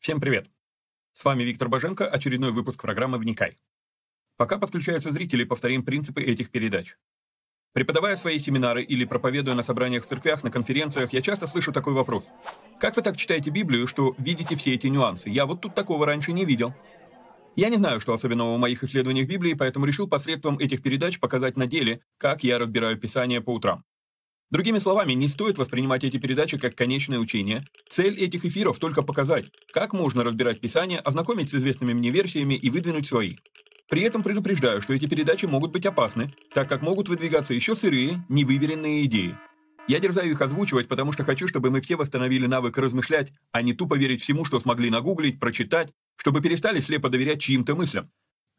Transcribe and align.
Всем 0.00 0.18
привет! 0.18 0.50
С 1.14 1.22
вами 1.26 1.42
Виктор 1.42 1.68
Боженко, 1.68 2.08
очередной 2.08 2.52
выпуск 2.52 2.80
программы 2.80 3.18
«Вникай». 3.18 3.58
Пока 4.38 4.56
подключаются 4.56 5.12
зрители, 5.12 5.44
повторим 5.44 5.84
принципы 5.84 6.22
этих 6.22 6.50
передач. 6.50 6.96
Преподавая 7.74 8.16
свои 8.16 8.38
семинары 8.38 8.82
или 8.82 9.04
проповедуя 9.04 9.54
на 9.54 9.62
собраниях 9.62 10.04
в 10.04 10.06
церквях, 10.06 10.42
на 10.42 10.50
конференциях, 10.50 11.12
я 11.12 11.20
часто 11.20 11.46
слышу 11.48 11.70
такой 11.70 11.92
вопрос. 11.92 12.24
Как 12.80 12.96
вы 12.96 13.02
так 13.02 13.18
читаете 13.18 13.50
Библию, 13.50 13.86
что 13.86 14.14
видите 14.16 14.56
все 14.56 14.72
эти 14.72 14.86
нюансы? 14.86 15.28
Я 15.28 15.44
вот 15.44 15.60
тут 15.60 15.74
такого 15.74 16.06
раньше 16.06 16.32
не 16.32 16.46
видел. 16.46 16.72
Я 17.54 17.68
не 17.68 17.76
знаю, 17.76 18.00
что 18.00 18.14
особенного 18.14 18.56
в 18.56 18.58
моих 18.58 18.82
исследованиях 18.82 19.28
Библии, 19.28 19.52
поэтому 19.52 19.84
решил 19.84 20.08
посредством 20.08 20.58
этих 20.58 20.82
передач 20.82 21.20
показать 21.20 21.58
на 21.58 21.66
деле, 21.66 22.00
как 22.16 22.42
я 22.42 22.58
разбираю 22.58 22.96
Писание 22.96 23.42
по 23.42 23.52
утрам. 23.52 23.84
Другими 24.50 24.80
словами, 24.80 25.12
не 25.12 25.28
стоит 25.28 25.58
воспринимать 25.58 26.02
эти 26.02 26.16
передачи 26.16 26.58
как 26.58 26.74
конечное 26.74 27.20
учение. 27.20 27.66
Цель 27.88 28.18
этих 28.18 28.44
эфиров 28.44 28.80
только 28.80 29.02
показать, 29.02 29.46
как 29.72 29.92
можно 29.92 30.24
разбирать 30.24 30.60
Писание, 30.60 30.98
ознакомить 30.98 31.50
с 31.50 31.54
известными 31.54 31.92
мне 31.92 32.10
версиями 32.10 32.54
и 32.54 32.68
выдвинуть 32.68 33.06
свои. 33.06 33.36
При 33.88 34.02
этом 34.02 34.24
предупреждаю, 34.24 34.82
что 34.82 34.92
эти 34.92 35.06
передачи 35.06 35.46
могут 35.46 35.70
быть 35.70 35.86
опасны, 35.86 36.34
так 36.52 36.68
как 36.68 36.82
могут 36.82 37.08
выдвигаться 37.08 37.54
еще 37.54 37.76
сырые, 37.76 38.24
невыверенные 38.28 39.04
идеи. 39.04 39.36
Я 39.86 40.00
дерзаю 40.00 40.30
их 40.32 40.40
озвучивать, 40.40 40.88
потому 40.88 41.12
что 41.12 41.24
хочу, 41.24 41.46
чтобы 41.46 41.70
мы 41.70 41.80
все 41.80 41.94
восстановили 41.94 42.46
навык 42.46 42.76
размышлять, 42.76 43.32
а 43.52 43.62
не 43.62 43.72
тупо 43.72 43.96
верить 43.96 44.22
всему, 44.22 44.44
что 44.44 44.58
смогли 44.58 44.90
нагуглить, 44.90 45.38
прочитать, 45.38 45.92
чтобы 46.16 46.40
перестали 46.40 46.80
слепо 46.80 47.08
доверять 47.08 47.40
чьим-то 47.40 47.76
мыслям. 47.76 48.10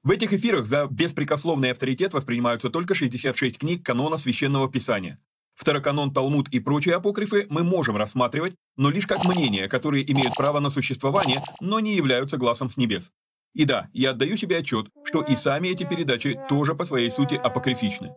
В 0.04 0.12
этих 0.12 0.32
эфирах 0.32 0.66
за 0.68 0.88
беспрекословный 0.90 1.72
авторитет 1.72 2.14
воспринимаются 2.14 2.70
только 2.70 2.96
66 2.96 3.58
книг 3.58 3.86
канона 3.86 4.18
Священного 4.18 4.72
Писания. 4.72 5.20
Второканон, 5.56 6.14
Талмуд 6.14 6.50
и 6.50 6.60
прочие 6.60 6.96
апокрифы 6.96 7.46
мы 7.50 7.64
можем 7.64 7.98
рассматривать, 7.98 8.56
но 8.78 8.90
лишь 8.90 9.08
как 9.08 9.26
мнения, 9.26 9.68
которые 9.68 10.10
имеют 10.12 10.36
право 10.36 10.60
на 10.60 10.72
существование, 10.72 11.42
но 11.60 11.80
не 11.80 11.96
являются 11.96 12.38
глазом 12.38 12.70
с 12.70 12.78
небес. 12.78 13.12
И 13.54 13.66
да, 13.66 13.90
я 13.94 14.12
отдаю 14.12 14.38
себе 14.38 14.58
отчет, 14.58 14.88
что 15.04 15.22
и 15.22 15.36
сами 15.36 15.68
эти 15.68 15.84
передачи 15.84 16.40
тоже 16.50 16.74
по 16.74 16.86
своей 16.86 17.12
сути 17.12 17.36
апокрифичны. 17.36 18.16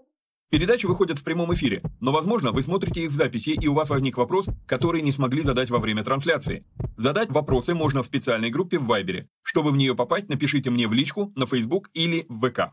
Передачи 0.50 0.86
выходят 0.86 1.18
в 1.18 1.24
прямом 1.24 1.52
эфире, 1.54 1.82
но, 2.00 2.12
возможно, 2.12 2.52
вы 2.52 2.62
смотрите 2.62 3.04
их 3.04 3.10
в 3.10 3.16
записи, 3.16 3.50
и 3.50 3.66
у 3.66 3.74
вас 3.74 3.88
возник 3.88 4.16
вопрос, 4.16 4.46
который 4.66 5.02
не 5.02 5.10
смогли 5.10 5.42
задать 5.42 5.69
во 5.69 5.80
время 5.80 6.04
трансляции. 6.04 6.64
Задать 6.96 7.30
вопросы 7.30 7.74
можно 7.74 8.04
в 8.04 8.06
специальной 8.06 8.50
группе 8.50 8.78
в 8.78 8.86
Вайбере. 8.86 9.26
Чтобы 9.42 9.72
в 9.72 9.76
нее 9.76 9.96
попасть, 9.96 10.28
напишите 10.28 10.70
мне 10.70 10.86
в 10.86 10.92
личку, 10.92 11.32
на 11.34 11.46
Facebook 11.46 11.91
или 11.92 12.24
в 12.28 12.48
ВК. 12.48 12.72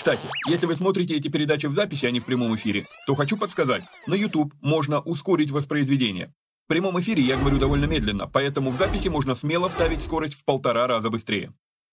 Кстати, 0.00 0.30
если 0.48 0.64
вы 0.64 0.76
смотрите 0.76 1.14
эти 1.14 1.28
передачи 1.28 1.66
в 1.66 1.74
записи, 1.74 2.06
а 2.06 2.10
не 2.10 2.20
в 2.20 2.24
прямом 2.24 2.56
эфире, 2.56 2.86
то 3.06 3.14
хочу 3.14 3.36
подсказать, 3.36 3.82
на 4.06 4.14
YouTube 4.14 4.54
можно 4.62 5.00
ускорить 5.02 5.50
воспроизведение. 5.50 6.32
В 6.64 6.68
прямом 6.68 6.98
эфире 7.00 7.22
я 7.22 7.36
говорю 7.36 7.58
довольно 7.58 7.84
медленно, 7.84 8.26
поэтому 8.26 8.70
в 8.70 8.78
записи 8.78 9.08
можно 9.08 9.34
смело 9.34 9.68
ставить 9.68 10.00
скорость 10.02 10.40
в 10.40 10.44
полтора 10.46 10.86
раза 10.86 11.10
быстрее. 11.10 11.52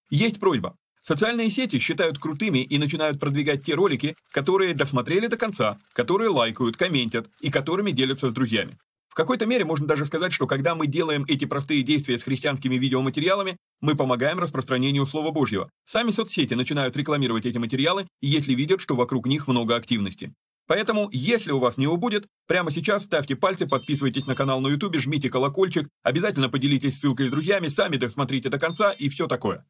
Есть 0.09 0.39
просьба. 0.39 0.77
Социальные 1.01 1.51
сети 1.51 1.79
считают 1.79 2.17
крутыми 2.17 2.59
и 2.59 2.77
начинают 2.77 3.19
продвигать 3.19 3.65
те 3.65 3.73
ролики, 3.73 4.15
которые 4.31 4.73
досмотрели 4.73 5.27
до 5.27 5.35
конца, 5.35 5.77
которые 5.91 6.29
лайкают, 6.29 6.77
комментят 6.77 7.27
и 7.41 7.51
которыми 7.51 7.91
делятся 7.91 8.29
с 8.29 8.31
друзьями 8.33 8.77
какой-то 9.17 9.47
мере 9.47 9.65
можно 9.65 9.87
даже 9.87 10.05
сказать, 10.05 10.31
что 10.31 10.45
когда 10.45 10.75
мы 10.75 10.85
делаем 10.85 11.25
эти 11.27 11.45
простые 11.45 11.81
действия 11.81 12.19
с 12.19 12.23
христианскими 12.23 12.75
видеоматериалами, 12.75 13.57
мы 13.81 13.95
помогаем 13.95 14.39
распространению 14.39 15.07
Слова 15.07 15.31
Божьего. 15.31 15.69
Сами 15.89 16.11
соцсети 16.11 16.53
начинают 16.53 16.95
рекламировать 16.95 17.47
эти 17.47 17.57
материалы, 17.57 18.07
если 18.21 18.53
видят, 18.53 18.79
что 18.79 18.95
вокруг 18.95 19.25
них 19.25 19.47
много 19.47 19.75
активности. 19.75 20.33
Поэтому, 20.67 21.09
если 21.11 21.51
у 21.51 21.59
вас 21.59 21.77
не 21.77 21.87
убудет, 21.87 22.27
прямо 22.45 22.71
сейчас 22.71 23.05
ставьте 23.05 23.35
пальцы, 23.35 23.67
подписывайтесь 23.67 24.27
на 24.27 24.35
канал 24.35 24.61
на 24.61 24.67
YouTube, 24.67 24.97
жмите 24.97 25.29
колокольчик, 25.31 25.87
обязательно 26.03 26.49
поделитесь 26.49 26.99
ссылкой 26.99 27.29
с 27.29 27.31
друзьями, 27.31 27.69
сами 27.69 27.97
досмотрите 27.97 28.49
до 28.49 28.59
конца 28.59 28.91
и 28.91 29.09
все 29.09 29.27
такое. 29.27 29.65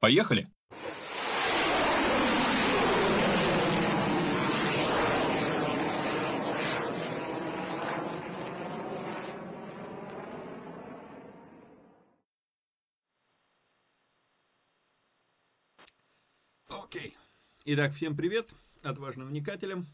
Поехали! 0.00 0.48
Окей. 16.88 17.16
Итак, 17.64 17.94
всем 17.94 18.16
привет, 18.16 18.48
отважным 18.80 19.26
вникателям. 19.26 19.88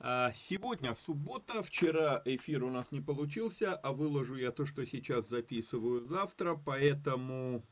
А, 0.00 0.32
сегодня 0.34 0.92
суббота, 0.92 1.62
вчера 1.62 2.20
эфир 2.24 2.64
у 2.64 2.70
нас 2.70 2.90
не 2.90 3.00
получился, 3.00 3.76
а 3.76 3.92
выложу 3.92 4.34
я 4.34 4.50
то, 4.50 4.66
что 4.66 4.84
сейчас 4.84 5.28
записываю 5.28 6.00
завтра, 6.00 6.56
поэтому 6.56 7.64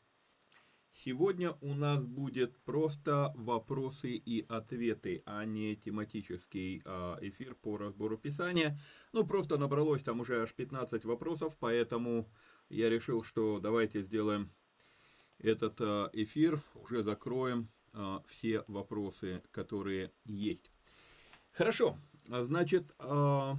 сегодня 0.93 1.57
у 1.61 1.75
нас 1.75 2.05
будет 2.05 2.57
просто 2.59 3.33
вопросы 3.35 4.13
и 4.13 4.47
ответы, 4.49 5.25
а 5.27 5.45
не 5.45 5.75
тематический 5.75 6.83
а, 6.85 7.19
эфир 7.21 7.57
по 7.57 7.77
разбору 7.77 8.17
Писания. 8.17 8.79
Ну, 9.13 9.27
просто 9.27 9.59
набралось 9.59 10.05
там 10.05 10.21
уже 10.21 10.43
аж 10.43 10.55
15 10.55 11.05
вопросов, 11.05 11.57
поэтому 11.59 12.31
я 12.69 12.89
решил, 12.89 13.25
что 13.25 13.59
давайте 13.59 14.03
сделаем 14.03 14.53
этот 15.41 15.81
а, 15.81 16.09
эфир, 16.13 16.63
уже 16.77 17.03
закроем 17.03 17.69
а, 17.99 18.23
все 18.29 18.63
вопросы, 18.69 19.43
которые 19.53 20.11
есть. 20.27 20.71
Хорошо, 21.53 21.97
а, 22.29 22.45
значит, 22.45 22.85
а, 22.99 23.57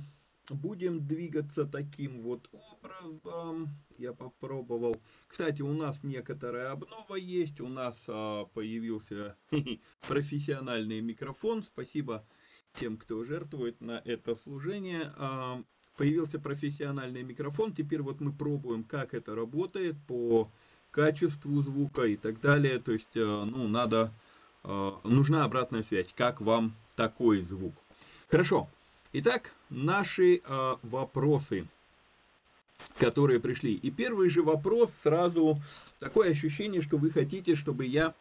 будем 0.49 1.07
двигаться 1.07 1.65
таким 1.65 2.21
вот 2.21 2.47
образом. 2.51 3.69
Я 3.97 4.13
попробовал. 4.13 5.01
Кстати, 5.27 5.63
у 5.63 5.73
нас 5.73 6.03
некоторая 6.03 6.71
обнова 6.71 7.15
есть. 7.15 7.59
У 7.59 7.67
нас 7.67 7.95
появился 8.53 9.35
профессиональный 10.07 11.01
микрофон. 11.01 11.63
Спасибо 11.63 12.23
тем, 12.75 12.97
кто 12.97 13.25
жертвует 13.25 13.81
на 13.81 14.03
это 14.05 14.35
служение. 14.35 15.11
Появился 15.97 16.37
профессиональный 16.37 17.23
микрофон. 17.23 17.73
Теперь 17.73 18.03
вот 18.03 18.21
мы 18.21 18.31
пробуем, 18.31 18.83
как 18.83 19.15
это 19.15 19.33
работает 19.33 19.95
по 20.05 20.51
качеству 20.91 21.63
звука 21.63 22.03
и 22.03 22.17
так 22.17 22.39
далее. 22.39 22.77
То 22.77 22.91
есть, 22.91 23.15
ну, 23.15 23.67
надо 23.67 24.13
нужна 25.03 25.45
обратная 25.45 25.83
связь, 25.83 26.13
как 26.15 26.41
вам 26.41 26.73
такой 26.95 27.41
звук. 27.41 27.73
Хорошо. 28.29 28.67
Итак, 29.13 29.53
наши 29.69 30.41
э, 30.43 30.75
вопросы, 30.83 31.65
которые 32.99 33.39
пришли. 33.39 33.73
И 33.73 33.89
первый 33.89 34.29
же 34.29 34.43
вопрос 34.43 34.91
сразу 35.01 35.61
такое 35.99 36.31
ощущение, 36.31 36.81
что 36.81 36.97
вы 36.97 37.09
хотите, 37.09 37.55
чтобы 37.55 37.85
я 37.85 38.13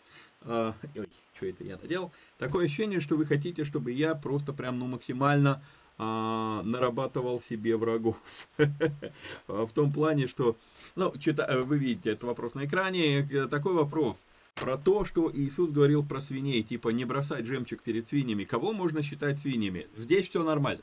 э, 0.42 0.72
ой, 0.94 1.08
что 1.34 1.46
это 1.46 1.64
я 1.64 1.76
наделал? 1.76 2.12
Такое 2.38 2.66
ощущение, 2.66 3.00
что 3.00 3.16
вы 3.16 3.26
хотите, 3.26 3.64
чтобы 3.64 3.90
я 3.90 4.14
просто 4.14 4.52
прям 4.52 4.78
ну 4.78 4.86
максимально 4.86 5.60
э, 5.98 6.02
нарабатывал 6.02 7.42
себе 7.42 7.76
врагов. 7.76 8.16
В 9.48 9.70
том 9.74 9.92
плане, 9.92 10.28
что, 10.28 10.56
ну, 10.94 11.12
вы 11.12 11.78
видите 11.78 12.10
этот 12.10 12.24
вопрос 12.24 12.54
на 12.54 12.64
экране, 12.64 13.28
такой 13.50 13.74
вопрос 13.74 14.16
про 14.56 14.78
то, 14.78 15.04
что 15.04 15.30
Иисус 15.32 15.70
говорил 15.70 16.02
про 16.02 16.20
свиней, 16.20 16.62
типа 16.62 16.88
не 16.88 17.04
бросать 17.04 17.46
жемчуг 17.46 17.82
перед 17.82 18.08
свиньями. 18.08 18.44
Кого 18.44 18.72
можно 18.72 19.02
считать 19.02 19.38
свиньями? 19.38 19.86
Здесь 19.96 20.28
все 20.28 20.42
нормально. 20.42 20.82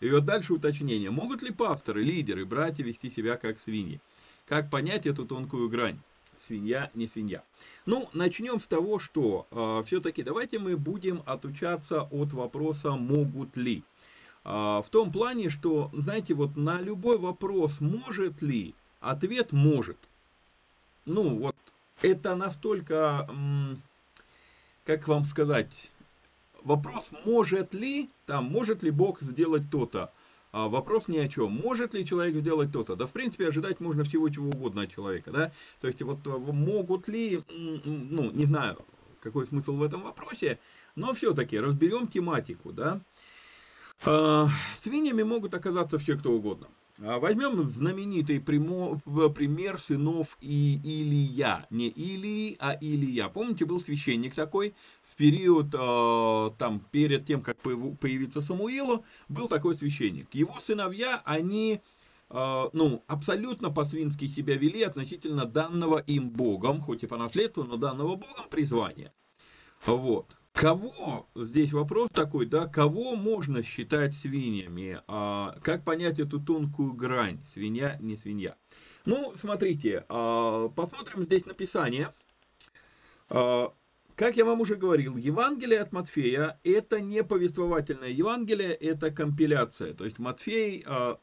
И 0.00 0.08
вот 0.10 0.24
дальше 0.24 0.54
уточнение. 0.54 1.10
Могут 1.10 1.42
ли 1.42 1.52
пасторы, 1.52 2.02
лидеры, 2.02 2.46
братья 2.46 2.82
вести 2.82 3.10
себя 3.10 3.36
как 3.36 3.58
свиньи? 3.60 4.00
Как 4.48 4.70
понять 4.70 5.06
эту 5.06 5.26
тонкую 5.26 5.68
грань? 5.68 5.98
Свинья, 6.46 6.90
не 6.94 7.06
свинья. 7.06 7.44
Ну, 7.84 8.08
начнем 8.14 8.58
с 8.58 8.66
того, 8.66 8.98
что 8.98 9.46
э, 9.50 9.54
а, 9.54 9.82
все-таки 9.84 10.22
давайте 10.22 10.58
мы 10.58 10.76
будем 10.76 11.22
отучаться 11.26 12.02
от 12.10 12.32
вопроса 12.32 12.92
«могут 12.92 13.56
ли?». 13.56 13.84
Э, 14.44 14.80
в 14.84 14.86
том 14.90 15.12
плане, 15.12 15.50
что, 15.50 15.90
знаете, 15.92 16.32
вот 16.34 16.56
на 16.56 16.80
любой 16.80 17.18
вопрос 17.18 17.80
«может 17.80 18.40
ли?» 18.40 18.74
ответ 19.00 19.52
«может». 19.52 19.98
Ну, 21.04 21.38
вот 21.38 21.54
это 22.02 22.34
настолько, 22.34 23.28
как 24.84 25.08
вам 25.08 25.24
сказать, 25.24 25.90
вопрос, 26.62 27.10
может 27.24 27.74
ли, 27.74 28.10
там, 28.26 28.44
может 28.44 28.82
ли 28.82 28.90
Бог 28.90 29.20
сделать 29.22 29.70
то-то, 29.70 30.12
а 30.52 30.68
вопрос 30.68 31.06
ни 31.06 31.18
о 31.18 31.28
чем. 31.28 31.52
Может 31.52 31.94
ли 31.94 32.04
человек 32.04 32.34
сделать 32.34 32.72
то-то? 32.72 32.96
Да, 32.96 33.06
в 33.06 33.12
принципе, 33.12 33.48
ожидать 33.48 33.78
можно 33.78 34.02
всего 34.02 34.28
чего 34.28 34.48
угодно 34.48 34.82
от 34.82 34.92
человека, 34.92 35.30
да? 35.30 35.52
То 35.80 35.86
есть, 35.86 36.02
вот 36.02 36.18
э, 36.26 36.30
могут 36.30 37.06
ли, 37.06 37.44
ну, 37.48 38.32
не 38.32 38.46
знаю, 38.46 38.78
какой 39.20 39.46
смысл 39.46 39.74
в 39.74 39.82
этом 39.82 40.02
вопросе, 40.02 40.58
но 40.96 41.14
все-таки 41.14 41.58
разберем 41.58 42.08
тематику, 42.08 42.72
да? 42.72 43.00
А, 44.04 44.48
свиньями 44.82 45.22
могут 45.22 45.54
оказаться 45.54 45.98
все 45.98 46.16
кто 46.16 46.32
угодно. 46.32 46.66
А 47.02 47.18
возьмем 47.18 47.66
знаменитый 47.66 48.40
пример 48.40 49.78
сынов 49.78 50.36
и 50.42 50.78
Илия. 50.84 51.66
Не 51.70 51.88
Илии, 51.88 52.56
а 52.60 52.76
Илия. 52.78 53.28
Помните, 53.28 53.64
был 53.64 53.80
священник 53.80 54.34
такой 54.34 54.74
в 55.02 55.16
период, 55.16 55.74
э, 55.74 56.50
там, 56.58 56.80
перед 56.90 57.24
тем, 57.24 57.40
как 57.40 57.56
появится 57.58 58.42
Самуилу, 58.42 59.04
был 59.30 59.48
такой 59.48 59.76
священник. 59.76 60.34
Его 60.34 60.54
сыновья, 60.66 61.22
они 61.24 61.80
э, 62.28 62.64
ну, 62.74 63.02
абсолютно 63.06 63.70
по-свински 63.70 64.28
себя 64.28 64.56
вели 64.56 64.82
относительно 64.82 65.46
данного 65.46 66.00
им 66.00 66.28
Богом, 66.28 66.82
хоть 66.82 67.02
и 67.02 67.06
по 67.06 67.16
наследству, 67.16 67.64
но 67.64 67.78
данного 67.78 68.16
Богом 68.16 68.44
призвания. 68.50 69.14
Вот. 69.86 70.36
Кого, 70.52 71.28
здесь 71.34 71.72
вопрос 71.72 72.10
такой, 72.12 72.46
да, 72.46 72.66
кого 72.66 73.16
можно 73.16 73.62
считать 73.62 74.14
свиньями? 74.14 75.00
А, 75.06 75.56
как 75.62 75.84
понять 75.84 76.18
эту 76.18 76.38
тонкую 76.40 76.92
грань, 76.92 77.40
свинья, 77.54 77.96
не 78.00 78.16
свинья? 78.16 78.56
Ну, 79.06 79.34
смотрите, 79.36 80.04
а, 80.08 80.68
посмотрим 80.68 81.22
здесь 81.22 81.46
написание. 81.46 82.12
А, 83.30 83.72
как 84.16 84.36
я 84.36 84.44
вам 84.44 84.60
уже 84.60 84.74
говорил, 84.74 85.16
Евангелие 85.16 85.80
от 85.80 85.92
Матфея– 85.92 86.60
это 86.64 87.00
не 87.00 87.24
повествовательное 87.24 88.10
Евангелие, 88.10 88.74
это 88.74 89.10
компиляция. 89.10 89.94
То 89.94 90.04
есть 90.04 90.18
Матфей 90.18 90.84
а, 90.86 91.18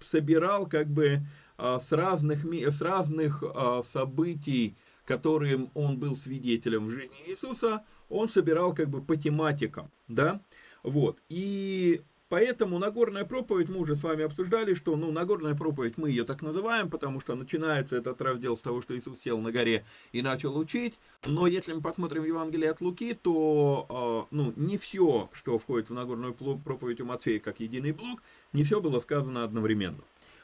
собирал 0.00 0.66
как 0.66 0.88
бы 0.88 1.22
а, 1.56 1.80
с 1.80 1.90
разных, 1.92 2.44
с 2.44 2.82
разных 2.82 3.42
а, 3.42 3.82
событий, 3.90 4.76
которым 5.06 5.70
он 5.74 5.98
был 5.98 6.16
свидетелем 6.16 6.88
в 6.88 6.90
жизни 6.90 7.16
Иисуса, 7.26 7.84
он 8.10 8.28
собирал 8.28 8.74
как 8.74 8.88
бы 8.88 9.00
по 9.00 9.16
тематикам, 9.16 9.90
да, 10.08 10.40
вот, 10.82 11.18
и 11.28 12.02
Поэтому 12.28 12.80
Нагорная 12.80 13.24
проповедь, 13.24 13.68
мы 13.68 13.78
уже 13.78 13.94
с 13.94 14.02
вами 14.02 14.24
обсуждали, 14.24 14.74
что 14.74 14.96
ну, 14.96 15.12
Нагорная 15.12 15.54
проповедь, 15.54 15.96
мы 15.96 16.10
ее 16.10 16.24
так 16.24 16.42
называем, 16.42 16.90
потому 16.90 17.20
что 17.20 17.36
начинается 17.36 17.96
этот 17.96 18.20
раздел 18.20 18.56
с 18.56 18.60
того, 18.60 18.82
что 18.82 18.98
Иисус 18.98 19.20
сел 19.20 19.38
на 19.38 19.52
горе 19.52 19.84
и 20.10 20.22
начал 20.22 20.58
учить. 20.58 20.98
Но 21.24 21.46
если 21.46 21.72
мы 21.72 21.80
посмотрим 21.80 22.24
Евангелие 22.24 22.70
от 22.70 22.80
Луки, 22.80 23.14
то 23.14 24.26
э, 24.28 24.34
ну, 24.34 24.52
не 24.56 24.76
все, 24.76 25.30
что 25.34 25.56
входит 25.60 25.88
в 25.88 25.94
Нагорную 25.94 26.34
проповедь 26.34 27.00
у 27.00 27.04
Матфея 27.04 27.38
как 27.38 27.60
единый 27.60 27.92
блок, 27.92 28.20
не 28.52 28.64
все 28.64 28.80
было 28.80 28.98
сказано 28.98 29.44
одновременно. 29.44 30.02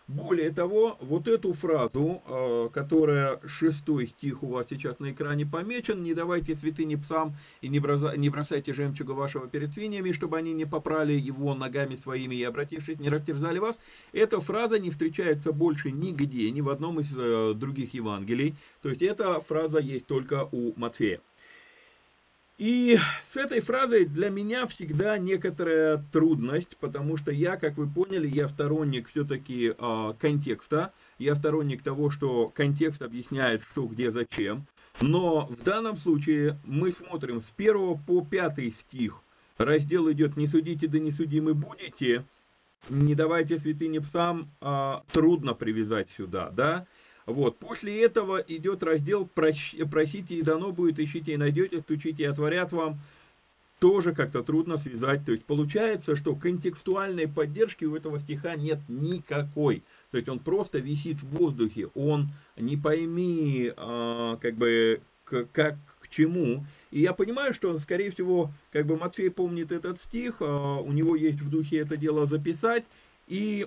Более 0.08 0.50
того, 0.50 0.98
вот 1.00 1.28
эту 1.28 1.52
фразу, 1.52 2.22
э, 2.26 2.68
которая 2.72 3.40
шестой 3.46 4.08
стих 4.08 4.42
у 4.42 4.48
вас 4.48 4.66
сейчас 4.68 4.98
на 4.98 5.12
экране 5.12 5.46
помечен, 5.46 6.02
не 6.02 6.12
давайте 6.12 6.56
святыни 6.56 6.96
псам 6.96 7.36
и 7.60 7.68
не 7.68 7.78
бросайте 7.78 8.74
жемчуга 8.74 9.12
вашего 9.12 9.46
перед 9.46 9.72
свиньями, 9.72 10.12
чтобы 10.12 10.38
они 10.38 10.52
не 10.52 10.64
попрали 10.64 11.12
его 11.12 11.54
ногами 11.54 11.96
своими 11.96 12.34
и, 12.34 12.42
обратившись, 12.42 12.98
не 12.98 13.08
растерзали 13.08 13.58
вас. 13.58 13.76
Эта 14.12 14.40
фраза 14.40 14.78
не 14.78 14.90
встречается 14.90 15.52
больше 15.52 15.92
нигде, 15.92 16.50
ни 16.50 16.60
в 16.60 16.68
одном 16.68 17.00
из 17.00 17.12
э, 17.16 17.54
других 17.54 17.94
Евангелий. 17.94 18.56
То 18.82 18.88
есть 18.88 19.02
эта 19.02 19.40
фраза 19.40 19.78
есть 19.78 20.06
только 20.06 20.48
у 20.50 20.72
Матфея. 20.76 21.20
И 22.58 22.98
с 23.30 23.36
этой 23.36 23.60
фразой 23.60 24.04
для 24.04 24.30
меня 24.30 24.66
всегда 24.66 25.18
некоторая 25.18 26.04
трудность, 26.12 26.76
потому 26.76 27.16
что 27.16 27.32
я, 27.32 27.56
как 27.56 27.76
вы 27.76 27.88
поняли, 27.88 28.28
я 28.28 28.48
сторонник 28.48 29.08
все-таки 29.08 29.74
э, 29.76 30.12
контекста, 30.20 30.92
я 31.18 31.34
сторонник 31.34 31.82
того, 31.82 32.10
что 32.10 32.48
контекст 32.48 33.02
объясняет, 33.02 33.62
что, 33.70 33.86
где, 33.86 34.12
зачем. 34.12 34.66
Но 35.00 35.46
в 35.46 35.62
данном 35.62 35.96
случае 35.96 36.60
мы 36.64 36.92
смотрим 36.92 37.40
с 37.40 37.46
1 37.56 37.98
по 38.06 38.24
5 38.24 38.74
стих. 38.78 39.22
Раздел 39.56 40.10
идет 40.12 40.36
«Не 40.36 40.46
судите, 40.46 40.86
да 40.86 40.98
не 40.98 41.10
судимы 41.10 41.54
будете». 41.54 42.24
Не 42.88 43.14
давайте 43.14 43.58
святыни 43.58 44.00
псам, 44.00 44.50
э, 44.60 44.94
трудно 45.12 45.54
привязать 45.54 46.08
сюда, 46.16 46.50
да. 46.50 46.86
Вот. 47.26 47.58
После 47.58 48.02
этого 48.02 48.38
идет 48.38 48.82
раздел 48.82 49.26
«Просите 49.26 50.34
и 50.34 50.42
дано 50.42 50.72
будет, 50.72 50.98
ищите 50.98 51.34
и 51.34 51.36
найдете, 51.36 51.80
стучите 51.80 52.24
и 52.24 52.26
отворят 52.26 52.72
вам». 52.72 53.00
Тоже 53.78 54.14
как-то 54.14 54.44
трудно 54.44 54.78
связать. 54.78 55.24
То 55.24 55.32
есть 55.32 55.44
получается, 55.44 56.16
что 56.16 56.36
контекстуальной 56.36 57.26
поддержки 57.26 57.84
у 57.84 57.96
этого 57.96 58.20
стиха 58.20 58.54
нет 58.54 58.78
никакой. 58.88 59.82
То 60.12 60.18
есть 60.18 60.28
он 60.28 60.38
просто 60.38 60.78
висит 60.78 61.20
в 61.20 61.28
воздухе. 61.30 61.88
Он 61.94 62.28
не 62.56 62.76
пойми, 62.76 63.72
а, 63.76 64.36
как 64.36 64.54
бы, 64.54 65.00
как 65.24 65.78
к 65.98 66.08
чему. 66.08 66.64
И 66.92 67.00
я 67.00 67.12
понимаю, 67.12 67.54
что, 67.54 67.76
скорее 67.80 68.12
всего, 68.12 68.52
как 68.70 68.86
бы 68.86 68.96
Матфей 68.96 69.30
помнит 69.30 69.72
этот 69.72 69.98
стих, 69.98 70.36
а, 70.40 70.78
у 70.80 70.92
него 70.92 71.16
есть 71.16 71.40
в 71.40 71.50
духе 71.50 71.78
это 71.78 71.96
дело 71.96 72.26
записать, 72.26 72.84
и, 73.32 73.66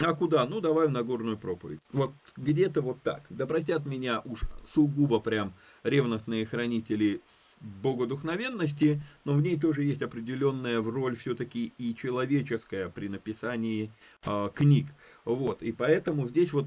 а 0.00 0.14
куда? 0.14 0.46
Ну, 0.46 0.62
давай 0.62 0.88
в 0.88 0.90
Нагорную 0.90 1.36
проповедь. 1.36 1.80
Вот 1.92 2.12
где-то 2.38 2.80
вот 2.80 3.02
так. 3.02 3.22
Да 3.28 3.46
простят 3.46 3.84
меня 3.84 4.22
уж 4.24 4.40
сугубо 4.74 5.20
прям 5.20 5.52
ревностные 5.82 6.46
хранители 6.46 7.20
богодухновенности, 7.60 9.02
но 9.26 9.34
в 9.34 9.42
ней 9.42 9.60
тоже 9.60 9.84
есть 9.84 10.00
определенная 10.00 10.82
роль 10.82 11.16
все-таки 11.16 11.74
и 11.76 11.94
человеческая 11.94 12.88
при 12.88 13.08
написании 13.08 13.90
э, 14.24 14.50
книг. 14.54 14.86
Вот, 15.26 15.62
и 15.62 15.72
поэтому 15.72 16.26
здесь 16.26 16.54
вот 16.54 16.66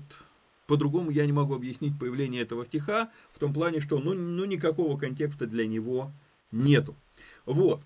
по-другому 0.68 1.10
я 1.10 1.26
не 1.26 1.34
могу 1.34 1.56
объяснить 1.56 1.98
появление 1.98 2.44
этого 2.44 2.66
стиха, 2.66 3.10
в 3.34 3.40
том 3.40 3.52
плане, 3.52 3.82
что 3.82 3.98
ну, 3.98 4.14
ну 4.14 4.46
никакого 4.46 4.96
контекста 5.00 5.48
для 5.48 5.66
него 5.66 6.12
нету. 6.52 6.96
Вот. 7.46 7.82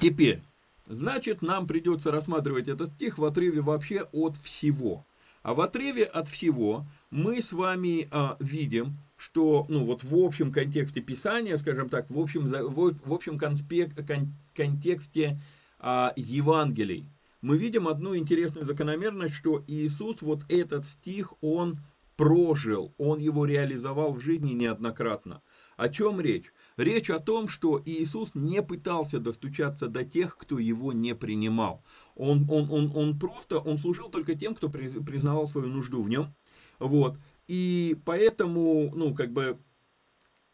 Теперь, 0.00 0.40
значит 0.86 1.42
нам 1.42 1.66
придется 1.66 2.10
рассматривать 2.10 2.68
этот 2.68 2.92
стих 2.94 3.18
в 3.18 3.24
отрыве 3.24 3.60
вообще 3.60 4.06
от 4.12 4.36
всего. 4.36 5.04
А 5.42 5.54
в 5.54 5.60
отрыве 5.60 6.04
от 6.04 6.28
всего 6.28 6.86
мы 7.10 7.42
с 7.42 7.52
вами 7.52 8.08
а, 8.10 8.36
видим, 8.38 8.98
что, 9.16 9.66
ну 9.68 9.84
вот 9.84 10.04
в 10.04 10.16
общем 10.16 10.52
контексте 10.52 11.00
Писания, 11.00 11.56
скажем 11.58 11.88
так, 11.88 12.08
в 12.10 12.18
общем, 12.18 12.48
в, 12.48 12.94
в 13.04 13.12
общем 13.12 13.38
конспект, 13.38 14.06
кон, 14.06 14.34
контексте 14.54 15.40
а, 15.78 16.12
Евангелий, 16.16 17.08
мы 17.40 17.58
видим 17.58 17.88
одну 17.88 18.16
интересную 18.16 18.64
закономерность, 18.64 19.34
что 19.34 19.64
Иисус 19.66 20.22
вот 20.22 20.42
этот 20.48 20.86
стих, 20.86 21.32
он 21.40 21.78
прожил, 22.16 22.94
он 22.98 23.18
его 23.18 23.46
реализовал 23.46 24.12
в 24.12 24.20
жизни 24.20 24.52
неоднократно. 24.52 25.42
О 25.82 25.88
чем 25.88 26.20
речь? 26.20 26.52
Речь 26.76 27.10
о 27.10 27.18
том, 27.18 27.48
что 27.48 27.82
Иисус 27.84 28.30
не 28.34 28.62
пытался 28.62 29.18
достучаться 29.18 29.88
до 29.88 30.04
тех, 30.04 30.38
кто 30.38 30.60
его 30.60 30.92
не 30.92 31.12
принимал. 31.12 31.82
Он, 32.14 32.48
он, 32.48 32.70
он, 32.70 32.92
он 32.94 33.18
просто, 33.18 33.58
он 33.58 33.80
служил 33.80 34.08
только 34.08 34.36
тем, 34.36 34.54
кто 34.54 34.68
признавал 34.68 35.48
свою 35.48 35.66
нужду 35.66 36.00
в 36.00 36.08
нем. 36.08 36.32
Вот. 36.78 37.18
И 37.48 37.96
поэтому, 38.04 38.92
ну, 38.94 39.12
как 39.12 39.32
бы, 39.32 39.58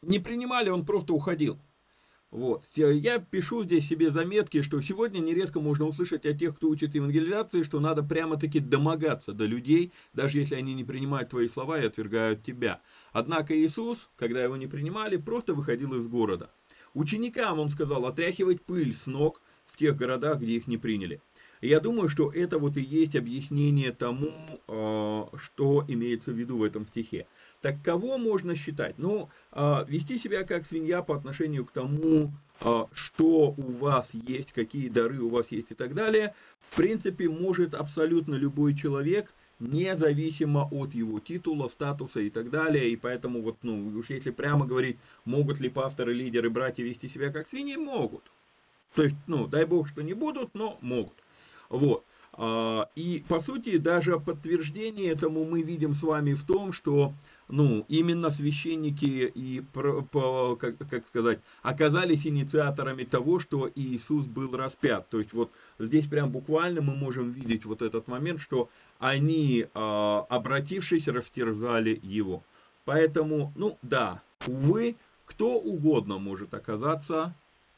не 0.01 0.19
принимали, 0.19 0.71
он 0.71 0.87
просто 0.87 1.13
уходил. 1.13 1.59
Вот. 2.31 2.65
Я 2.75 3.20
пишу 3.20 3.65
здесь 3.65 3.89
себе 3.89 4.11
заметки, 4.11 4.61
что 4.61 4.82
сегодня 4.82 5.20
нередко 5.20 5.61
можно 5.61 5.87
услышать 5.87 6.27
о 6.27 6.35
тех, 6.35 6.56
кто 6.56 6.69
учит 6.69 6.94
евангелизации, 6.94 7.63
что 7.63 7.81
надо 7.81 8.03
прямо-таки 8.03 8.61
домогаться 8.61 9.32
до 9.32 9.47
людей, 9.47 9.93
даже 10.13 10.39
если 10.39 10.55
они 10.55 10.75
не 10.75 10.85
принимают 10.85 11.31
твои 11.31 11.49
слова 11.49 11.81
и 11.81 11.87
отвергают 11.87 12.44
тебя. 12.44 12.82
Однако 13.13 13.58
Иисус, 13.58 14.11
когда 14.17 14.44
его 14.44 14.58
не 14.58 14.67
принимали, 14.67 15.17
просто 15.17 15.55
выходил 15.55 15.94
из 15.94 16.06
города. 16.06 16.51
Ученикам 16.93 17.61
он 17.61 17.70
сказал 17.70 18.05
отряхивать 18.05 18.63
пыль 18.63 18.94
с 18.94 19.06
ног 19.06 19.41
в 19.67 19.79
тех 19.79 19.97
городах, 19.97 20.41
где 20.41 20.56
их 20.56 20.67
не 20.67 20.77
приняли. 20.77 21.23
Я 21.60 21.81
думаю, 21.81 22.08
что 22.08 22.31
это 22.31 22.58
вот 22.58 22.77
и 22.77 22.82
есть 22.82 23.17
объяснение 23.17 23.93
тому, 23.93 24.32
а, 24.69 25.29
что 25.36 25.84
имеется 25.88 26.31
в 26.31 26.36
виду 26.36 26.58
в 26.58 26.62
этом 26.62 26.86
стихе. 26.86 27.27
Так 27.60 27.82
кого 27.82 28.19
можно 28.19 28.55
считать? 28.55 28.98
Ну, 28.98 29.29
а, 29.50 29.84
вести 29.88 30.19
себя 30.19 30.44
как 30.44 30.67
свинья 30.67 31.03
по 31.03 31.17
отношению 31.17 31.65
к 31.65 31.72
тому, 31.72 32.32
а, 32.60 32.88
что 32.93 33.55
у 33.56 33.72
вас 33.72 34.08
есть, 34.12 34.53
какие 34.53 34.88
дары 34.88 35.20
у 35.20 35.31
вас 35.31 35.46
есть 35.50 35.70
и 35.70 35.74
так 35.74 35.94
далее, 35.94 36.34
в 36.60 36.77
принципе, 36.77 37.29
может 37.29 37.74
абсолютно 37.74 38.34
любой 38.34 38.77
человек, 38.77 39.32
независимо 39.58 40.69
от 40.70 40.94
его 40.94 41.19
титула, 41.19 41.69
статуса 41.69 42.20
и 42.20 42.31
так 42.31 42.50
далее. 42.50 42.91
И 42.91 42.96
поэтому 42.96 43.43
вот, 43.43 43.56
ну, 43.62 43.88
уж 43.98 44.10
если 44.10 44.31
прямо 44.31 44.67
говорить, 44.67 44.98
могут 45.24 45.58
ли 45.58 45.69
пасторы, 45.69 46.15
лидеры, 46.15 46.50
братья 46.50 46.84
вести 46.84 47.08
себя 47.08 47.32
как 47.32 47.48
свиньи, 47.48 47.77
могут. 47.77 48.22
То 48.94 49.03
есть, 49.03 49.17
ну, 49.27 49.46
дай 49.46 49.65
бог, 49.65 49.88
что 49.88 50.03
не 50.03 50.15
будут, 50.15 50.55
но 50.55 50.79
могут. 50.81 51.15
Вот. 51.69 52.05
А, 52.32 52.89
и, 52.94 53.25
по 53.29 53.41
сути, 53.41 53.79
даже 53.79 54.19
подтверждение 54.20 55.13
этому 55.13 55.44
мы 55.44 55.63
видим 55.63 55.94
с 55.94 56.03
вами 56.03 56.34
в 56.34 56.44
том, 56.44 56.72
что 56.72 57.13
ну, 57.48 57.84
именно 57.89 58.31
священники 58.31 59.32
и, 59.34 59.63
как 59.72 61.06
сказать, 61.08 61.41
оказались 61.63 62.27
инициаторами 62.27 63.05
того, 63.05 63.41
что 63.41 63.70
Иисус 63.75 64.27
был 64.27 64.55
распят. 64.56 65.08
То 65.08 65.19
есть 65.19 65.32
вот 65.32 65.51
здесь 65.79 66.06
прям 66.06 66.31
буквально 66.31 66.82
мы 66.82 66.94
можем 66.94 67.31
видеть 67.31 67.65
вот 67.65 67.82
этот 67.82 68.06
момент, 68.06 68.41
что 68.41 68.69
они, 68.98 69.67
а, 69.75 70.27
обратившись, 70.29 71.08
растерзали 71.08 71.98
его. 72.03 72.43
Поэтому, 72.84 73.53
ну 73.56 73.79
да, 73.82 74.22
увы, 74.46 74.96
кто 75.25 75.58
угодно 75.58 76.19
может 76.19 76.55
оказаться 76.55 77.34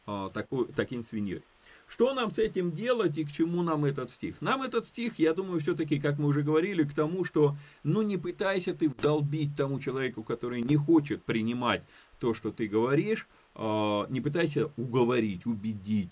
а, 0.06 0.30
такой, 0.30 0.66
таким 0.75 1.04
свиньей. 1.04 1.42
Что 1.90 2.14
нам 2.14 2.32
с 2.32 2.38
этим 2.38 2.70
делать 2.70 3.18
и 3.18 3.25
к 3.25 3.32
чему 3.32 3.62
нам 3.62 3.85
этот 3.85 4.11
стих? 4.12 4.40
Нам 4.40 4.62
этот 4.62 4.87
стих, 4.87 5.18
я 5.18 5.35
думаю, 5.35 5.61
все-таки, 5.61 5.99
как 5.99 6.18
мы 6.18 6.28
уже 6.28 6.42
говорили, 6.42 6.85
к 6.85 6.94
тому, 6.94 7.25
что 7.25 7.56
ну 7.82 8.02
не 8.02 8.16
пытайся 8.16 8.75
ты 8.75 8.88
вдолбить 8.88 9.56
тому 9.56 9.80
человеку, 9.80 10.23
который 10.23 10.62
не 10.62 10.76
хочет 10.76 11.25
принимать 11.25 11.82
то, 12.20 12.32
что 12.32 12.52
ты 12.52 12.68
говоришь, 12.68 13.26
а, 13.56 14.06
не 14.09 14.20
пытайся 14.20 14.70
уговорить, 14.76 15.47
убедить, 15.47 16.11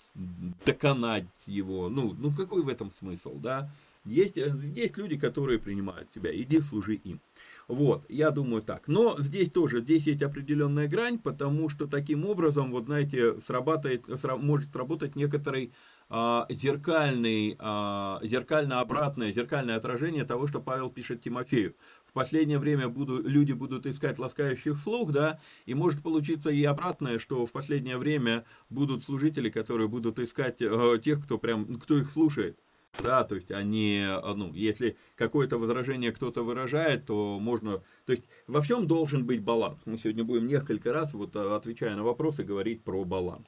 доконать 0.65 1.25
его. 1.45 1.87
Ну, 1.87 2.13
ну 2.19 2.33
какой 2.33 2.61
в 2.61 2.67
этом 2.67 2.91
смысл, 2.99 3.35
да? 3.35 3.71
Есть, 4.03 4.37
э, 4.37 4.53
есть 4.75 4.97
люди, 4.97 5.17
которые 5.17 5.59
принимают 5.59 6.11
тебя, 6.11 6.29
иди 6.35 6.59
служи 6.59 6.95
им. 6.95 7.21
Вот, 7.69 8.09
я 8.09 8.31
думаю 8.31 8.63
так. 8.63 8.87
Но 8.87 9.15
здесь 9.19 9.51
тоже, 9.51 9.81
здесь 9.81 10.07
есть 10.07 10.23
определенная 10.23 10.87
грань, 10.87 11.19
потому 11.19 11.69
что 11.69 11.85
таким 11.85 12.25
образом, 12.25 12.71
вот 12.71 12.85
знаете, 12.85 13.39
срабатывает, 13.45 14.05
сра, 14.19 14.37
может 14.37 14.71
сработать 14.71 15.15
некоторый 15.15 15.71
а, 16.09 16.47
зеркальный, 16.49 17.55
а, 17.59 18.19
зеркально-обратное, 18.23 19.31
зеркальное 19.31 19.75
отражение 19.75 20.25
того, 20.25 20.47
что 20.47 20.59
Павел 20.59 20.89
пишет 20.89 21.21
Тимофею. 21.21 21.75
В 22.05 22.13
последнее 22.13 22.57
время 22.57 22.89
буду, 22.89 23.21
люди 23.21 23.51
будут 23.51 23.85
искать 23.85 24.17
ласкающих 24.17 24.79
слух, 24.79 25.11
да, 25.11 25.39
и 25.67 25.75
может 25.75 26.01
получиться 26.01 26.49
и 26.49 26.63
обратное, 26.63 27.19
что 27.19 27.45
в 27.45 27.51
последнее 27.51 27.99
время 27.99 28.45
будут 28.71 29.05
служители, 29.05 29.51
которые 29.51 29.87
будут 29.87 30.17
искать 30.17 30.59
э, 30.59 30.99
тех, 31.03 31.23
кто 31.23 31.37
прям, 31.37 31.75
кто 31.75 31.99
их 31.99 32.09
слушает. 32.09 32.57
Да, 32.97 33.23
то 33.23 33.35
есть 33.35 33.51
они, 33.51 34.03
э, 34.05 34.33
ну, 34.33 34.53
если 34.53 34.97
какое-то 35.15 35.57
возражение 35.57 36.11
кто-то 36.11 36.43
выражает, 36.43 37.05
то 37.05 37.39
можно, 37.39 37.81
то 38.05 38.13
есть 38.13 38.25
во 38.47 38.61
всем 38.61 38.87
должен 38.87 39.25
быть 39.25 39.41
баланс. 39.41 39.79
Мы 39.85 39.97
сегодня 39.97 40.23
будем 40.23 40.47
несколько 40.47 40.91
раз, 40.91 41.13
вот 41.13 41.35
э, 41.35 41.55
отвечая 41.55 41.95
на 41.95 42.03
вопросы, 42.03 42.43
говорить 42.43 42.83
про 42.83 43.03
баланс. 43.05 43.47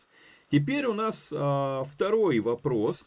Теперь 0.51 0.86
у 0.86 0.93
нас 0.93 1.29
а, 1.31 1.86
второй 1.86 2.39
вопрос. 2.41 3.05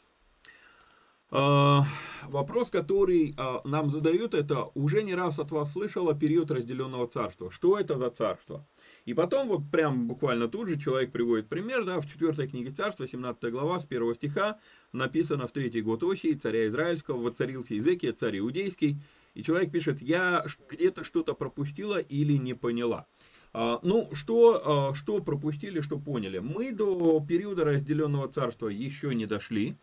А, 1.30 1.84
вопрос, 2.22 2.70
который 2.70 3.34
а, 3.36 3.60
нам 3.64 3.90
задают, 3.90 4.32
это 4.32 4.70
уже 4.74 5.02
не 5.02 5.14
раз 5.14 5.38
от 5.38 5.50
вас 5.50 5.72
слышала 5.72 6.14
период 6.14 6.50
разделенного 6.50 7.06
царства. 7.06 7.50
Что 7.50 7.78
это 7.78 7.98
за 7.98 8.08
царство? 8.08 8.66
И 9.04 9.12
потом 9.12 9.48
вот 9.48 9.62
прям 9.70 10.06
буквально 10.06 10.48
тут 10.48 10.68
же 10.68 10.78
человек 10.78 11.12
приводит 11.12 11.48
пример, 11.48 11.84
да, 11.84 12.00
в 12.00 12.06
4 12.10 12.48
книге 12.48 12.70
царства, 12.72 13.06
17 13.06 13.50
глава, 13.52 13.78
с 13.78 13.86
1 13.86 14.14
стиха, 14.14 14.58
написано 14.92 15.46
в 15.46 15.52
третий 15.52 15.82
год 15.82 16.02
Осии, 16.02 16.32
царя 16.34 16.66
Израильского, 16.68 17.20
воцарился 17.20 17.74
Езекия, 17.74 18.12
царь 18.12 18.38
Иудейский, 18.38 18.98
и 19.34 19.42
человек 19.42 19.70
пишет, 19.72 20.00
я 20.00 20.44
где-то 20.70 21.04
что-то 21.04 21.34
пропустила 21.34 21.98
или 21.98 22.34
не 22.34 22.54
поняла. 22.54 23.06
А, 23.52 23.78
ну, 23.82 24.08
что, 24.12 24.90
а, 24.90 24.94
что 24.94 25.20
пропустили, 25.20 25.80
что 25.80 25.98
поняли? 25.98 26.38
Мы 26.38 26.72
до 26.72 27.20
периода 27.20 27.64
разделенного 27.64 28.28
царства 28.28 28.68
еще 28.68 29.14
не 29.14 29.26
дошли. 29.26 29.76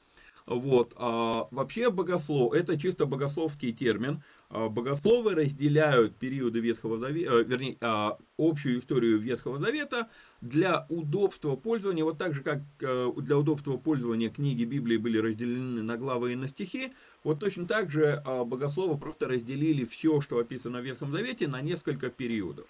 Вот. 0.45 0.93
А 0.97 1.47
вообще 1.51 1.89
богослов, 1.89 2.53
это 2.53 2.77
чисто 2.77 3.05
богословский 3.05 3.73
термин. 3.73 4.23
А, 4.49 4.69
богословы 4.69 5.35
разделяют 5.35 6.17
периоды 6.17 6.59
Ветхого 6.59 6.97
Завета, 6.97 7.39
э, 7.39 7.43
вернее, 7.43 7.77
общую 8.37 8.79
историю 8.79 9.17
Ветхого 9.19 9.59
Завета 9.59 10.09
для 10.41 10.85
удобства 10.89 11.55
пользования, 11.55 12.03
вот 12.03 12.17
так 12.17 12.33
же, 12.33 12.41
как 12.41 12.59
э, 12.81 13.11
для 13.17 13.37
удобства 13.37 13.77
пользования 13.77 14.29
книги 14.29 14.65
Библии 14.65 14.97
были 14.97 15.19
разделены 15.19 15.83
на 15.83 15.97
главы 15.97 16.33
и 16.33 16.35
на 16.35 16.47
стихи, 16.47 16.91
вот 17.23 17.39
точно 17.39 17.65
так 17.65 17.91
же 17.91 18.21
богословы 18.25 18.97
просто 18.97 19.27
разделили 19.27 19.85
все, 19.85 20.21
что 20.21 20.39
описано 20.39 20.81
в 20.81 20.83
Ветхом 20.83 21.11
Завете, 21.11 21.47
на 21.47 21.61
несколько 21.61 22.09
периодов. 22.09 22.67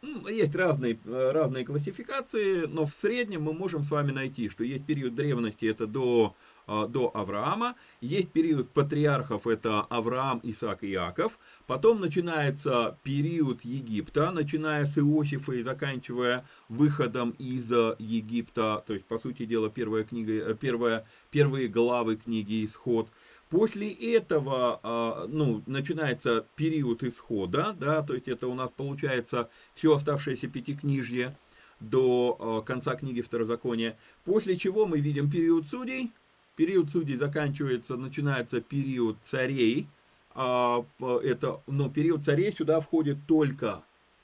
Ну, 0.00 0.28
есть 0.28 0.54
разные, 0.54 0.98
э, 1.04 1.30
разные 1.32 1.64
классификации, 1.64 2.66
но 2.66 2.86
в 2.86 2.90
среднем 2.90 3.42
мы 3.42 3.52
можем 3.52 3.84
с 3.84 3.90
вами 3.90 4.12
найти, 4.12 4.48
что 4.48 4.62
есть 4.62 4.86
период 4.86 5.16
древности, 5.16 5.64
это 5.64 5.88
до, 5.88 6.36
а, 6.68 6.86
до 6.86 7.10
Авраама, 7.12 7.74
есть 8.00 8.30
период 8.30 8.70
патриархов, 8.70 9.48
это 9.48 9.80
Авраам, 9.80 10.40
Исаак 10.44 10.84
и 10.84 10.92
Иаков, 10.92 11.40
потом 11.66 12.00
начинается 12.00 12.96
период 13.02 13.64
Египта, 13.64 14.30
начиная 14.30 14.86
с 14.86 14.96
Иосифа 14.98 15.52
и 15.52 15.64
заканчивая 15.64 16.46
выходом 16.68 17.30
из 17.30 17.68
Египта, 17.98 18.84
то 18.86 18.94
есть, 18.94 19.04
по 19.04 19.18
сути 19.18 19.46
дела, 19.46 19.68
первая 19.68 20.04
книга, 20.04 20.32
э, 20.32 20.54
первая, 20.54 21.06
первые 21.32 21.66
главы 21.66 22.16
книги 22.16 22.64
«Исход», 22.64 23.08
После 23.50 23.90
этого, 23.90 24.78
а, 24.82 25.26
ну, 25.26 25.62
начинается 25.66 26.44
период 26.54 27.02
исхода, 27.02 27.74
да, 27.78 28.02
то 28.02 28.14
есть 28.14 28.28
это 28.28 28.46
у 28.46 28.54
нас 28.54 28.68
получается 28.76 29.48
все 29.74 29.94
оставшееся 29.94 30.48
пятикнижье 30.48 31.34
до 31.80 32.36
а, 32.38 32.60
конца 32.60 32.94
книги 32.94 33.22
Второзакония. 33.22 33.96
После 34.24 34.58
чего 34.58 34.86
мы 34.86 35.00
видим 35.00 35.30
период 35.30 35.66
судей. 35.66 36.12
Период 36.56 36.90
судей 36.90 37.16
заканчивается, 37.16 37.96
начинается 37.96 38.60
период 38.60 39.16
царей. 39.30 39.86
А, 40.34 40.84
это, 41.22 41.62
но 41.66 41.88
период 41.88 42.24
царей 42.24 42.52
сюда 42.52 42.80
входит 42.80 43.18
только 43.26 43.82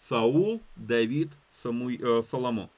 Саул, 0.08 0.60
Давид, 0.76 1.30
Самуи, 1.62 1.98
э, 1.98 2.22
Соломон. 2.30 2.68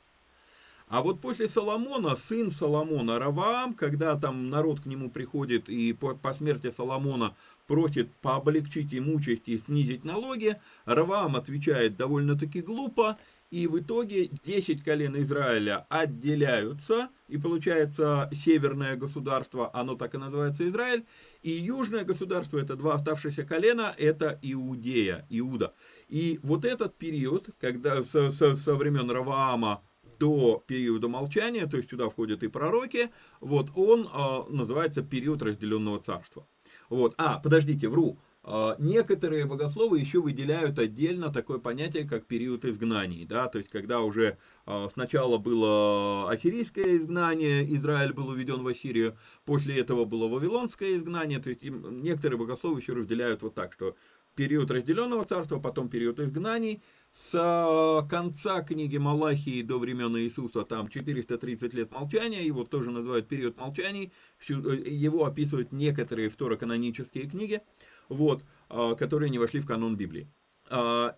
А 0.89 1.03
вот 1.03 1.21
после 1.21 1.49
Соломона, 1.49 2.15
сын 2.15 2.51
Соломона, 2.51 3.19
Раваам, 3.19 3.75
когда 3.75 4.17
там 4.17 4.51
народ 4.51 4.81
к 4.81 4.87
нему 4.87 5.11
приходит 5.11 5.69
и 5.69 5.93
по, 5.93 6.15
по 6.15 6.33
смерти 6.33 6.73
Соломона 6.77 7.35
просит 7.67 8.09
пооблегчить 8.23 8.93
ему 8.93 9.17
участь 9.17 9.43
и 9.47 9.59
снизить 9.59 10.05
налоги, 10.05 10.61
Раваам 10.85 11.35
отвечает 11.35 11.97
довольно-таки 11.97 12.61
глупо, 12.61 13.19
и 13.51 13.67
в 13.67 13.81
итоге 13.81 14.29
10 14.45 14.85
колен 14.85 15.17
Израиля 15.23 15.87
отделяются, 15.89 17.09
и 17.29 17.37
получается 17.37 18.31
северное 18.33 18.97
государство, 18.97 19.71
оно 19.75 19.97
так 19.97 20.15
и 20.15 20.19
называется 20.19 20.69
Израиль, 20.69 21.05
и 21.43 21.51
южное 21.51 22.05
государство, 22.05 22.59
это 22.59 22.77
два 22.77 22.95
оставшихся 22.95 23.45
колена, 23.45 23.95
это 23.99 24.39
Иудея, 24.43 25.27
Иуда. 25.31 25.75
И 26.09 26.39
вот 26.43 26.65
этот 26.65 26.95
период, 26.95 27.51
когда 27.61 28.05
со, 28.05 28.31
со, 28.31 28.57
со 28.57 28.77
времен 28.77 29.11
Раваама 29.11 29.83
до 30.19 30.63
периода 30.67 31.09
молчания, 31.09 31.67
то 31.67 31.77
есть 31.77 31.91
сюда 31.91 32.09
входят 32.09 32.43
и 32.43 32.49
пророки, 32.49 33.11
вот 33.41 33.71
он 33.75 34.07
э, 34.07 34.53
называется 34.53 35.03
период 35.03 35.43
разделенного 35.43 36.01
царства. 36.01 36.47
Вот, 36.89 37.15
а, 37.19 37.39
подождите, 37.39 37.89
вру, 37.89 38.19
э, 38.45 38.75
некоторые 38.79 39.47
богословы 39.47 39.99
еще 39.99 40.21
выделяют 40.21 40.79
отдельно 40.79 41.33
такое 41.33 41.59
понятие, 41.59 42.09
как 42.09 42.27
период 42.27 42.65
изгнаний, 42.65 43.25
да, 43.25 43.49
то 43.49 43.59
есть 43.59 43.71
когда 43.71 44.01
уже 44.01 44.39
э, 44.67 44.89
сначала 44.93 45.39
было 45.39 46.31
ассирийское 46.31 46.97
изгнание, 46.97 47.75
Израиль 47.75 48.13
был 48.13 48.29
уведен 48.29 48.63
в 48.63 48.69
Ассирию, 48.69 49.17
после 49.45 49.79
этого 49.79 50.05
было 50.05 50.29
вавилонское 50.29 50.97
изгнание, 50.97 51.41
то 51.41 51.51
есть 51.51 51.63
некоторые 51.63 52.39
богословы 52.39 52.81
еще 52.81 52.93
разделяют 52.93 53.43
вот 53.43 53.55
так, 53.55 53.73
что 53.73 53.97
период 54.37 54.71
разделенного 54.71 55.25
царства, 55.25 55.59
потом 55.59 55.89
период 55.89 56.21
изгнаний, 56.21 56.83
с 57.25 57.35
э, 57.35 58.09
конца 58.09 58.63
книги 58.63 58.99
Малахии 58.99 59.63
до 59.63 59.79
времен 59.79 60.17
Иисуса, 60.19 60.65
там 60.65 60.89
430 60.89 61.75
лет 61.75 61.93
молчания, 61.93 62.45
его 62.45 62.65
тоже 62.65 62.91
называют 62.91 63.27
период 63.27 63.59
молчаний, 63.59 64.13
э, 64.49 64.53
его 64.53 65.25
описывают 65.25 65.73
некоторые 65.73 66.29
второканонические 66.29 67.29
книги, 67.29 67.63
вот, 68.09 68.45
э, 68.71 68.95
которые 68.99 69.31
не 69.31 69.39
вошли 69.39 69.61
в 69.61 69.67
канон 69.67 69.97
Библии. 69.97 70.29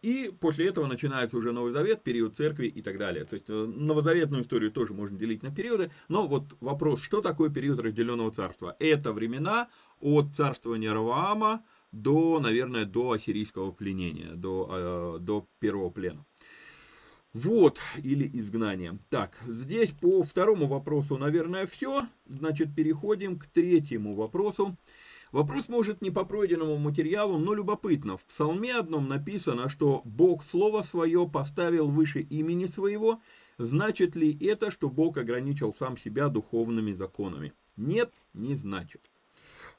И 0.03 0.31
после 0.41 0.69
этого 0.69 0.87
начинается 0.87 1.39
уже 1.39 1.53
Новый 1.53 1.73
Завет, 1.73 2.03
период 2.03 2.37
церкви 2.37 2.67
и 2.67 2.83
так 2.83 2.99
далее. 2.99 3.25
То 3.25 3.35
есть 3.35 3.49
новозаветную 3.49 4.43
историю 4.43 4.71
тоже 4.71 4.93
можно 4.93 5.19
делить 5.19 5.43
на 5.43 5.51
периоды. 5.51 5.91
Но 6.09 6.27
вот 6.27 6.55
вопрос, 6.61 7.01
что 7.01 7.23
такое 7.23 7.49
период 7.49 7.81
разделенного 7.81 8.31
царства? 8.31 8.77
Это 8.79 9.15
времена 9.15 9.69
от 10.01 10.37
царствования 10.37 10.93
Раваама 10.93 11.65
до, 11.93 12.41
наверное, 12.41 12.85
до 12.85 13.13
ассирийского 13.13 13.73
пленения, 13.73 14.33
до, 14.35 15.17
э, 15.17 15.19
до 15.21 15.47
первого 15.59 15.91
плена. 15.91 16.25
Вот, 17.35 17.79
или 18.03 18.29
изгнание. 18.41 18.99
Так, 19.11 19.39
здесь 19.47 19.91
по 19.91 20.23
второму 20.23 20.67
вопросу, 20.67 21.19
наверное, 21.19 21.67
все. 21.67 22.07
Значит, 22.27 22.75
переходим 22.75 23.39
к 23.39 23.47
третьему 23.47 24.15
вопросу. 24.15 24.77
Вопрос 25.31 25.69
может 25.69 26.01
не 26.01 26.11
по 26.11 26.25
пройденному 26.25 26.79
материалу, 26.79 27.39
но 27.39 27.53
любопытно. 27.53 28.17
В 28.17 28.25
псалме 28.25 28.75
одном 28.75 29.09
написано, 29.09 29.69
что 29.69 30.01
Бог 30.05 30.43
Слово 30.51 30.83
Свое 30.83 31.29
поставил 31.29 31.89
выше 31.89 32.21
имени 32.21 32.65
Своего. 32.65 33.21
Значит 33.59 34.17
ли 34.17 34.37
это, 34.47 34.71
что 34.71 34.89
Бог 34.89 35.19
ограничил 35.19 35.75
сам 35.79 35.99
себя 35.99 36.29
духовными 36.29 36.93
законами? 36.93 37.53
Нет, 37.77 38.11
не 38.33 38.55
значит. 38.55 39.03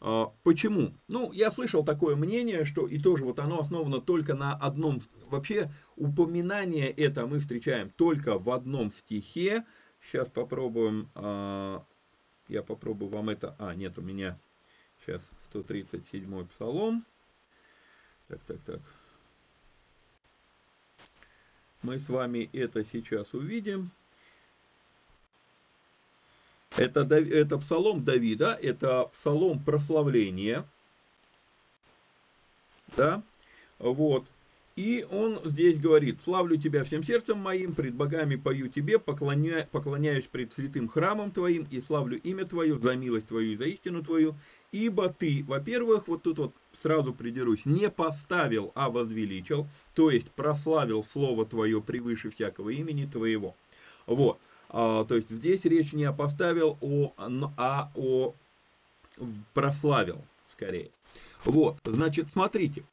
А, 0.02 0.32
почему? 0.44 0.94
Ну, 1.08 1.32
я 1.32 1.52
слышал 1.52 1.84
такое 1.84 2.16
мнение, 2.16 2.66
что 2.66 2.88
и 2.88 3.00
тоже 3.00 3.26
вот 3.26 3.40
оно 3.40 3.60
основано 3.60 4.00
только 4.00 4.34
на 4.34 4.54
одном, 4.54 5.02
вообще 5.28 5.72
упоминание 5.98 6.90
это 6.90 7.28
мы 7.28 7.40
встречаем 7.40 7.90
только 7.92 8.40
в 8.40 8.50
одном 8.50 8.92
стихе. 8.92 9.66
Сейчас 10.02 10.30
попробуем, 10.30 11.10
а, 11.16 11.84
я 12.48 12.64
попробую 12.64 13.10
вам 13.10 13.30
это, 13.30 13.56
а, 13.60 13.76
нет, 13.76 13.98
у 13.98 14.02
меня 14.02 14.40
сейчас 15.06 15.22
137 15.50 16.48
псалом. 16.48 17.06
Так, 18.28 18.40
так, 18.44 18.60
так. 18.62 18.80
Мы 21.82 21.98
с 22.00 22.08
вами 22.10 22.50
это 22.54 22.86
сейчас 22.86 23.34
увидим. 23.34 23.92
Это, 26.80 27.02
это 27.02 27.58
псалом 27.58 28.06
Давида, 28.06 28.58
это 28.62 29.12
псалом 29.14 29.60
прославления. 29.60 30.66
Да, 32.96 33.22
вот. 33.80 34.24
И 34.78 35.06
он 35.12 35.42
здесь 35.44 35.78
говорит, 35.78 36.20
славлю 36.24 36.56
тебя 36.56 36.86
всем 36.86 37.04
сердцем 37.04 37.38
моим, 37.38 37.76
пред 37.76 37.96
богами 37.96 38.38
пою 38.38 38.70
тебе, 38.70 38.98
поклоня, 38.98 39.68
поклоняюсь 39.74 40.24
пред 40.32 40.54
святым 40.54 40.88
храмом 40.88 41.32
твоим 41.32 41.68
и 41.70 41.82
славлю 41.82 42.18
имя 42.22 42.46
твое 42.46 42.80
за 42.80 42.96
милость 42.96 43.28
твою 43.28 43.52
и 43.52 43.58
за 43.58 43.66
истину 43.66 44.02
твою, 44.02 44.36
ибо 44.72 45.10
ты, 45.10 45.44
во-первых, 45.46 46.08
вот 46.08 46.24
тут 46.24 46.38
вот 46.38 46.54
сразу 46.82 47.14
придерусь, 47.14 47.66
не 47.66 47.90
поставил, 47.90 48.72
а 48.74 48.90
возвеличил, 48.90 49.68
то 49.96 50.12
есть 50.12 50.32
прославил 50.32 51.04
слово 51.04 51.46
твое 51.46 51.82
превыше 51.82 52.30
всякого 52.30 52.70
имени 52.70 53.06
твоего. 53.06 53.54
Вот, 54.06 54.40
а, 54.70 55.04
то 55.06 55.16
есть 55.16 55.30
здесь 55.30 55.66
речь 55.66 55.94
не 55.94 56.06
о 56.06 56.14
поставил, 56.14 56.78
о, 56.82 57.14
а 57.58 57.92
о 57.96 58.34
прославил, 59.54 60.22
скорее. 60.54 60.90
Вот, 61.46 61.78
значит, 61.84 62.28
смотрите, 62.32 62.84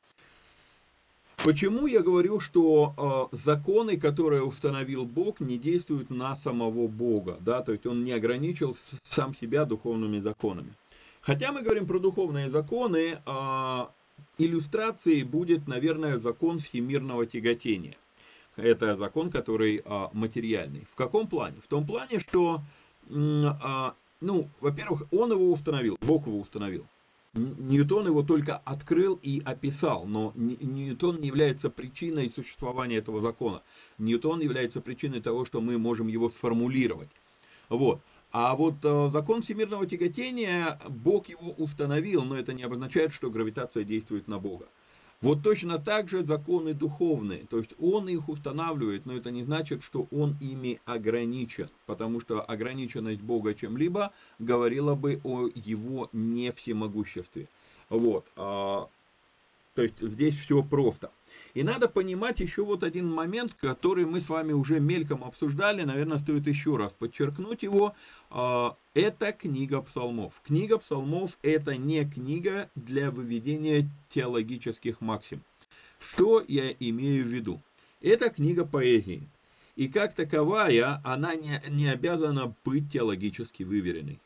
Почему 1.45 1.87
я 1.87 2.01
говорю, 2.01 2.41
что 2.41 3.31
э, 3.33 3.37
законы, 3.45 3.99
которые 3.99 4.43
установил 4.43 5.05
Бог, 5.05 5.39
не 5.39 5.59
действуют 5.59 6.11
на 6.11 6.35
самого 6.37 6.89
Бога, 6.89 7.37
да, 7.41 7.63
то 7.63 7.73
есть 7.73 7.87
он 7.87 8.03
не 8.03 8.13
ограничил 8.13 8.77
сам 9.05 9.33
себя 9.37 9.65
духовными 9.65 10.19
законами. 10.19 10.73
Хотя 11.21 11.53
мы 11.53 11.63
говорим 11.63 11.87
про 11.87 11.99
духовные 11.99 12.51
законы, 12.51 13.19
э, 13.25 13.87
иллюстрацией 14.39 15.23
будет, 15.23 15.69
наверное, 15.69 16.19
закон 16.19 16.59
всемирного 16.59 17.27
тяготения. 17.27 17.97
Это 18.57 18.97
закон, 18.97 19.31
который 19.31 19.83
э, 19.85 20.09
материальный. 20.13 20.87
В 20.91 20.95
каком 20.95 21.29
плане? 21.29 21.57
В 21.63 21.69
том 21.69 21.87
плане, 21.87 22.21
что, 22.21 22.63
э, 23.09 23.93
ну, 24.21 24.49
во-первых, 24.61 25.05
он 25.13 25.33
его 25.33 25.53
установил, 25.53 25.99
Бог 26.01 26.27
его 26.27 26.41
установил. 26.41 26.87
Ньютон 27.37 28.07
его 28.07 28.23
только 28.23 28.57
открыл 28.65 29.19
и 29.23 29.43
описал, 29.45 30.07
но 30.07 30.33
Ньютон 30.35 31.21
не 31.21 31.27
является 31.27 31.69
причиной 31.69 32.31
существования 32.31 32.97
этого 32.97 33.21
закона. 33.21 33.63
Ньютон 33.99 34.41
является 34.41 34.81
причиной 34.81 35.21
того, 35.21 35.45
что 35.45 35.61
мы 35.61 35.77
можем 35.77 36.09
его 36.09 36.31
сформулировать. 36.31 37.11
Вот. 37.69 38.01
А 38.33 38.55
вот 38.55 38.77
э, 38.83 39.11
закон 39.13 39.43
всемирного 39.43 39.87
тяготения, 39.87 40.81
Бог 40.89 41.29
его 41.29 41.53
установил, 41.53 42.25
но 42.25 42.39
это 42.39 42.55
не 42.55 42.63
обозначает, 42.63 43.13
что 43.13 43.31
гравитация 43.31 43.85
действует 43.85 44.29
на 44.29 44.39
Бога. 44.39 44.67
Вот 45.23 45.43
точно 45.43 45.79
так 45.79 46.11
же 46.11 46.25
законы 46.25 46.75
духовные, 46.75 47.47
то 47.49 47.59
есть 47.59 47.71
он 47.79 48.09
их 48.09 48.29
устанавливает, 48.29 49.07
но 49.07 49.15
это 49.15 49.31
не 49.31 49.45
значит, 49.45 49.83
что 49.83 50.07
он 50.11 50.37
ими 50.41 50.79
ограничен, 50.85 51.71
потому 51.87 52.21
что 52.21 52.43
ограниченность 52.43 53.23
Бога 53.23 53.55
чем-либо 53.55 54.13
говорила 54.39 54.95
бы 54.95 55.21
о 55.25 55.49
его 55.55 56.11
не 56.13 56.53
всемогуществе. 56.53 57.49
Вот, 57.89 58.27
а, 58.37 58.89
то 59.77 59.83
есть 59.83 60.01
здесь 60.01 60.37
все 60.37 60.63
просто. 60.63 61.13
И 61.53 61.63
надо 61.63 61.89
понимать 61.89 62.41
еще 62.41 62.65
вот 62.65 62.83
один 62.83 63.13
момент, 63.13 63.53
который 63.61 64.07
мы 64.07 64.21
с 64.21 64.29
вами 64.31 64.53
уже 64.53 64.81
мельком 64.81 65.23
обсуждали, 65.23 65.83
наверное, 65.83 66.17
стоит 66.17 66.47
еще 66.47 66.77
раз 66.77 66.93
подчеркнуть 66.99 67.63
его. 67.63 67.95
А, 68.31 68.77
это 68.95 69.33
книга 69.33 69.83
псалмов. 69.83 70.41
Книга 70.45 70.79
псалмов 70.79 71.39
это 71.43 71.77
не 71.77 72.09
книга 72.09 72.71
для 72.75 73.11
выведения 73.11 73.87
теологических 74.09 75.03
максим. 75.03 75.43
Что 75.99 76.43
я 76.49 76.71
имею 76.71 77.25
в 77.25 77.29
виду? 77.29 77.61
Это 78.01 78.31
книга 78.31 78.65
поэзии. 78.65 79.29
И 79.77 79.89
как 79.89 80.15
таковая, 80.15 81.03
она 81.05 81.35
не, 81.35 81.63
не 81.69 81.89
обязана 81.89 82.55
быть 82.65 82.91
теологически 82.91 83.63
выверенной. 83.63 84.21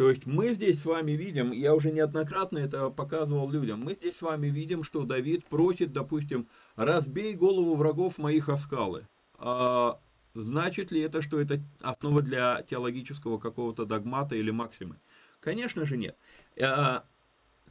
То 0.00 0.08
есть 0.08 0.24
мы 0.24 0.54
здесь 0.54 0.80
с 0.80 0.86
вами 0.86 1.12
видим, 1.12 1.52
я 1.52 1.74
уже 1.74 1.92
неоднократно 1.92 2.56
это 2.56 2.88
показывал 2.88 3.50
людям, 3.50 3.80
мы 3.80 3.92
здесь 3.92 4.16
с 4.16 4.22
вами 4.22 4.46
видим, 4.46 4.82
что 4.82 5.04
Давид 5.04 5.44
просит, 5.44 5.92
допустим, 5.92 6.48
разбей 6.74 7.34
голову 7.34 7.74
врагов 7.74 8.16
моих 8.16 8.48
о 8.48 8.56
скалы. 8.56 9.06
А, 9.36 10.00
значит 10.32 10.90
ли 10.90 11.02
это, 11.02 11.20
что 11.20 11.38
это 11.38 11.60
основа 11.82 12.22
для 12.22 12.62
теологического 12.62 13.36
какого-то 13.38 13.84
догмата 13.84 14.36
или 14.36 14.50
максимы? 14.50 14.96
Конечно 15.38 15.84
же 15.84 15.98
нет. 15.98 16.16
А, 16.58 17.04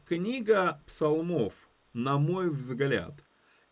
книга 0.05 0.83
псалмов, 0.85 1.67
на 1.93 2.19
мой 2.19 2.51
взгляд, 2.51 3.23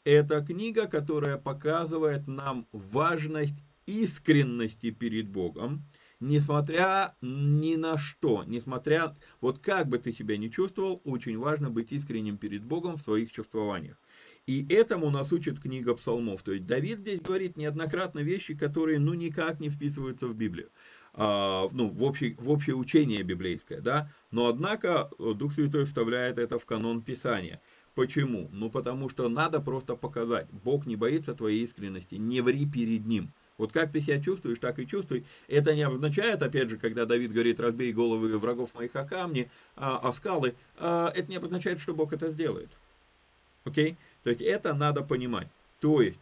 это 0.03 0.41
книга, 0.41 0.87
которая 0.87 1.37
показывает 1.37 2.25
нам 2.27 2.65
важность 2.71 3.53
искренности 3.85 4.89
перед 4.89 5.29
Богом, 5.29 5.83
несмотря 6.19 7.15
ни 7.21 7.75
на 7.75 7.97
что, 7.97 8.43
несмотря, 8.45 9.15
вот 9.41 9.59
как 9.59 9.87
бы 9.87 9.99
ты 9.99 10.13
себя 10.13 10.37
не 10.37 10.51
чувствовал, 10.51 11.01
очень 11.03 11.37
важно 11.37 11.69
быть 11.69 11.91
искренним 11.91 12.37
перед 12.37 12.63
Богом 12.63 12.97
в 12.97 13.01
своих 13.01 13.31
чувствованиях. 13.31 13.97
И 14.45 14.65
этому 14.69 15.11
нас 15.11 15.31
учит 15.33 15.59
книга 15.59 15.93
псалмов. 15.93 16.41
То 16.41 16.53
есть 16.53 16.65
Давид 16.65 16.99
здесь 16.99 17.19
говорит 17.19 17.57
неоднократно 17.57 18.19
вещи, 18.19 18.55
которые 18.55 18.97
ну 18.97 19.13
никак 19.13 19.59
не 19.59 19.69
вписываются 19.69 20.27
в 20.27 20.35
Библию. 20.35 20.69
А, 21.19 21.67
ну, 21.71 21.89
в, 21.89 22.03
общее, 22.03 22.35
в 22.37 22.49
общее 22.49 22.75
учение 22.75 23.23
библейское, 23.23 23.81
да, 23.81 24.11
но 24.29 24.47
однако 24.47 25.09
Дух 25.17 25.51
Святой 25.51 25.85
вставляет 25.85 26.37
это 26.37 26.59
в 26.59 26.65
канон 26.65 27.01
Писания. 27.01 27.59
Почему? 27.95 28.49
Ну, 28.53 28.69
потому 28.69 29.09
что 29.09 29.27
надо 29.27 29.59
просто 29.59 29.95
показать, 29.95 30.47
Бог 30.51 30.85
не 30.85 30.95
боится 30.95 31.33
твоей 31.33 31.63
искренности, 31.65 32.15
не 32.15 32.41
ври 32.41 32.67
перед 32.67 33.07
Ним. 33.07 33.33
Вот 33.57 33.73
как 33.73 33.91
ты 33.91 34.01
себя 34.01 34.21
чувствуешь, 34.21 34.59
так 34.59 34.77
и 34.79 34.87
чувствуй. 34.87 35.25
Это 35.47 35.73
не 35.75 35.81
означает, 35.81 36.41
опять 36.43 36.69
же, 36.69 36.77
когда 36.77 37.05
Давид 37.05 37.31
говорит, 37.31 37.59
разбей 37.59 37.91
головы 37.91 38.37
врагов 38.37 38.75
моих 38.75 38.95
о 38.95 39.03
камни, 39.03 39.49
а, 39.75 39.97
о 39.97 40.13
скалы, 40.13 40.55
а, 40.77 41.11
это 41.15 41.29
не 41.29 41.37
обозначает, 41.37 41.79
что 41.79 41.93
Бог 41.93 42.13
это 42.13 42.31
сделает. 42.31 42.69
Окей? 43.65 43.97
То 44.23 44.29
есть 44.29 44.41
это 44.41 44.73
надо 44.73 45.01
понимать. 45.01 45.47
То 45.79 46.01
есть 46.01 46.19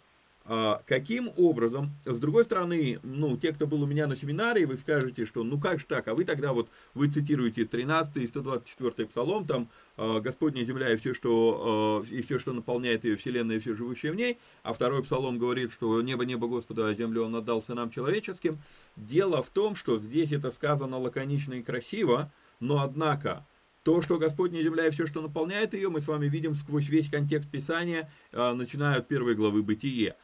каким 0.85 1.31
образом, 1.37 1.91
с 2.05 2.19
другой 2.19 2.45
стороны, 2.45 2.99
ну, 3.01 3.35
те, 3.35 3.51
кто 3.51 3.65
был 3.65 3.81
у 3.81 3.87
меня 3.87 4.05
на 4.05 4.15
семинаре, 4.15 4.67
вы 4.67 4.77
скажете, 4.77 5.25
что 5.25 5.43
ну 5.43 5.59
как 5.59 5.79
же 5.79 5.85
так, 5.87 6.07
а 6.07 6.13
вы 6.13 6.23
тогда 6.23 6.53
вот, 6.53 6.69
вы 6.93 7.09
цитируете 7.09 7.65
13 7.65 8.17
и 8.17 8.27
124 8.27 9.07
псалом, 9.07 9.45
там, 9.45 9.69
а, 9.97 10.19
Господня 10.19 10.63
земля 10.63 10.91
и 10.91 10.97
все, 10.97 11.13
что, 11.13 12.03
а, 12.05 12.13
и 12.13 12.21
все, 12.21 12.37
что 12.37 12.53
наполняет 12.53 13.05
ее 13.05 13.15
вселенная 13.15 13.57
и 13.57 13.59
все 13.59 13.75
живущее 13.75 14.11
в 14.11 14.15
ней, 14.15 14.37
а 14.63 14.73
второй 14.73 15.03
псалом 15.03 15.39
говорит, 15.39 15.71
что 15.71 16.01
небо, 16.01 16.25
небо 16.25 16.47
Господа, 16.47 16.87
а 16.87 16.93
землю 16.93 17.23
он 17.23 17.35
отдал 17.35 17.63
сынам 17.63 17.89
человеческим. 17.89 18.59
Дело 18.95 19.41
в 19.41 19.49
том, 19.49 19.75
что 19.75 19.99
здесь 19.99 20.31
это 20.31 20.51
сказано 20.51 20.97
лаконично 20.97 21.55
и 21.55 21.63
красиво, 21.63 22.31
но 22.59 22.81
однако, 22.81 23.45
то, 23.83 24.01
что 24.01 24.17
Господня 24.17 24.61
земля 24.61 24.87
и 24.87 24.91
все, 24.91 25.07
что 25.07 25.21
наполняет 25.21 25.73
ее, 25.73 25.89
мы 25.89 26.01
с 26.01 26.07
вами 26.07 26.27
видим 26.27 26.55
сквозь 26.55 26.89
весь 26.89 27.09
контекст 27.09 27.49
Писания, 27.49 28.11
начиная 28.31 28.97
от 28.97 29.07
первой 29.07 29.35
главы 29.35 29.61
Бытие. 29.63 30.15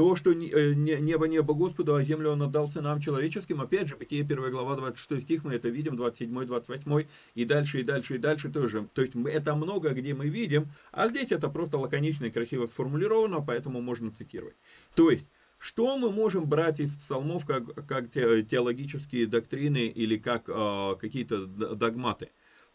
То, 0.00 0.16
что 0.16 0.32
э, 0.32 0.72
небо 0.72 1.28
небо 1.28 1.52
Господу, 1.52 1.94
а 1.94 2.02
землю 2.02 2.30
он 2.30 2.40
отдал 2.40 2.68
сынам 2.68 3.02
человеческим, 3.02 3.60
опять 3.60 3.86
же, 3.86 3.96
Бытие 3.96 4.22
1 4.22 4.50
глава 4.50 4.74
26 4.74 5.22
стих, 5.24 5.44
мы 5.44 5.52
это 5.52 5.68
видим, 5.68 5.94
27, 5.94 6.46
28, 6.46 7.06
и 7.34 7.44
дальше, 7.44 7.80
и 7.80 7.82
дальше, 7.82 8.14
и 8.14 8.18
дальше 8.18 8.48
тоже. 8.48 8.88
То 8.94 9.02
есть 9.02 9.12
это 9.14 9.54
много, 9.54 9.90
где 9.90 10.14
мы 10.14 10.30
видим, 10.30 10.68
а 10.90 11.08
здесь 11.08 11.32
это 11.32 11.50
просто 11.50 11.76
лаконично 11.76 12.24
и 12.24 12.30
красиво 12.30 12.64
сформулировано, 12.64 13.42
поэтому 13.42 13.82
можно 13.82 14.10
цитировать. 14.10 14.56
То 14.94 15.10
есть, 15.10 15.26
что 15.58 15.98
мы 15.98 16.10
можем 16.10 16.46
брать 16.46 16.80
из 16.80 16.96
псалмов 16.96 17.44
как, 17.44 17.86
как 17.86 18.10
теологические 18.10 19.26
доктрины 19.26 19.88
или 19.88 20.16
как 20.16 20.44
э, 20.48 20.94
какие-то 20.98 21.44
догматы? 21.44 22.30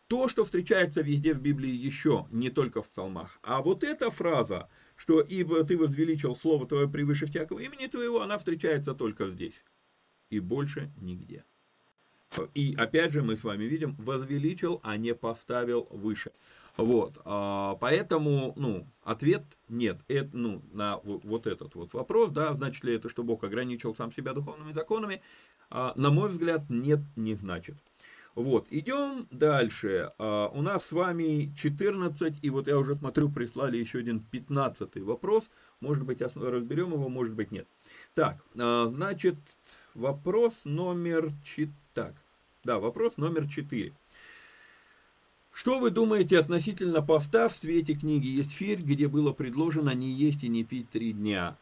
То, 0.08 0.30
что 0.30 0.46
встречается 0.46 1.02
везде 1.02 1.34
в 1.34 1.42
Библии 1.42 1.72
еще, 1.72 2.28
не 2.30 2.52
только 2.52 2.84
в 2.84 2.90
псалмах. 2.92 3.40
А 3.42 3.64
вот 3.64 3.84
эта 3.84 4.12
фраза– 4.12 4.70
что 4.96 5.22
«ибо 5.22 5.64
ты 5.64 5.78
возвеличил 5.78 6.36
слово 6.36 6.68
твое 6.68 6.88
превыше 6.88 7.26
всякого 7.26 7.60
имени 7.60 7.88
твоего», 7.88 8.22
она 8.22 8.38
встречается 8.38 8.94
только 8.94 9.30
здесь 9.30 9.56
и 10.30 10.40
больше 10.40 10.92
нигде. 10.98 11.44
И 12.54 12.76
опять 12.78 13.12
же 13.12 13.22
мы 13.22 13.38
с 13.38 13.44
вами 13.44 13.64
видим, 13.64 13.96
возвеличил, 13.96 14.82
а 14.84 14.98
не 14.98 15.14
поставил 15.14 15.88
выше. 15.90 16.32
Вот, 16.76 17.22
а, 17.24 17.78
поэтому, 17.80 18.54
ну, 18.58 18.86
ответ 19.02 19.44
нет, 19.70 19.98
это, 20.10 20.36
ну, 20.36 20.62
на 20.74 20.98
вот 20.98 21.48
этот 21.48 21.74
вот 21.76 21.94
вопрос, 21.94 22.32
да, 22.32 22.54
значит 22.54 22.84
ли 22.84 22.96
это, 22.96 23.10
что 23.10 23.24
Бог 23.24 23.46
ограничил 23.46 23.96
сам 23.96 24.12
себя 24.12 24.34
духовными 24.34 24.74
законами, 24.74 25.22
а, 25.70 25.94
на 25.96 26.12
мой 26.12 26.30
взгляд, 26.30 26.70
нет, 26.70 27.00
не 27.16 27.36
значит. 27.36 27.78
Вот, 28.36 28.68
идем 28.70 29.28
дальше. 29.32 30.12
А, 30.18 30.50
у 30.50 30.62
нас 30.62 30.86
с 30.88 30.92
вами 30.92 31.54
14, 31.58 32.36
и 32.42 32.50
вот 32.50 32.68
я 32.68 32.78
уже 32.78 32.96
смотрю, 32.96 33.30
прислали 33.30 33.78
еще 33.78 34.00
один 34.00 34.20
15 34.20 34.98
вопрос. 34.98 35.46
Может 35.80 36.04
быть, 36.04 36.22
разберем 36.22 36.92
его, 36.92 37.08
может 37.08 37.34
быть, 37.34 37.52
нет. 37.52 37.66
Так, 38.14 38.44
а, 38.58 38.88
значит, 38.90 39.36
вопрос 39.94 40.54
номер 40.66 41.32
4. 41.46 41.72
Так, 41.94 42.14
да, 42.66 42.80
вопрос 42.80 43.14
номер 43.16 43.48
4. 43.48 43.94
Что 45.54 45.80
вы 45.80 45.90
думаете 45.90 46.38
относительно 46.38 47.02
поста 47.02 47.48
в 47.48 47.56
свете 47.56 47.94
книги 47.94 48.28
«Есфирь», 48.28 48.82
где 48.82 49.08
было 49.08 49.32
предложено 49.32 49.92
не 49.92 50.12
есть 50.12 50.44
и 50.44 50.50
не 50.50 50.66
пить 50.66 50.90
три 50.90 51.14
дня? 51.14 51.56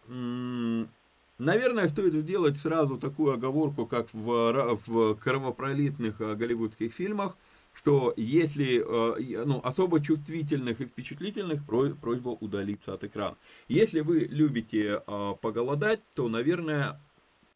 Наверное, 1.43 1.89
стоит 1.89 2.13
сделать 2.13 2.57
сразу 2.57 2.97
такую 2.97 3.33
оговорку, 3.33 3.85
как 3.85 4.07
в, 4.13 4.79
в 4.85 5.15
кровопролитных 5.15 6.21
э, 6.21 6.35
голливудских 6.35 6.93
фильмах. 6.93 7.37
что 7.73 8.13
если 8.15 8.77
э, 8.79 9.43
ну, 9.45 9.59
особо 9.61 9.99
чувствительных 10.01 10.79
и 10.79 10.85
впечатлительных, 10.85 11.65
просьба 11.65 12.29
удалиться 12.29 12.93
от 12.93 13.03
экрана. 13.03 13.35
Если 13.67 13.99
вы 13.99 14.19
любите 14.19 15.01
э, 15.05 15.33
поголодать, 15.41 15.99
то, 16.15 16.29
наверное, 16.29 17.01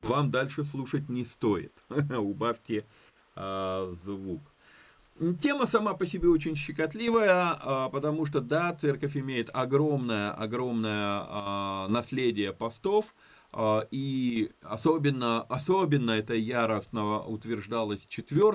вам 0.02 0.32
дальше 0.32 0.66
слушать 0.66 1.08
не 1.08 1.24
стоит. 1.24 1.72
Убавьте 2.18 2.86
звук. 4.04 4.42
Тема 5.42 5.68
сама 5.68 5.94
по 5.94 6.06
себе 6.08 6.28
очень 6.28 6.56
щекотливая, 6.56 7.90
потому 7.90 8.26
что, 8.26 8.42
да, 8.42 8.74
церковь 8.74 9.16
имеет 9.16 9.50
огромное, 9.54 10.32
огромное 10.32 11.88
наследие 11.88 12.52
постов, 12.54 13.14
и 13.90 14.52
особенно, 14.62 15.42
особенно 15.42 16.12
это 16.12 16.36
яростно 16.36 17.22
утверждалось 17.24 18.06
4 18.08 18.52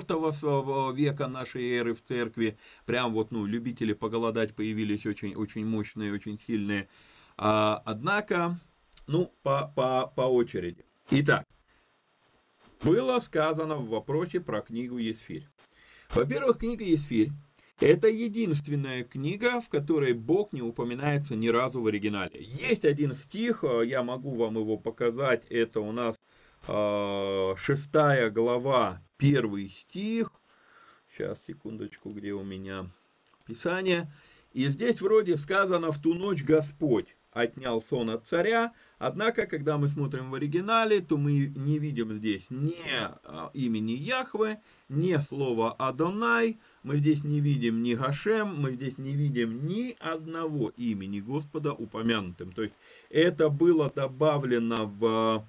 века 0.93 1.27
нашей 1.27 1.71
эры 1.71 1.93
в 1.93 2.01
церкви. 2.01 2.57
Прям 2.85 3.13
вот, 3.13 3.31
ну, 3.31 3.45
любители 3.45 3.91
поголодать 3.91 4.55
появились 4.55 5.05
очень, 5.05 5.35
очень 5.35 5.65
мощные, 5.65 6.13
очень 6.13 6.39
сильные. 6.47 6.87
А, 7.35 7.81
однако, 7.85 8.59
ну, 9.07 9.33
по, 9.43 9.73
по, 9.75 10.07
по 10.15 10.21
очереди. 10.21 10.85
Итак, 11.09 11.45
было 12.81 13.19
сказано 13.19 13.75
в 13.75 13.89
вопросе 13.89 14.39
про 14.39 14.61
книгу 14.61 14.97
Есфирь. 14.97 15.47
Во-первых, 16.13 16.59
книга 16.59 16.85
Есфирь 16.85 17.31
это 17.79 18.07
единственная 18.07 19.03
книга, 19.03 19.59
в 19.59 19.69
которой 19.69 20.13
Бог 20.13 20.53
не 20.53 20.61
упоминается 20.61 21.35
ни 21.35 21.47
разу 21.47 21.81
в 21.81 21.87
оригинале. 21.87 22.41
Есть 22.41 22.85
один 22.85 23.15
стих, 23.15 23.63
э, 23.63 23.85
я 23.85 24.03
могу 24.03 24.35
вам 24.35 24.57
его 24.57 24.77
показать, 24.77 25.45
это 25.49 25.81
у 25.81 25.91
нас 25.91 26.15
э, 26.67 27.55
шестая 27.57 28.29
глава, 28.29 29.01
первый 29.17 29.69
стих. 29.69 30.31
Сейчас, 31.11 31.37
секундочку, 31.47 32.09
где 32.09 32.33
у 32.33 32.43
меня 32.43 32.89
Писание. 33.45 34.11
И 34.53 34.67
здесь 34.67 35.01
вроде 35.01 35.37
сказано 35.37 35.91
«в 35.91 36.01
ту 36.01 36.13
ночь 36.13 36.43
Господь» 36.43 37.15
отнял 37.33 37.81
сон 37.81 38.09
от 38.09 38.25
царя. 38.25 38.73
Однако, 38.99 39.45
когда 39.47 39.77
мы 39.77 39.87
смотрим 39.89 40.31
в 40.31 40.35
оригинале, 40.35 41.01
то 41.01 41.17
мы 41.17 41.47
не 41.55 41.79
видим 41.79 42.13
здесь 42.13 42.43
ни 42.49 42.75
а, 42.91 43.51
имени 43.53 43.91
Яхве, 43.91 44.61
ни 44.89 45.17
слова 45.27 45.73
Адонай, 45.73 46.59
мы 46.83 46.97
здесь 46.97 47.23
не 47.23 47.39
видим 47.39 47.83
ни 47.83 47.95
Гашем, 47.95 48.55
мы 48.55 48.73
здесь 48.73 48.97
не 48.97 49.13
видим 49.13 49.67
ни 49.67 49.95
одного 49.99 50.69
имени 50.77 51.19
Господа 51.19 51.73
упомянутым. 51.73 52.51
То 52.51 52.63
есть 52.63 52.75
это 53.09 53.49
было 53.49 53.91
добавлено 53.93 54.85
в 54.85 55.45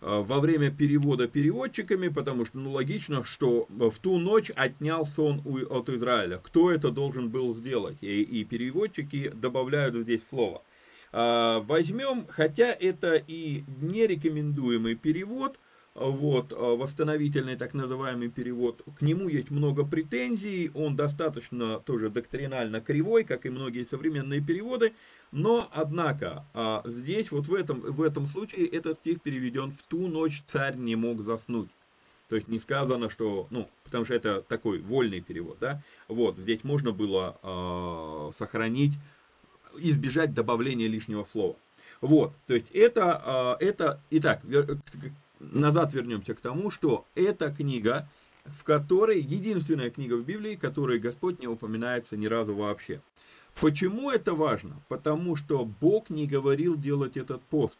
а, 0.00 0.22
во 0.22 0.40
время 0.40 0.70
перевода 0.70 1.26
переводчиками, 1.26 2.08
потому 2.08 2.46
что, 2.46 2.58
ну, 2.58 2.70
логично, 2.70 3.24
что 3.24 3.66
в 3.68 3.98
ту 3.98 4.18
ночь 4.18 4.50
отнял 4.54 5.06
сон 5.06 5.42
от 5.70 5.88
Израиля. 5.88 6.38
Кто 6.38 6.70
это 6.70 6.90
должен 6.90 7.30
был 7.30 7.54
сделать? 7.54 7.98
И, 8.02 8.22
и 8.22 8.44
переводчики 8.44 9.30
добавляют 9.34 9.96
здесь 9.96 10.22
слово. 10.28 10.62
А, 11.12 11.60
возьмем, 11.60 12.26
хотя 12.28 12.72
это 12.72 13.14
и 13.16 13.64
нерекомендуемый 13.80 14.94
перевод, 14.94 15.58
вот, 15.94 16.52
а, 16.52 16.76
восстановительный 16.76 17.56
так 17.56 17.74
называемый 17.74 18.28
перевод, 18.28 18.82
к 18.98 19.02
нему 19.02 19.28
есть 19.28 19.50
много 19.50 19.84
претензий, 19.84 20.70
он 20.74 20.96
достаточно 20.96 21.80
тоже 21.80 22.10
доктринально 22.10 22.80
кривой, 22.80 23.24
как 23.24 23.46
и 23.46 23.50
многие 23.50 23.84
современные 23.84 24.40
переводы, 24.40 24.92
но, 25.32 25.68
однако, 25.72 26.44
а, 26.54 26.82
здесь 26.84 27.30
вот 27.30 27.46
в 27.46 27.54
этом, 27.54 27.80
в 27.80 28.02
этом 28.02 28.26
случае 28.26 28.66
этот 28.66 28.98
стих 28.98 29.22
переведен 29.22 29.72
«в 29.72 29.82
ту 29.82 30.08
ночь 30.08 30.42
царь 30.46 30.76
не 30.76 30.96
мог 30.96 31.22
заснуть». 31.22 31.70
То 32.28 32.36
есть 32.36 32.48
не 32.48 32.58
сказано, 32.58 33.08
что, 33.08 33.46
ну, 33.50 33.70
потому 33.84 34.04
что 34.04 34.12
это 34.12 34.42
такой 34.42 34.80
вольный 34.80 35.22
перевод, 35.22 35.56
да, 35.60 35.82
вот, 36.08 36.36
здесь 36.36 36.62
можно 36.62 36.92
было 36.92 37.38
э, 37.42 38.32
сохранить 38.38 38.92
избежать 39.76 40.34
добавления 40.34 40.88
лишнего 40.88 41.24
слова. 41.24 41.56
Вот, 42.00 42.32
то 42.46 42.54
есть 42.54 42.70
это, 42.72 43.20
а, 43.24 43.56
это, 43.60 44.00
итак, 44.10 44.42
назад 45.40 45.92
вернемся 45.94 46.34
к 46.34 46.40
тому, 46.40 46.70
что 46.70 47.04
эта 47.14 47.50
книга, 47.50 48.08
в 48.44 48.62
которой, 48.64 49.20
единственная 49.20 49.90
книга 49.90 50.14
в 50.14 50.24
Библии, 50.24 50.56
в 50.56 50.60
которой 50.60 50.98
Господь 50.98 51.40
не 51.40 51.46
упоминается 51.46 52.16
ни 52.16 52.26
разу 52.26 52.54
вообще. 52.54 53.00
Почему 53.60 54.10
это 54.10 54.34
важно? 54.34 54.76
Потому 54.88 55.34
что 55.34 55.64
Бог 55.64 56.10
не 56.10 56.26
говорил 56.26 56.76
делать 56.76 57.16
этот 57.16 57.42
пост. 57.42 57.78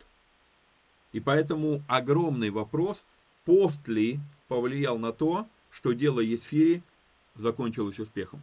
И 1.13 1.21
поэтому 1.21 1.83
огромный 1.89 2.51
вопрос, 2.51 3.05
пост 3.45 3.87
ли 3.87 4.19
повлиял 4.49 4.99
на 4.99 5.13
то, 5.13 5.47
что 5.71 5.93
дело 5.93 6.21
Есфири 6.21 6.83
закончилось 7.37 7.99
успехом. 7.99 8.43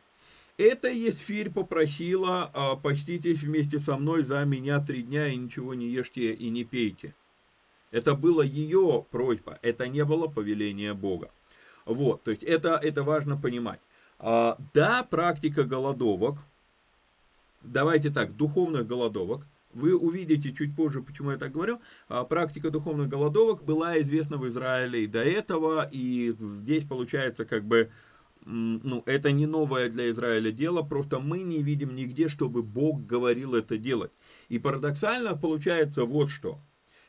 Это 0.57 0.87
Есфирь 0.87 1.51
попросила, 1.51 2.49
а, 2.53 2.77
поститесь 2.77 3.41
вместе 3.41 3.77
со 3.79 3.97
мной 3.97 4.23
за 4.23 4.45
меня 4.45 4.79
три 4.79 5.03
дня 5.03 5.27
и 5.27 5.35
ничего 5.35 5.73
не 5.73 5.89
ешьте 5.89 6.33
и 6.33 6.49
не 6.49 6.63
пейте. 6.63 7.13
Это 7.91 8.15
была 8.15 8.45
ее 8.45 9.05
просьба, 9.11 9.59
это 9.61 9.89
не 9.89 10.05
было 10.05 10.27
повеление 10.27 10.93
Бога. 10.93 11.29
Вот, 11.85 12.23
то 12.23 12.31
есть 12.31 12.41
это, 12.43 12.79
это 12.81 13.03
важно 13.03 13.35
понимать. 13.35 13.81
А, 14.17 14.57
да, 14.73 15.03
практика 15.03 15.65
голодовок, 15.65 16.37
давайте 17.61 18.09
так, 18.09 18.37
духовных 18.37 18.87
голодовок, 18.87 19.45
вы 19.73 19.93
увидите 19.93 20.53
чуть 20.53 20.73
позже, 20.73 21.01
почему 21.01 21.31
я 21.31 21.37
так 21.37 21.51
говорю, 21.51 21.81
а, 22.07 22.23
практика 22.23 22.71
духовных 22.71 23.09
голодовок 23.09 23.65
была 23.65 23.99
известна 23.99 24.37
в 24.37 24.47
Израиле 24.47 25.03
и 25.03 25.07
до 25.07 25.19
этого, 25.19 25.85
и 25.91 26.33
здесь 26.39 26.85
получается 26.85 27.43
как 27.43 27.65
бы 27.65 27.91
ну, 28.45 29.03
это 29.05 29.31
не 29.31 29.47
новое 29.47 29.89
для 29.89 30.11
Израиля 30.11 30.51
дело, 30.51 30.81
просто 30.83 31.19
мы 31.19 31.39
не 31.39 31.61
видим 31.61 31.95
нигде, 31.95 32.29
чтобы 32.29 32.63
Бог 32.63 33.05
говорил 33.05 33.55
это 33.55 33.77
делать. 33.77 34.11
И 34.49 34.59
парадоксально 34.59 35.35
получается 35.35 36.05
вот 36.05 36.29
что. 36.29 36.59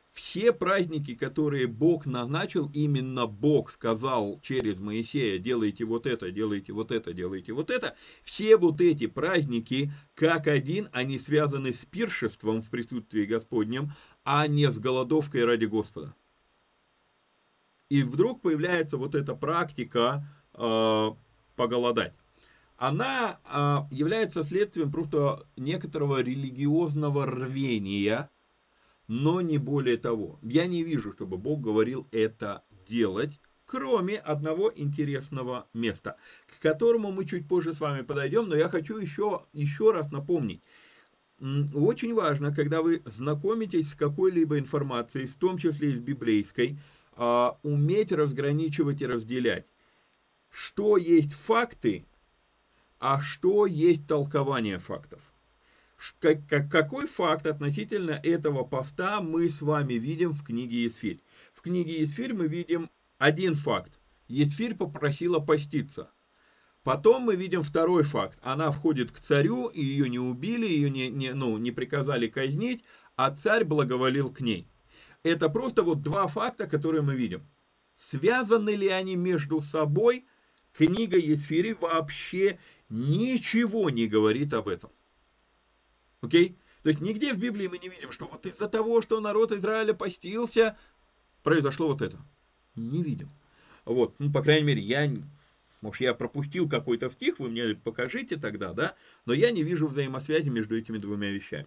Все 0.09 0.53
праздники, 0.53 1.15
которые 1.15 1.67
Бог 1.67 2.07
назначил, 2.07 2.71
именно 2.73 3.27
Бог 3.27 3.71
сказал 3.71 4.41
через 4.43 4.79
Моисея, 4.79 5.39
делайте 5.39 5.85
вот 5.85 6.07
это, 6.07 6.31
делайте 6.31 6.73
вот 6.73 6.91
это, 6.91 7.13
делайте 7.13 7.53
вот 7.53 7.71
это, 7.71 7.97
все 8.25 8.57
вот 8.57 8.81
эти 8.81 9.09
праздники, 9.09 9.93
как 10.15 10.47
один, 10.47 10.89
они 10.93 11.19
связаны 11.19 11.75
с 11.75 11.85
пиршеством 11.85 12.63
в 12.63 12.71
присутствии 12.71 13.27
Господнем, 13.27 13.93
а 14.25 14.47
не 14.47 14.71
с 14.71 14.79
голодовкой 14.79 15.45
ради 15.45 15.67
Господа. 15.67 16.15
И 17.91 18.03
вдруг 18.03 18.41
появляется 18.41 18.97
вот 18.97 19.15
эта 19.15 19.35
практика 19.35 20.27
э, 20.55 21.11
поголодать. 21.57 22.13
Она 22.77 23.41
а, 23.45 23.89
является 23.91 24.45
следствием 24.45 24.93
просто 24.93 25.47
некоторого 25.57 26.23
религиозного 26.23 27.27
рвения, 27.27 28.31
но 29.09 29.41
не 29.41 29.57
более 29.57 29.97
того. 29.97 30.39
Я 30.43 30.67
не 30.67 30.83
вижу, 30.83 31.13
чтобы 31.13 31.39
Бог 31.39 31.63
говорил 31.63 32.07
это 32.13 32.65
делать, 32.87 33.41
кроме 33.65 34.19
одного 34.19 34.71
интересного 34.75 35.69
места, 35.73 36.17
к 36.47 36.61
которому 36.61 37.13
мы 37.13 37.25
чуть 37.25 37.49
позже 37.49 37.73
с 37.73 37.81
вами 37.81 38.03
подойдем, 38.03 38.49
но 38.49 38.57
я 38.57 38.69
хочу 38.69 38.99
еще, 38.99 39.47
еще 39.55 39.93
раз 39.93 40.11
напомнить. 40.11 40.63
Очень 41.75 42.15
важно, 42.15 42.55
когда 42.55 42.83
вы 42.83 43.03
знакомитесь 43.05 43.91
с 43.91 43.95
какой-либо 43.95 44.59
информацией, 44.59 45.27
в 45.27 45.37
том 45.37 45.59
числе 45.59 45.93
и 45.93 45.97
с 45.97 46.01
библейской, 46.01 46.79
а, 47.15 47.59
уметь 47.63 48.13
разграничивать 48.13 49.01
и 49.01 49.07
разделять 49.07 49.67
что 50.57 50.97
есть 50.97 51.35
факты, 51.35 52.07
а 52.99 53.21
что 53.21 53.67
есть 53.67 54.07
толкование 54.07 54.79
фактов. 54.79 55.21
Какой 56.19 57.07
факт 57.07 57.47
относительно 57.47 58.13
этого 58.13 58.65
поста 58.65 59.21
мы 59.21 59.51
с 59.51 59.61
вами 59.61 59.95
видим 59.95 60.33
в 60.33 60.43
книге 60.43 60.85
Есфирь? 60.85 61.23
В 61.53 61.61
книге 61.61 62.01
Есфирь 62.01 62.33
мы 62.33 62.49
видим 62.49 62.89
один 63.19 63.55
факт. 63.55 64.01
Есфирь 64.29 64.75
попросила 64.75 65.41
поститься. 65.41 66.11
Потом 66.83 67.25
мы 67.25 67.37
видим 67.37 67.63
второй 67.63 68.05
факт. 68.05 68.39
Она 68.43 68.71
входит 68.71 69.11
к 69.13 69.21
царю, 69.21 69.67
и 69.67 69.85
ее 69.85 70.09
не 70.09 70.19
убили, 70.19 70.67
ее 70.67 70.89
не, 70.89 71.09
не, 71.09 71.35
ну, 71.35 71.59
не 71.59 71.71
приказали 71.71 72.29
казнить, 72.29 72.83
а 73.15 73.31
царь 73.31 73.65
благоволил 73.65 74.33
к 74.33 74.41
ней. 74.41 74.71
Это 75.23 75.51
просто 75.51 75.83
вот 75.83 76.01
два 76.01 76.29
факта, 76.29 76.67
которые 76.67 77.03
мы 77.03 77.15
видим. 77.15 77.47
Связаны 77.99 78.71
ли 78.71 78.89
они 78.89 79.17
между 79.17 79.61
собой– 79.61 80.25
книга 80.77 81.19
Есфири 81.19 81.73
вообще 81.73 82.59
ничего 82.89 83.91
не 83.91 84.07
говорит 84.07 84.53
об 84.53 84.69
этом. 84.69 84.91
Окей? 86.21 86.57
То 86.83 86.91
есть 86.91 87.01
нигде 87.01 87.35
в 87.35 87.39
Библии 87.39 87.67
мы 87.67 87.79
не 87.79 87.89
видим, 87.89 88.13
что 88.13 88.27
вот 88.27 88.47
из-за 88.47 88.69
того, 88.69 89.03
что 89.03 89.21
народ 89.21 89.53
Израиля 89.53 89.93
постился, 89.93 90.77
произошло 91.43 91.89
вот 91.89 92.03
это. 92.03 92.19
Не 92.77 93.03
видим. 93.03 93.29
Вот, 93.85 94.15
ну, 94.19 94.31
по 94.31 94.43
крайней 94.43 94.67
мере, 94.67 94.83
я, 94.83 95.11
может, 95.81 96.01
я 96.01 96.15
пропустил 96.15 96.69
какой-то 96.69 97.09
стих, 97.11 97.39
вы 97.39 97.49
мне 97.49 97.75
покажите 97.75 98.37
тогда, 98.37 98.73
да, 98.73 98.95
но 99.25 99.33
я 99.33 99.51
не 99.51 99.63
вижу 99.63 99.87
взаимосвязи 99.87 100.49
между 100.49 100.77
этими 100.77 100.99
двумя 100.99 101.31
вещами. 101.31 101.67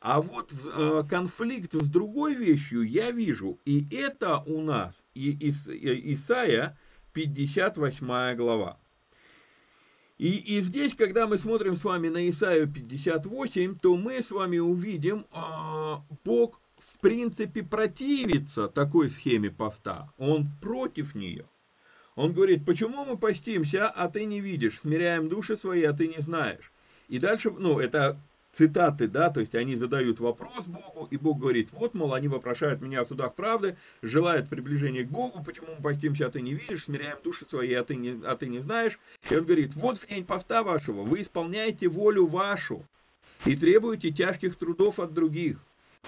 А 0.00 0.20
вот 0.20 0.52
э, 0.52 1.04
конфликт 1.08 1.74
с 1.74 1.88
другой 1.88 2.34
вещью 2.34 2.82
я 2.82 3.12
вижу, 3.12 3.58
и 3.64 3.86
это 3.94 4.38
у 4.38 4.60
нас 4.60 4.92
и, 5.14 5.30
и, 5.30 5.50
и 5.50 6.14
Исаия 6.14 6.76
58 7.12 8.36
глава. 8.36 8.78
И, 10.18 10.36
и 10.36 10.60
здесь, 10.60 10.94
когда 10.94 11.26
мы 11.26 11.36
смотрим 11.36 11.76
с 11.76 11.84
вами 11.84 12.08
на 12.08 12.28
Исаию 12.28 12.68
58, 12.68 13.78
то 13.78 13.96
мы 13.96 14.22
с 14.22 14.30
вами 14.30 14.58
увидим, 14.58 15.26
а, 15.32 16.04
Бог 16.24 16.60
в 16.76 16.98
принципе 17.00 17.62
противится 17.62 18.68
такой 18.68 19.10
схеме 19.10 19.50
поста. 19.50 20.12
Он 20.18 20.48
против 20.60 21.14
нее. 21.14 21.46
Он 22.14 22.32
говорит, 22.32 22.64
почему 22.64 23.04
мы 23.04 23.16
постимся, 23.16 23.88
а 23.88 24.08
ты 24.08 24.24
не 24.24 24.40
видишь, 24.40 24.80
смиряем 24.80 25.28
души 25.28 25.56
свои, 25.56 25.82
а 25.82 25.92
ты 25.92 26.08
не 26.08 26.20
знаешь. 26.22 26.72
И 27.08 27.18
дальше, 27.18 27.50
ну, 27.50 27.80
это 27.80 28.20
цитаты, 28.52 29.08
да, 29.08 29.30
то 29.30 29.40
есть 29.40 29.54
они 29.54 29.76
задают 29.76 30.20
вопрос 30.20 30.66
Богу, 30.66 31.08
и 31.10 31.16
Бог 31.16 31.38
говорит, 31.38 31.70
вот, 31.72 31.94
мол, 31.94 32.12
они 32.14 32.28
вопрошают 32.28 32.80
меня 32.80 33.00
о 33.00 33.06
судах 33.06 33.34
правды, 33.34 33.76
желают 34.02 34.48
приближения 34.48 35.04
к 35.04 35.08
Богу, 35.08 35.42
почему 35.42 35.68
мы 35.76 35.82
постимся, 35.82 36.26
а 36.26 36.30
ты 36.30 36.42
не 36.42 36.54
видишь, 36.54 36.84
смиряем 36.84 37.16
души 37.24 37.46
свои, 37.48 37.72
а 37.72 37.82
ты 37.82 37.96
не, 37.96 38.20
а 38.24 38.36
ты 38.36 38.48
не 38.48 38.60
знаешь. 38.60 38.98
И 39.30 39.34
он 39.34 39.44
говорит, 39.44 39.74
вот 39.74 39.98
в 39.98 40.06
день 40.06 40.24
поста 40.24 40.62
вашего 40.62 41.02
вы 41.02 41.22
исполняете 41.22 41.88
волю 41.88 42.26
вашу 42.26 42.84
и 43.46 43.56
требуете 43.56 44.10
тяжких 44.10 44.56
трудов 44.56 45.00
от 45.00 45.14
других. 45.14 45.58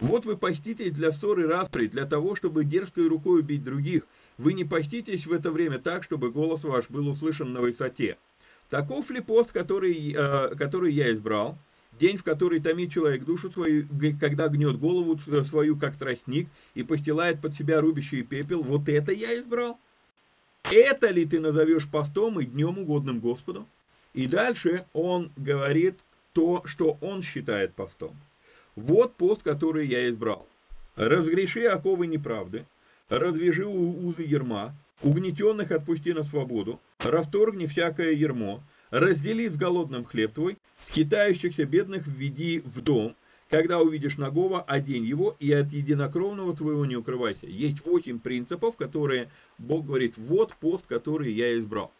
Вот 0.01 0.27
вы 0.27 0.37
поститесь 0.37 0.93
для 0.93 1.13
ссоры 1.13 1.47
распри, 1.47 1.87
для 1.87 2.05
того, 2.05 2.35
чтобы 2.35 2.65
дерзкой 2.65 3.07
рукой 3.09 3.41
убить 3.41 3.63
других. 3.63 4.03
Вы 4.39 4.53
не 4.53 4.65
поститесь 4.65 5.27
в 5.27 5.33
это 5.33 5.53
время 5.53 5.79
так, 5.79 6.03
чтобы 6.03 6.33
голос 6.33 6.65
ваш 6.65 6.91
был 6.91 7.09
услышан 7.09 7.53
на 7.53 7.61
высоте. 7.61 8.19
Таков 8.69 9.11
ли 9.11 9.21
пост, 9.21 9.53
который, 9.53 10.13
э, 10.13 10.57
который 10.57 10.93
я 10.93 11.13
избрал? 11.13 11.57
День, 11.99 12.17
в 12.17 12.25
который 12.25 12.61
томит 12.61 12.93
человек 12.93 13.25
душу 13.25 13.51
свою, 13.51 13.87
когда 14.21 14.49
гнет 14.49 14.79
голову 14.79 15.19
свою, 15.45 15.77
как 15.77 15.97
тростник, 15.97 16.49
и 16.75 16.83
постилает 16.83 17.41
под 17.41 17.55
себя 17.55 17.81
рубящий 17.81 18.23
пепел, 18.23 18.63
вот 18.63 18.89
это 18.89 19.13
я 19.13 19.39
избрал? 19.39 19.79
Это 20.71 21.11
ли 21.11 21.25
ты 21.25 21.41
назовешь 21.41 21.89
постом 21.89 22.41
и 22.41 22.47
днем 22.47 22.79
угодным 22.79 23.21
Господу? 23.21 23.67
И 24.13 24.27
дальше 24.27 24.87
он 24.93 25.31
говорит 25.37 25.99
то, 26.33 26.63
что 26.65 26.99
он 27.01 27.23
считает 27.23 27.75
постом. 27.75 28.17
Вот 28.75 29.15
пост, 29.15 29.43
который 29.43 29.87
я 29.87 30.09
избрал. 30.09 30.49
Разгреши 30.97 31.65
оковы 31.67 32.07
неправды, 32.07 32.67
развяжи 33.09 33.67
узы 33.67 34.23
ерма, 34.23 34.75
угнетенных 35.03 35.71
отпусти 35.71 36.13
на 36.13 36.23
свободу, 36.23 36.81
расторгни 36.99 37.67
всякое 37.67 38.13
ермо, 38.13 38.63
Раздели 38.95 39.49
с 39.49 39.57
голодным 39.57 40.05
хлеб 40.05 40.35
твой, 40.35 40.57
скитающихся 40.79 41.65
бедных 41.65 42.07
введи 42.07 42.63
в 42.65 42.81
дом, 42.81 43.17
когда 43.51 43.81
увидишь 43.81 44.19
нагого, 44.19 44.63
одень 44.63 45.05
его, 45.05 45.35
и 45.41 45.51
от 45.51 45.73
единокровного 45.73 46.57
твоего 46.57 46.87
не 46.87 46.95
укрывайся. 46.95 47.49
Есть 47.49 47.85
восемь 47.85 48.21
принципов, 48.21 48.77
которые 48.77 49.33
Бог 49.59 49.87
говорит, 49.87 50.15
вот 50.17 50.55
пост, 50.61 50.85
который 50.87 51.33
я 51.33 51.59
избрал. 51.59 51.91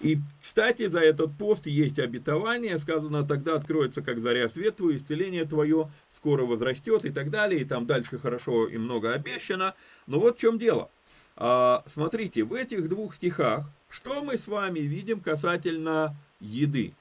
И, 0.00 0.18
кстати, 0.42 0.88
за 0.88 0.98
этот 0.98 1.38
пост 1.38 1.66
есть 1.66 2.00
обетование, 2.00 2.80
сказано, 2.80 3.24
тогда 3.24 3.54
откроется, 3.54 4.02
как 4.02 4.18
заря 4.18 4.48
свет 4.48 4.78
твой, 4.78 4.96
исцеление 4.96 5.44
твое 5.44 5.88
скоро 6.16 6.44
возрастет 6.44 7.04
и 7.04 7.10
так 7.10 7.30
далее, 7.30 7.60
и 7.60 7.64
там 7.64 7.86
дальше 7.86 8.18
хорошо 8.18 8.66
и 8.66 8.76
много 8.76 9.12
обещано. 9.12 9.76
Но 10.08 10.18
вот 10.18 10.38
в 10.38 10.40
чем 10.40 10.58
дело. 10.58 10.90
А, 11.36 11.84
смотрите, 11.92 12.42
в 12.42 12.54
этих 12.54 12.88
двух 12.88 13.14
стихах 13.14 13.70
что 13.94 14.22
мы 14.22 14.36
с 14.36 14.46
вами 14.46 14.80
видим 14.80 15.20
касательно 15.20 16.16
еды? 16.40 16.94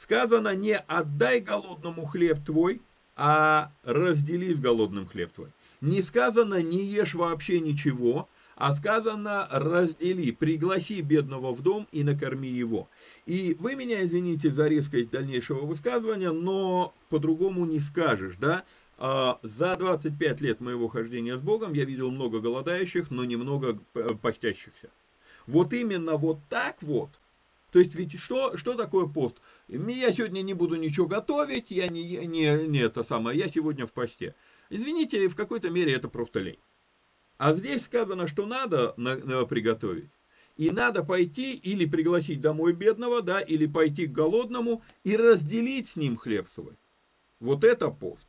Сказано, 0.00 0.54
не 0.54 0.76
отдай 0.76 1.40
голодному 1.40 2.06
хлеб 2.06 2.44
твой, 2.44 2.80
а 3.14 3.70
раздели 3.84 4.54
с 4.54 4.58
голодным 4.58 5.06
хлеб 5.06 5.32
твой. 5.32 5.50
Не 5.80 6.02
сказано, 6.02 6.62
не 6.62 6.82
ешь 6.84 7.14
вообще 7.14 7.60
ничего, 7.60 8.28
а 8.56 8.74
сказано, 8.74 9.46
раздели, 9.50 10.32
пригласи 10.32 11.02
бедного 11.02 11.52
в 11.52 11.62
дом 11.62 11.86
и 11.92 12.02
накорми 12.02 12.48
его. 12.48 12.88
И 13.26 13.56
вы 13.60 13.74
меня 13.74 14.02
извините 14.04 14.50
за 14.50 14.68
резкость 14.68 15.10
дальнейшего 15.10 15.66
высказывания, 15.66 16.32
но 16.32 16.94
по-другому 17.10 17.66
не 17.66 17.80
скажешь, 17.80 18.36
да? 18.40 18.64
А, 18.96 19.38
за 19.42 19.76
25 19.76 20.40
лет 20.40 20.60
моего 20.60 20.88
хождения 20.88 21.36
с 21.36 21.40
Богом 21.40 21.74
я 21.74 21.84
видел 21.84 22.10
много 22.10 22.40
голодающих, 22.40 23.10
но 23.10 23.24
немного 23.24 23.78
постящихся. 24.22 24.88
Вот 25.46 25.72
именно 25.72 26.16
вот 26.16 26.38
так 26.48 26.82
вот. 26.82 27.10
То 27.70 27.80
есть 27.80 27.94
ведь 27.94 28.18
что, 28.20 28.56
что 28.56 28.74
такое 28.74 29.06
пост? 29.06 29.36
Я 29.68 30.12
сегодня 30.12 30.42
не 30.42 30.54
буду 30.54 30.76
ничего 30.76 31.06
готовить, 31.06 31.70
я 31.70 31.88
не, 31.88 32.04
не, 32.26 32.68
не 32.68 32.78
это 32.78 33.02
самое, 33.02 33.38
я 33.38 33.50
сегодня 33.50 33.86
в 33.86 33.92
посте. 33.92 34.34
Извините, 34.70 35.28
в 35.28 35.34
какой-то 35.34 35.70
мере 35.70 35.92
это 35.92 36.08
просто 36.08 36.40
лень. 36.40 36.58
А 37.36 37.52
здесь 37.52 37.84
сказано, 37.84 38.28
что 38.28 38.46
надо 38.46 38.94
на, 38.96 39.16
на, 39.16 39.44
приготовить. 39.44 40.10
И 40.56 40.70
надо 40.70 41.02
пойти 41.02 41.54
или 41.54 41.84
пригласить 41.84 42.40
домой 42.40 42.74
бедного, 42.74 43.22
да, 43.22 43.40
или 43.40 43.66
пойти 43.66 44.06
к 44.06 44.12
голодному 44.12 44.82
и 45.02 45.16
разделить 45.16 45.88
с 45.88 45.96
ним 45.96 46.16
хлеб 46.16 46.46
свой. 46.48 46.74
Вот 47.40 47.64
это 47.64 47.90
пост, 47.90 48.26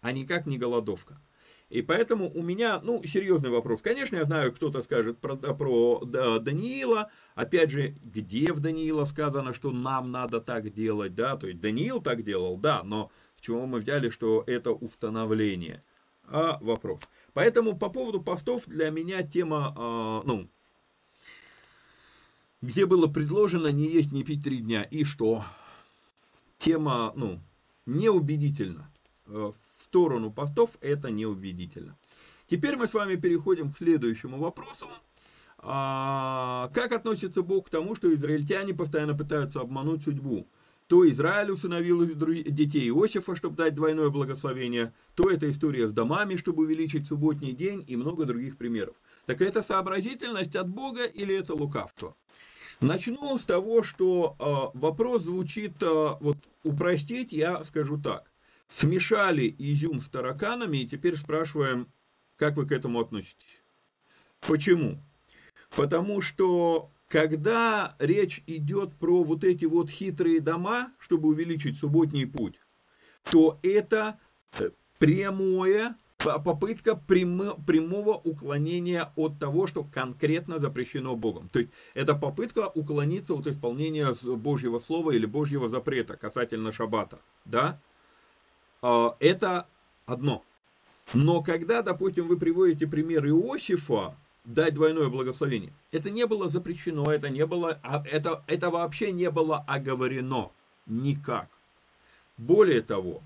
а 0.00 0.10
никак 0.10 0.46
не 0.46 0.58
голодовка. 0.58 1.20
И 1.70 1.82
поэтому 1.82 2.30
у 2.32 2.42
меня, 2.42 2.80
ну, 2.82 3.02
серьезный 3.04 3.50
вопрос. 3.50 3.80
Конечно, 3.82 4.16
я 4.16 4.24
знаю, 4.24 4.52
кто-то 4.52 4.82
скажет 4.82 5.18
про, 5.18 5.36
про 5.36 6.02
да, 6.04 6.38
Даниила. 6.38 7.10
Опять 7.34 7.70
же, 7.70 7.94
где 8.02 8.52
в 8.52 8.60
Даниила 8.60 9.04
сказано, 9.04 9.52
что 9.52 9.70
нам 9.70 10.10
надо 10.10 10.40
так 10.40 10.72
делать, 10.72 11.14
да? 11.14 11.36
То 11.36 11.46
есть 11.46 11.60
Даниил 11.60 12.00
так 12.00 12.24
делал, 12.24 12.56
да, 12.56 12.82
но 12.82 13.10
с 13.36 13.42
чего 13.42 13.66
мы 13.66 13.80
взяли, 13.80 14.08
что 14.08 14.44
это 14.46 14.72
установление? 14.72 15.82
А 16.26 16.58
вопрос. 16.62 17.00
Поэтому 17.34 17.76
по 17.76 17.90
поводу 17.90 18.22
постов 18.22 18.64
для 18.66 18.90
меня 18.90 19.22
тема, 19.22 19.74
э, 19.76 20.26
ну, 20.26 20.48
где 22.62 22.86
было 22.86 23.06
предложено 23.06 23.68
не 23.68 23.86
есть, 23.86 24.10
не 24.10 24.24
пить 24.24 24.42
три 24.42 24.58
дня. 24.58 24.82
И 24.82 25.04
что? 25.04 25.44
Тема, 26.58 27.12
ну, 27.14 27.40
неубедительна. 27.84 28.90
Э, 29.26 29.52
сторону 29.88 30.30
постов, 30.30 30.76
это 30.80 31.10
неубедительно. 31.10 31.96
Теперь 32.50 32.76
мы 32.76 32.86
с 32.86 32.94
вами 32.94 33.16
переходим 33.16 33.72
к 33.72 33.78
следующему 33.78 34.38
вопросу. 34.38 34.86
А, 35.58 36.70
как 36.74 36.92
относится 36.92 37.42
Бог 37.42 37.66
к 37.66 37.70
тому, 37.70 37.96
что 37.96 38.12
израильтяне 38.14 38.74
постоянно 38.74 39.14
пытаются 39.14 39.60
обмануть 39.60 40.02
судьбу? 40.02 40.46
То 40.86 41.06
Израиль 41.08 41.50
усыновил 41.50 42.06
детей 42.06 42.88
Иосифа, 42.88 43.36
чтобы 43.36 43.56
дать 43.56 43.74
двойное 43.74 44.08
благословение, 44.08 44.94
то 45.14 45.30
эта 45.30 45.50
история 45.50 45.88
с 45.88 45.92
домами, 45.92 46.36
чтобы 46.36 46.62
увеличить 46.62 47.06
субботний 47.06 47.52
день 47.52 47.84
и 47.86 47.96
много 47.96 48.24
других 48.24 48.56
примеров. 48.56 48.94
Так 49.26 49.42
это 49.42 49.62
сообразительность 49.62 50.56
от 50.56 50.68
Бога 50.68 51.04
или 51.04 51.34
это 51.34 51.54
лукавство? 51.54 52.14
Начну 52.80 53.38
с 53.38 53.44
того, 53.44 53.82
что 53.82 54.36
э, 54.38 54.78
вопрос 54.78 55.24
звучит, 55.24 55.82
э, 55.82 56.16
вот 56.20 56.38
упростить 56.62 57.32
я 57.32 57.64
скажу 57.64 57.98
так 57.98 58.30
смешали 58.72 59.54
изюм 59.58 60.00
с 60.00 60.08
тараканами, 60.08 60.78
и 60.78 60.86
теперь 60.86 61.16
спрашиваем, 61.16 61.88
как 62.36 62.56
вы 62.56 62.66
к 62.66 62.72
этому 62.72 63.00
относитесь. 63.00 63.62
Почему? 64.40 65.02
Потому 65.76 66.20
что 66.22 66.90
когда 67.08 67.96
речь 67.98 68.42
идет 68.46 68.94
про 68.94 69.24
вот 69.24 69.44
эти 69.44 69.64
вот 69.64 69.90
хитрые 69.90 70.40
дома, 70.40 70.92
чтобы 70.98 71.28
увеличить 71.28 71.78
субботний 71.78 72.26
путь, 72.26 72.60
то 73.30 73.58
это 73.62 74.18
э, 74.58 74.70
прямое 74.98 75.96
попытка 76.18 76.96
прямого 76.96 78.14
уклонения 78.14 79.12
от 79.14 79.38
того, 79.38 79.66
что 79.68 79.84
конкретно 79.84 80.58
запрещено 80.58 81.14
Богом. 81.14 81.48
То 81.48 81.60
есть 81.60 81.70
это 81.94 82.14
попытка 82.14 82.68
уклониться 82.74 83.34
от 83.34 83.46
исполнения 83.46 84.14
Божьего 84.22 84.80
Слова 84.80 85.12
или 85.12 85.26
Божьего 85.26 85.68
запрета 85.68 86.16
касательно 86.16 86.72
шаббата. 86.72 87.20
Да? 87.44 87.80
А, 88.82 89.16
это 89.20 89.66
одно. 90.06 90.42
Но 91.14 91.42
когда, 91.42 91.82
допустим, 91.82 92.28
вы 92.28 92.36
приводите 92.36 92.86
пример 92.86 93.26
Иосифа, 93.26 94.14
дать 94.44 94.74
двойное 94.74 95.08
благословение, 95.08 95.72
это 95.92 96.10
не 96.10 96.26
было 96.26 96.48
запрещено, 96.48 97.12
это 97.12 97.28
не 97.28 97.46
было, 97.46 97.78
а, 97.82 98.02
это, 98.10 98.42
это 98.46 98.70
вообще 98.70 99.12
не 99.12 99.30
было 99.30 99.64
оговорено 99.66 100.50
никак. 100.86 101.48
Более 102.36 102.82
того, 102.82 103.22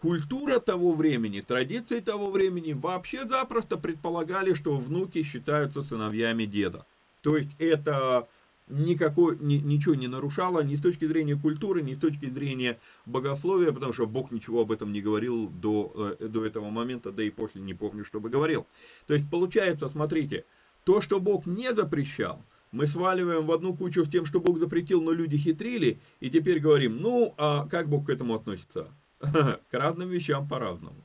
культура 0.00 0.58
того 0.58 0.94
времени, 0.94 1.40
традиции 1.40 2.00
того 2.00 2.30
времени 2.30 2.72
вообще 2.72 3.26
запросто 3.26 3.76
предполагали, 3.76 4.54
что 4.54 4.76
внуки 4.76 5.22
считаются 5.22 5.82
сыновьями 5.82 6.44
деда. 6.44 6.86
То 7.22 7.36
есть 7.36 7.50
это 7.58 8.28
никакой, 8.68 9.36
ни, 9.40 9.56
ничего 9.56 9.94
не 9.94 10.08
нарушало 10.08 10.62
ни 10.62 10.74
с 10.74 10.80
точки 10.80 11.04
зрения 11.04 11.36
культуры, 11.36 11.82
ни 11.82 11.94
с 11.94 11.98
точки 11.98 12.28
зрения 12.28 12.78
богословия, 13.06 13.72
потому 13.72 13.92
что 13.92 14.06
Бог 14.06 14.30
ничего 14.30 14.62
об 14.62 14.72
этом 14.72 14.92
не 14.92 15.00
говорил 15.00 15.48
до, 15.48 16.16
э, 16.18 16.28
до 16.28 16.44
этого 16.44 16.70
момента, 16.70 17.12
да 17.12 17.22
и 17.22 17.30
после 17.30 17.60
не 17.60 17.74
помню, 17.74 18.04
чтобы 18.04 18.30
говорил. 18.30 18.66
То 19.06 19.14
есть 19.14 19.28
получается, 19.30 19.88
смотрите, 19.88 20.44
то, 20.84 21.00
что 21.00 21.20
Бог 21.20 21.46
не 21.46 21.74
запрещал, 21.74 22.40
мы 22.72 22.86
сваливаем 22.86 23.46
в 23.46 23.52
одну 23.52 23.74
кучу 23.74 24.04
с 24.04 24.08
тем, 24.08 24.26
что 24.26 24.40
Бог 24.40 24.58
запретил, 24.58 25.02
но 25.02 25.12
люди 25.12 25.36
хитрили, 25.36 25.98
и 26.20 26.30
теперь 26.30 26.58
говорим, 26.58 27.00
ну, 27.00 27.34
а 27.36 27.68
как 27.68 27.88
Бог 27.88 28.06
к 28.06 28.10
этому 28.10 28.34
относится? 28.34 28.88
К 29.20 29.60
разным 29.72 30.08
вещам 30.08 30.48
по-разному. 30.48 30.96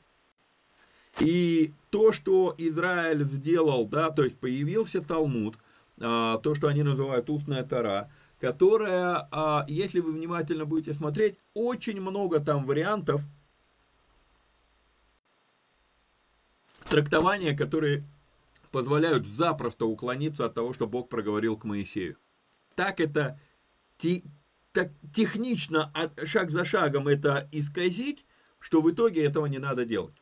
И 1.20 1.72
то, 1.90 2.12
что 2.12 2.54
Израиль 2.58 3.24
сделал, 3.24 3.86
да, 3.86 4.10
то 4.10 4.24
есть 4.24 4.36
появился 4.36 5.02
Талмуд– 5.02 5.56
то, 6.00 6.54
что 6.56 6.68
они 6.68 6.82
называют 6.82 7.28
устная 7.28 7.62
тара, 7.62 8.10
которая, 8.40 9.28
а, 9.30 9.66
если 9.68 10.00
вы 10.00 10.12
внимательно 10.12 10.64
будете 10.64 10.94
смотреть, 10.94 11.38
очень 11.52 12.00
много 12.00 12.40
там 12.40 12.64
вариантов 12.64 13.22
трактования, 16.88 17.54
которые 17.54 18.04
позволяют 18.72 19.26
запросто 19.26 19.84
уклониться 19.84 20.46
от 20.46 20.54
того, 20.54 20.72
что 20.72 20.86
Бог 20.86 21.10
проговорил 21.10 21.58
к 21.58 21.64
Моисею. 21.64 22.16
Так 22.74 23.00
это 23.00 23.38
так 24.72 24.92
технично, 25.14 25.92
шаг 26.24 26.50
за 26.50 26.64
шагом 26.64 27.08
это 27.08 27.48
исказить, 27.52 28.24
что 28.58 28.80
в 28.80 28.90
итоге 28.90 29.24
этого 29.24 29.46
не 29.46 29.58
надо 29.58 29.84
делать. 29.84 30.14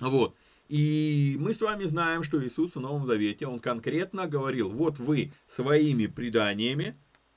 Вот. 0.00 0.36
И 0.72 1.36
мы 1.38 1.52
с 1.52 1.60
вами 1.60 1.84
знаем, 1.84 2.24
что 2.24 2.42
Иисус 2.42 2.74
в 2.74 2.80
Новом 2.80 3.06
Завете, 3.06 3.46
Он 3.46 3.58
конкретно 3.58 4.26
говорил, 4.26 4.70
вот 4.70 4.98
вы 4.98 5.30
своими 5.46 6.06
преданиями 6.06 6.96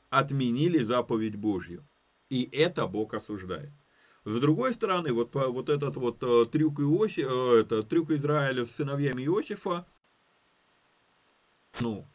отменили 0.10 0.82
заповедь 0.86 1.36
Божью. 1.36 1.84
И 2.30 2.48
это 2.54 2.88
Бог 2.88 3.14
осуждает. 3.14 3.72
С 4.24 4.40
другой 4.40 4.74
стороны, 4.74 5.12
вот, 5.12 5.36
вот 5.36 5.68
этот 5.68 5.98
вот 5.98 6.24
э, 6.24 6.46
трюк, 6.50 6.80
Иоси, 6.80 7.26
э, 7.28 7.60
это, 7.60 7.84
трюк 7.84 8.12
Израиля 8.12 8.66
с 8.66 8.72
сыновьями 8.72 9.24
Иосифа, 9.24 9.86
ну, 11.82 12.06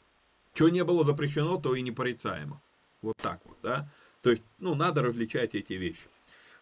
что 0.54 0.70
не 0.70 0.84
было 0.84 1.04
запрещено, 1.04 1.60
то 1.60 1.74
и 1.74 1.82
непорицаемо. 1.82 2.62
Вот 3.02 3.18
так 3.18 3.40
вот, 3.44 3.58
да. 3.62 3.90
То 4.22 4.30
есть, 4.30 4.42
ну, 4.58 4.74
надо 4.74 5.02
различать 5.02 5.54
эти 5.54 5.74
вещи. 5.74 6.08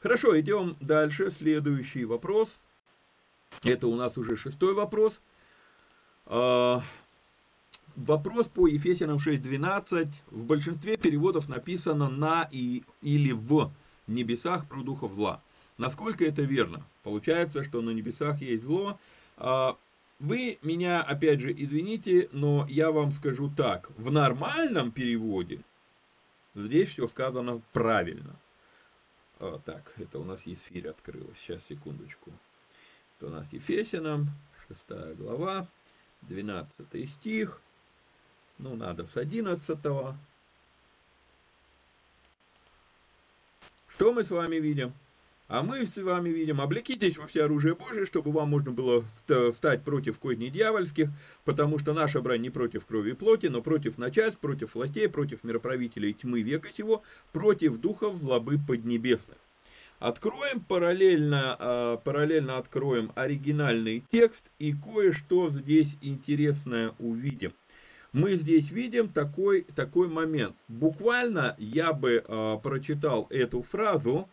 Хорошо, 0.00 0.38
идем 0.40 0.74
дальше. 0.80 1.30
Следующий 1.30 2.04
вопрос. 2.04 2.58
Это 3.62 3.86
у 3.88 3.96
нас 3.96 4.16
уже 4.16 4.36
шестой 4.36 4.74
вопрос. 4.74 5.20
А, 6.26 6.82
вопрос 7.96 8.46
по 8.46 8.66
Ефесянам 8.66 9.18
6.12. 9.18 10.08
В 10.30 10.44
большинстве 10.44 10.96
переводов 10.96 11.48
написано 11.48 12.08
«на» 12.08 12.48
и, 12.50 12.84
или 13.02 13.32
«в 13.32 13.72
небесах 14.06 14.68
про 14.68 14.82
духов 14.82 15.14
зла». 15.14 15.42
Насколько 15.76 16.24
это 16.24 16.42
верно? 16.42 16.84
Получается, 17.02 17.64
что 17.64 17.80
на 17.80 17.90
небесах 17.90 18.40
есть 18.40 18.64
зло. 18.64 18.98
А, 19.36 19.76
вы 20.18 20.58
меня, 20.62 21.02
опять 21.02 21.40
же, 21.40 21.52
извините, 21.52 22.28
но 22.32 22.66
я 22.68 22.90
вам 22.90 23.12
скажу 23.12 23.50
так. 23.56 23.90
В 23.96 24.10
нормальном 24.10 24.90
переводе 24.90 25.60
здесь 26.54 26.90
все 26.90 27.06
сказано 27.06 27.62
правильно. 27.72 28.36
А, 29.38 29.60
так, 29.64 29.94
это 29.98 30.18
у 30.18 30.24
нас 30.24 30.46
Есфирь 30.46 30.88
открылась. 30.88 31.38
Сейчас, 31.38 31.64
секундочку. 31.64 32.32
Это 33.18 33.26
у 33.26 33.30
нас 33.30 33.46
Ефесянам, 33.50 34.28
6 34.86 35.16
глава, 35.16 35.66
12 36.22 37.10
стих. 37.10 37.60
Ну, 38.58 38.76
надо 38.76 39.06
с 39.06 39.16
11. 39.16 39.76
Что 43.88 44.12
мы 44.12 44.22
с 44.22 44.30
вами 44.30 44.56
видим? 44.56 44.92
А 45.48 45.62
мы 45.62 45.84
с 45.84 45.96
вами 45.96 46.28
видим, 46.28 46.60
облекитесь 46.60 47.16
во 47.16 47.26
все 47.26 47.42
оружие 47.42 47.74
Божие, 47.74 48.06
чтобы 48.06 48.30
вам 48.30 48.50
можно 48.50 48.70
было 48.70 49.02
встать 49.50 49.82
против 49.82 50.20
козней 50.20 50.50
дьявольских, 50.50 51.08
потому 51.44 51.80
что 51.80 51.94
наша 51.94 52.20
брань 52.20 52.42
не 52.42 52.50
против 52.50 52.86
крови 52.86 53.10
и 53.10 53.14
плоти, 53.14 53.46
но 53.46 53.62
против 53.62 53.98
начальств, 53.98 54.38
против 54.38 54.76
властей, 54.76 55.08
против 55.08 55.42
мироправителей 55.42 56.12
тьмы 56.12 56.42
века 56.42 56.70
сего, 56.72 57.02
против 57.32 57.78
духов 57.78 58.16
злобы 58.18 58.58
поднебесных. 58.64 59.38
Откроем 59.98 60.60
параллельно, 60.60 61.56
а, 61.58 61.96
параллельно 61.96 62.58
откроем 62.58 63.10
оригинальный 63.16 64.04
текст 64.10 64.44
и 64.60 64.72
кое-что 64.72 65.50
здесь 65.50 65.96
интересное 66.00 66.92
увидим. 67.00 67.52
Мы 68.12 68.36
здесь 68.36 68.70
видим 68.70 69.08
такой, 69.08 69.62
такой 69.74 70.08
момент. 70.08 70.54
Буквально 70.68 71.54
я 71.58 71.92
бы 71.92 72.24
э, 72.26 72.58
прочитал 72.62 73.26
эту 73.28 73.62
фразу, 73.62 74.28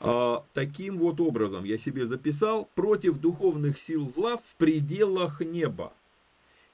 а, 0.00 0.44
таким 0.52 0.96
вот 0.98 1.20
образом 1.20 1.64
я 1.64 1.78
себе 1.78 2.06
записал 2.06 2.68
против 2.74 3.18
духовных 3.18 3.78
сил 3.78 4.10
зла 4.16 4.36
в 4.38 4.56
пределах 4.56 5.42
неба. 5.42 5.92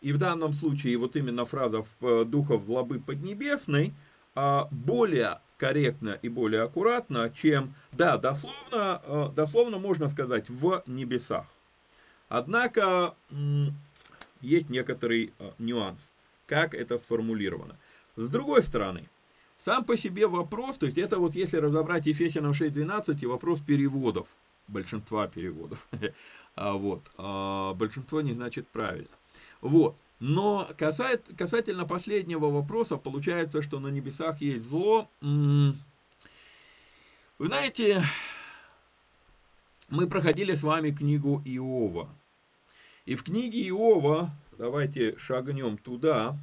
И 0.01 0.13
в 0.13 0.19
данном 0.19 0.53
случае 0.53 0.97
вот 0.97 1.17
именно 1.17 1.45
фраза 1.45 1.85
в 2.01 2.25
духов 2.25 2.65
злобы 2.65 3.01
поднебесной 3.01 3.89
а, 3.89 4.06
более 4.71 5.41
корректно 5.57 6.19
и 6.21 6.29
более 6.29 6.63
аккуратно, 6.63 7.33
чем, 7.35 7.75
да, 7.93 8.19
дословно, 8.19 8.57
а, 8.73 9.33
дословно 9.35 9.79
можно 9.79 10.09
сказать 10.09 10.49
в 10.51 10.83
небесах. 10.87 11.47
Однако 12.29 13.15
есть 14.41 14.69
некоторый 14.69 15.33
нюанс, 15.59 16.01
как 16.47 16.75
это 16.75 16.99
сформулировано. 16.99 17.77
С 18.17 18.29
другой 18.29 18.63
стороны, 18.63 19.09
сам 19.65 19.85
по 19.85 19.97
себе 19.97 20.27
вопрос, 20.27 20.79
то 20.79 20.87
есть 20.87 20.97
это 20.97 21.19
вот 21.19 21.35
если 21.35 21.57
разобрать 21.57 22.07
Ефесянам 22.07 22.53
6.12 22.53 23.19
и 23.21 23.27
вопрос 23.27 23.61
переводов, 23.61 24.29
большинства 24.69 25.27
переводов, 25.27 25.87
а 26.55 26.75
вот, 26.75 27.03
а, 27.19 27.75
большинство 27.75 28.21
не 28.21 28.33
значит 28.33 28.69
правильно. 28.69 29.09
Вот, 29.61 29.97
но 30.19 30.71
касательно 30.77 31.85
последнего 31.85 32.47
вопроса, 32.47 32.97
получается, 32.97 33.63
что 33.63 33.81
на 33.81 33.89
небесах 33.89 34.41
есть 34.41 34.69
зло. 34.69 35.11
Вы 35.21 35.75
знаете, 37.39 38.03
мы 39.89 40.09
проходили 40.09 40.55
с 40.55 40.63
вами 40.63 40.91
книгу 40.91 41.43
Иова. 41.45 42.09
И 43.05 43.15
в 43.15 43.23
книге 43.23 43.69
Иова, 43.69 44.31
давайте 44.59 45.17
шагнем 45.19 45.77
туда, 45.79 46.37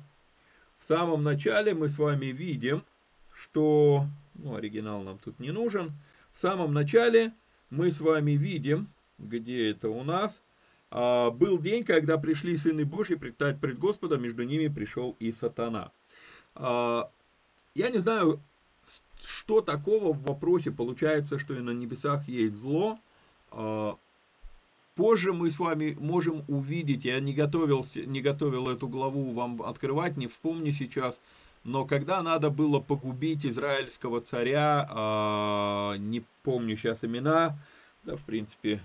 в 0.80 0.88
самом 0.88 1.24
начале 1.24 1.74
мы 1.74 1.90
с 1.90 1.98
вами 1.98 2.28
видим, 2.28 2.84
что, 3.34 4.06
ну, 4.36 4.56
оригинал 4.56 5.02
нам 5.02 5.18
тут 5.18 5.40
не 5.40 5.52
нужен. 5.52 5.94
В 6.34 6.40
самом 6.40 6.74
начале 6.74 7.34
мы 7.70 7.90
с 7.90 8.00
вами 8.00 8.32
видим, 8.32 8.88
где 9.18 9.72
это 9.72 9.90
у 9.90 10.04
нас, 10.04 10.42
был 10.94 11.58
день, 11.58 11.84
когда 11.84 12.20
пришли 12.20 12.56
сыны 12.56 12.86
Божьи 12.86 13.16
предстать 13.16 13.60
пред 13.60 13.80
Господом, 13.80 14.22
между 14.22 14.44
ними 14.44 14.68
пришел 14.68 15.16
и 15.20 15.32
сатана. 15.32 15.92
А, 16.56 17.10
я 17.74 17.90
не 17.90 17.98
знаю, 17.98 18.40
что 19.26 19.62
такого 19.62 20.14
в 20.14 20.22
вопросе 20.24 20.72
получается, 20.72 21.40
что 21.40 21.56
и 21.56 21.62
на 21.62 21.72
небесах 21.72 22.28
есть 22.28 22.56
зло. 22.58 22.96
А, 23.50 23.98
позже 24.96 25.34
мы 25.34 25.50
с 25.50 25.58
вами 25.58 25.98
можем 26.00 26.44
увидеть, 26.48 27.06
я 27.06 27.20
не 27.20 27.34
готовил, 27.34 27.88
не 27.96 28.22
готовил 28.22 28.70
эту 28.70 28.88
главу 28.88 29.32
вам 29.32 29.64
открывать, 29.64 30.16
не 30.16 30.28
вспомню 30.28 30.74
сейчас, 30.74 31.20
но 31.64 31.86
когда 31.86 32.22
надо 32.22 32.52
было 32.52 32.80
погубить 32.80 33.46
израильского 33.46 34.22
царя, 34.22 35.96
не 35.98 36.24
помню 36.44 36.76
сейчас 36.76 37.00
имена, 37.02 37.58
да, 38.04 38.16
в 38.16 38.22
принципе, 38.22 38.80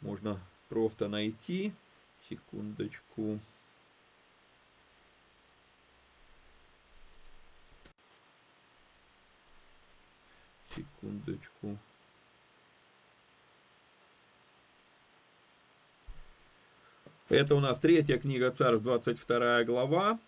можно 0.00 0.40
просто 0.72 1.06
найти. 1.06 1.74
Секундочку. 2.30 3.38
Секундочку. 10.74 11.76
Это 17.28 17.54
у 17.54 17.60
нас 17.60 17.78
третья 17.78 18.16
книга 18.16 18.50
Царств, 18.50 18.82
22 18.82 19.64
глава. 19.64 20.18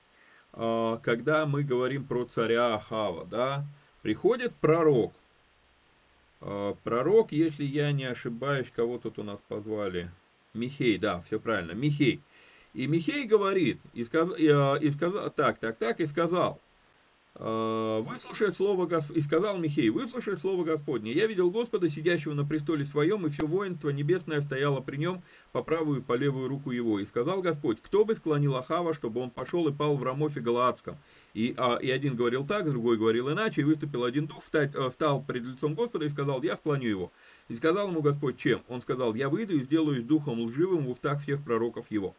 А, 0.53 0.99
когда 0.99 1.47
мы 1.47 1.63
говорим 1.63 2.05
про 2.05 2.27
царя 2.27 2.75
Ахава, 2.75 3.25
да, 3.25 3.65
приходит 4.03 4.55
пророк. 4.57 5.15
А, 6.43 6.75
пророк, 6.85 7.33
если 7.33 7.65
я 7.65 7.93
не 7.93 8.05
ошибаюсь, 8.05 8.71
кого 8.77 8.99
тут 8.99 9.19
у 9.19 9.23
нас 9.23 9.41
позвали? 9.49 10.11
Михей, 10.55 10.99
да, 10.99 11.21
все 11.23 11.38
правильно, 11.38 11.73
Михей. 11.73 12.23
И 12.73 12.87
Михей 12.87 13.27
говорит, 13.27 13.81
и, 13.93 14.05
сказ, 14.05 14.38
и, 14.38 14.49
а, 14.49 14.77
и 14.77 14.90
сказал, 14.90 15.31
так, 15.31 15.59
так, 15.59 15.79
так, 15.79 16.01
и 16.01 16.07
сказал, 16.07 16.61
Э, 16.63 16.63
выслушай 17.37 18.53
слово 18.53 18.87
Господне, 18.87 19.18
и 19.18 19.23
сказал 19.23 19.59
Михей, 19.59 19.90
выслушай 19.90 20.37
слово 20.38 20.64
Господне. 20.64 21.12
Я 21.12 21.27
видел 21.27 21.51
Господа, 21.51 21.90
сидящего 21.90 22.33
на 22.33 22.44
престоле 22.44 22.85
своем, 22.85 23.27
и 23.27 23.31
все 23.31 23.44
воинство 23.44 23.90
небесное 23.90 24.40
стояло 24.40 24.81
при 24.81 24.98
нем 24.98 25.23
по 25.50 25.63
правую 25.63 26.00
и 26.00 26.02
по 26.02 26.13
левую 26.15 26.48
руку 26.48 26.71
его. 26.71 27.00
И 27.00 27.06
сказал 27.06 27.42
Господь, 27.42 27.79
кто 27.83 28.04
бы 28.04 28.15
склонил 28.15 28.54
Ахава, 28.56 28.94
чтобы 28.94 29.21
он 29.21 29.31
пошел 29.31 29.67
и 29.67 29.73
пал 29.73 29.96
в 29.96 30.02
Рамофе 30.04 30.40
Галаадском. 30.40 30.96
И, 31.35 31.54
а, 31.56 31.77
и 31.83 31.90
один 31.90 32.15
говорил 32.15 32.46
так, 32.46 32.71
другой 32.71 32.96
говорил 32.96 33.33
иначе, 33.33 33.63
и 33.63 33.65
выступил 33.65 34.04
один 34.04 34.27
дух, 34.27 34.44
э, 34.52 34.69
встал 34.88 35.21
пред 35.21 35.42
лицом 35.42 35.75
Господа 35.75 36.04
и 36.04 36.11
сказал, 36.11 36.40
я 36.44 36.56
склоню 36.56 36.88
его. 36.88 37.13
И 37.48 37.56
сказал 37.56 37.88
ему 37.88 38.00
Господь, 38.00 38.38
чем? 38.38 38.63
Он 38.69 38.81
сказал, 38.81 39.15
я 39.15 39.29
выйду 39.29 39.56
и 39.56 39.65
сделаю 39.65 40.04
духом 40.04 40.40
лживым 40.40 40.87
в 40.87 40.90
устах 40.90 41.21
всех 41.23 41.42
пророков 41.42 41.87
его. 41.90 42.15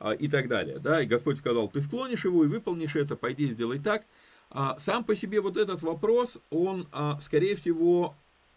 А, 0.00 0.12
и 0.12 0.28
так 0.28 0.48
далее. 0.48 0.78
Да? 0.78 1.02
И 1.02 1.06
Господь 1.06 1.38
сказал, 1.38 1.68
ты 1.68 1.80
склонишь 1.80 2.24
его 2.24 2.44
и 2.44 2.48
выполнишь 2.48 2.94
это, 2.94 3.16
пойди 3.16 3.48
и 3.48 3.54
сделай 3.54 3.78
так. 3.78 4.04
А, 4.50 4.78
сам 4.84 5.04
по 5.04 5.14
себе 5.14 5.40
вот 5.40 5.56
этот 5.56 5.82
вопрос, 5.82 6.38
он, 6.50 6.88
а, 6.92 7.20
скорее 7.20 7.54
всего, 7.56 8.14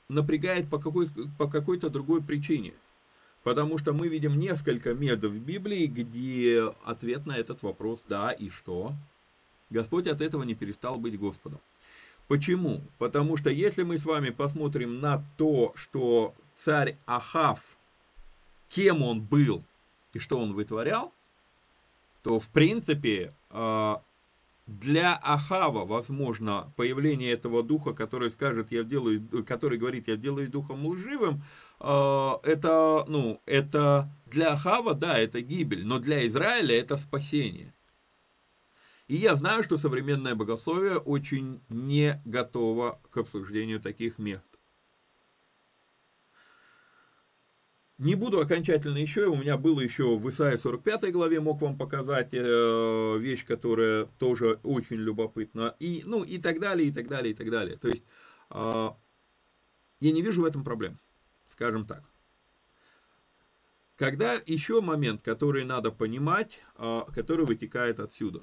напрягает 0.07 0.69
по, 0.69 0.79
какой, 0.79 1.09
по 1.37 1.47
какой-то 1.47 1.89
другой 1.89 2.21
причине. 2.21 2.73
Потому 3.43 3.77
что 3.77 3.93
мы 3.93 4.07
видим 4.07 4.37
несколько 4.37 4.93
медов 4.93 5.31
в 5.31 5.39
Библии, 5.39 5.87
где 5.87 6.73
ответ 6.85 7.25
на 7.25 7.37
этот 7.37 7.63
вопрос 7.63 7.99
«да» 8.07 8.31
и 8.31 8.49
«что». 8.49 8.93
Господь 9.69 10.07
от 10.07 10.21
этого 10.21 10.43
не 10.43 10.53
перестал 10.53 10.97
быть 10.97 11.17
Господом. 11.17 11.59
Почему? 12.27 12.81
Потому 12.97 13.37
что 13.37 13.49
если 13.49 13.83
мы 13.83 13.97
с 13.97 14.05
вами 14.05 14.29
посмотрим 14.29 14.99
на 14.99 15.23
то, 15.37 15.73
что 15.75 16.35
царь 16.55 16.97
Ахав, 17.05 17.61
кем 18.69 19.01
он 19.01 19.21
был 19.21 19.63
и 20.13 20.19
что 20.19 20.39
он 20.39 20.53
вытворял, 20.53 21.13
то 22.21 22.39
в 22.39 22.47
принципе 22.49 23.33
а, 23.49 24.01
для 24.67 25.15
Ахава, 25.15 25.85
возможно, 25.85 26.73
появление 26.75 27.31
этого 27.31 27.63
духа, 27.63 27.93
который 27.93 28.31
скажет, 28.31 28.71
я 28.71 28.83
сделаю, 28.83 29.27
который 29.45 29.77
говорит, 29.77 30.07
я 30.07 30.15
делаю 30.15 30.49
духом 30.49 30.85
лживым, 30.85 31.43
а, 31.79 32.39
это, 32.43 33.05
ну, 33.07 33.41
это 33.45 34.09
для 34.25 34.53
Ахава, 34.53 34.93
да, 34.93 35.17
это 35.17 35.41
гибель, 35.41 35.85
но 35.85 35.99
для 35.99 36.27
Израиля 36.27 36.77
это 36.77 36.97
спасение. 36.97 37.73
И 39.07 39.15
я 39.15 39.35
знаю, 39.35 39.63
что 39.63 39.77
современное 39.77 40.35
богословие 40.35 40.97
очень 40.97 41.61
не 41.67 42.21
готово 42.23 42.99
к 43.09 43.17
обсуждению 43.17 43.81
таких 43.81 44.17
мест. 44.19 44.45
Не 48.01 48.15
буду 48.15 48.39
окончательно 48.39 48.97
еще, 48.97 49.27
у 49.27 49.35
меня 49.35 49.57
было 49.57 49.79
еще 49.79 50.17
в 50.17 50.27
Исаии 50.27 50.57
45 50.57 51.11
главе, 51.11 51.39
мог 51.39 51.61
вам 51.61 51.77
показать 51.77 52.29
э, 52.33 53.17
вещь, 53.19 53.45
которая 53.45 54.05
тоже 54.17 54.59
очень 54.63 54.95
любопытна, 54.95 55.75
и, 55.77 56.01
ну, 56.07 56.23
и 56.23 56.39
так 56.39 56.59
далее, 56.59 56.87
и 56.87 56.91
так 56.91 57.07
далее, 57.07 57.33
и 57.33 57.35
так 57.35 57.51
далее. 57.51 57.77
То 57.77 57.89
есть, 57.89 58.01
э, 58.49 58.89
я 59.99 60.11
не 60.11 60.23
вижу 60.23 60.41
в 60.41 60.45
этом 60.45 60.63
проблем, 60.63 60.97
скажем 61.51 61.85
так. 61.85 62.03
Когда 63.97 64.33
еще 64.47 64.81
момент, 64.81 65.21
который 65.21 65.63
надо 65.63 65.91
понимать, 65.91 66.59
э, 66.77 67.01
который 67.13 67.45
вытекает 67.45 67.99
отсюда. 67.99 68.41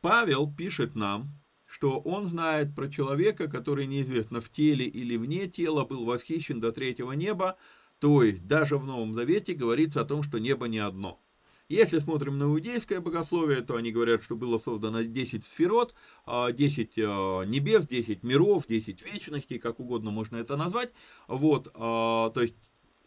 Павел 0.00 0.52
пишет 0.52 0.96
нам, 0.96 1.28
что 1.64 2.00
он 2.00 2.26
знает 2.26 2.74
про 2.74 2.88
человека, 2.88 3.46
который 3.46 3.86
неизвестно 3.86 4.40
в 4.40 4.50
теле 4.50 4.84
или 4.84 5.16
вне 5.16 5.46
тела 5.46 5.84
был 5.84 6.04
восхищен 6.04 6.58
до 6.58 6.72
третьего 6.72 7.12
неба, 7.12 7.56
то 8.00 8.22
есть 8.22 8.46
даже 8.46 8.78
в 8.78 8.86
Новом 8.86 9.14
Завете 9.14 9.54
говорится 9.54 10.00
о 10.00 10.04
том, 10.04 10.22
что 10.22 10.38
небо 10.38 10.66
не 10.66 10.78
одно. 10.78 11.20
Если 11.68 12.00
смотрим 12.00 12.36
на 12.36 12.44
иудейское 12.44 13.00
богословие, 13.00 13.60
то 13.60 13.76
они 13.76 13.92
говорят, 13.92 14.24
что 14.24 14.34
было 14.34 14.58
создано 14.58 15.02
10 15.02 15.44
сферот, 15.44 15.94
10 16.26 16.98
а, 16.98 17.42
а, 17.42 17.42
небес, 17.44 17.86
10 17.86 18.24
миров, 18.24 18.66
10 18.66 19.02
вечностей, 19.02 19.60
как 19.60 19.78
угодно 19.78 20.10
можно 20.10 20.38
это 20.38 20.56
назвать. 20.56 20.90
Вот, 21.28 21.70
а, 21.74 22.30
то 22.30 22.42
есть, 22.42 22.56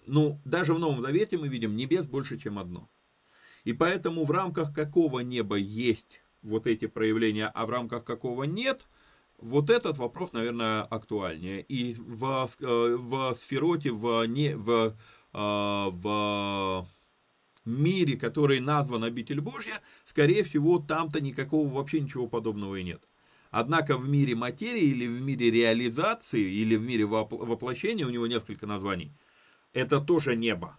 ну, 0.05 0.39
даже 0.45 0.73
в 0.73 0.79
Новом 0.79 1.01
Завете 1.01 1.37
мы 1.37 1.49
видим 1.49 1.75
небес 1.75 2.05
больше, 2.05 2.37
чем 2.37 2.57
одно. 2.57 2.89
И 3.65 3.73
поэтому 3.73 4.23
в 4.23 4.31
рамках 4.31 4.73
какого 4.73 5.19
неба 5.19 5.57
есть 5.57 6.21
вот 6.41 6.67
эти 6.67 6.85
проявления, 6.85 7.47
а 7.47 7.65
в 7.65 7.69
рамках 7.69 8.05
какого 8.05 8.43
нет, 8.43 8.87
вот 9.43 9.69
этот 9.69 9.97
вопрос, 9.97 10.31
наверное, 10.33 10.83
актуальнее. 10.83 11.61
И 11.61 11.95
в, 11.95 12.49
э, 12.59 12.95
в 12.97 13.37
сфероте, 13.41 13.91
в, 13.91 14.25
не, 14.25 14.55
в, 14.55 14.69
э, 14.69 14.93
в 15.33 16.87
мире, 17.65 18.17
который 18.17 18.59
назван 18.59 19.03
обитель 19.03 19.41
Божья, 19.41 19.81
скорее 20.05 20.43
всего, 20.43 20.79
там-то 20.79 21.21
никакого 21.21 21.67
вообще 21.67 21.99
ничего 21.99 22.27
подобного 22.27 22.75
и 22.75 22.83
нет. 22.83 23.01
Однако 23.51 23.97
в 23.97 24.07
мире 24.09 24.33
материи 24.35 24.85
или 24.85 25.07
в 25.07 25.21
мире 25.21 25.51
реализации 25.51 26.41
или 26.41 26.75
в 26.75 26.85
мире 26.85 27.05
воплощения, 27.05 28.05
у 28.05 28.09
него 28.09 28.25
несколько 28.27 28.65
названий, 28.65 29.11
это 29.73 29.99
тоже 30.01 30.35
небо. 30.35 30.77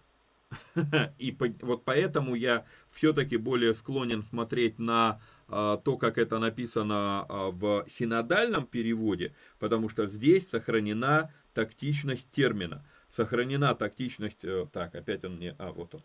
И 1.17 1.35
вот 1.61 1.85
поэтому 1.85 2.35
я 2.35 2.65
все-таки 2.89 3.37
более 3.37 3.73
склонен 3.75 4.23
смотреть 4.23 4.79
на 4.79 5.21
то, 5.47 5.97
как 5.99 6.17
это 6.17 6.39
написано 6.39 7.25
а, 7.29 7.51
в 7.51 7.85
синодальном 7.87 8.65
переводе, 8.65 9.35
потому 9.59 9.89
что 9.89 10.07
здесь 10.07 10.49
сохранена 10.49 11.31
тактичность 11.53 12.29
термина. 12.31 12.85
Сохранена 13.15 13.75
тактичность, 13.75 14.43
э, 14.43 14.67
так, 14.73 14.95
опять 14.95 15.23
он 15.23 15.39
не, 15.39 15.55
а, 15.57 15.71
вот 15.71 15.95
он. 15.95 16.03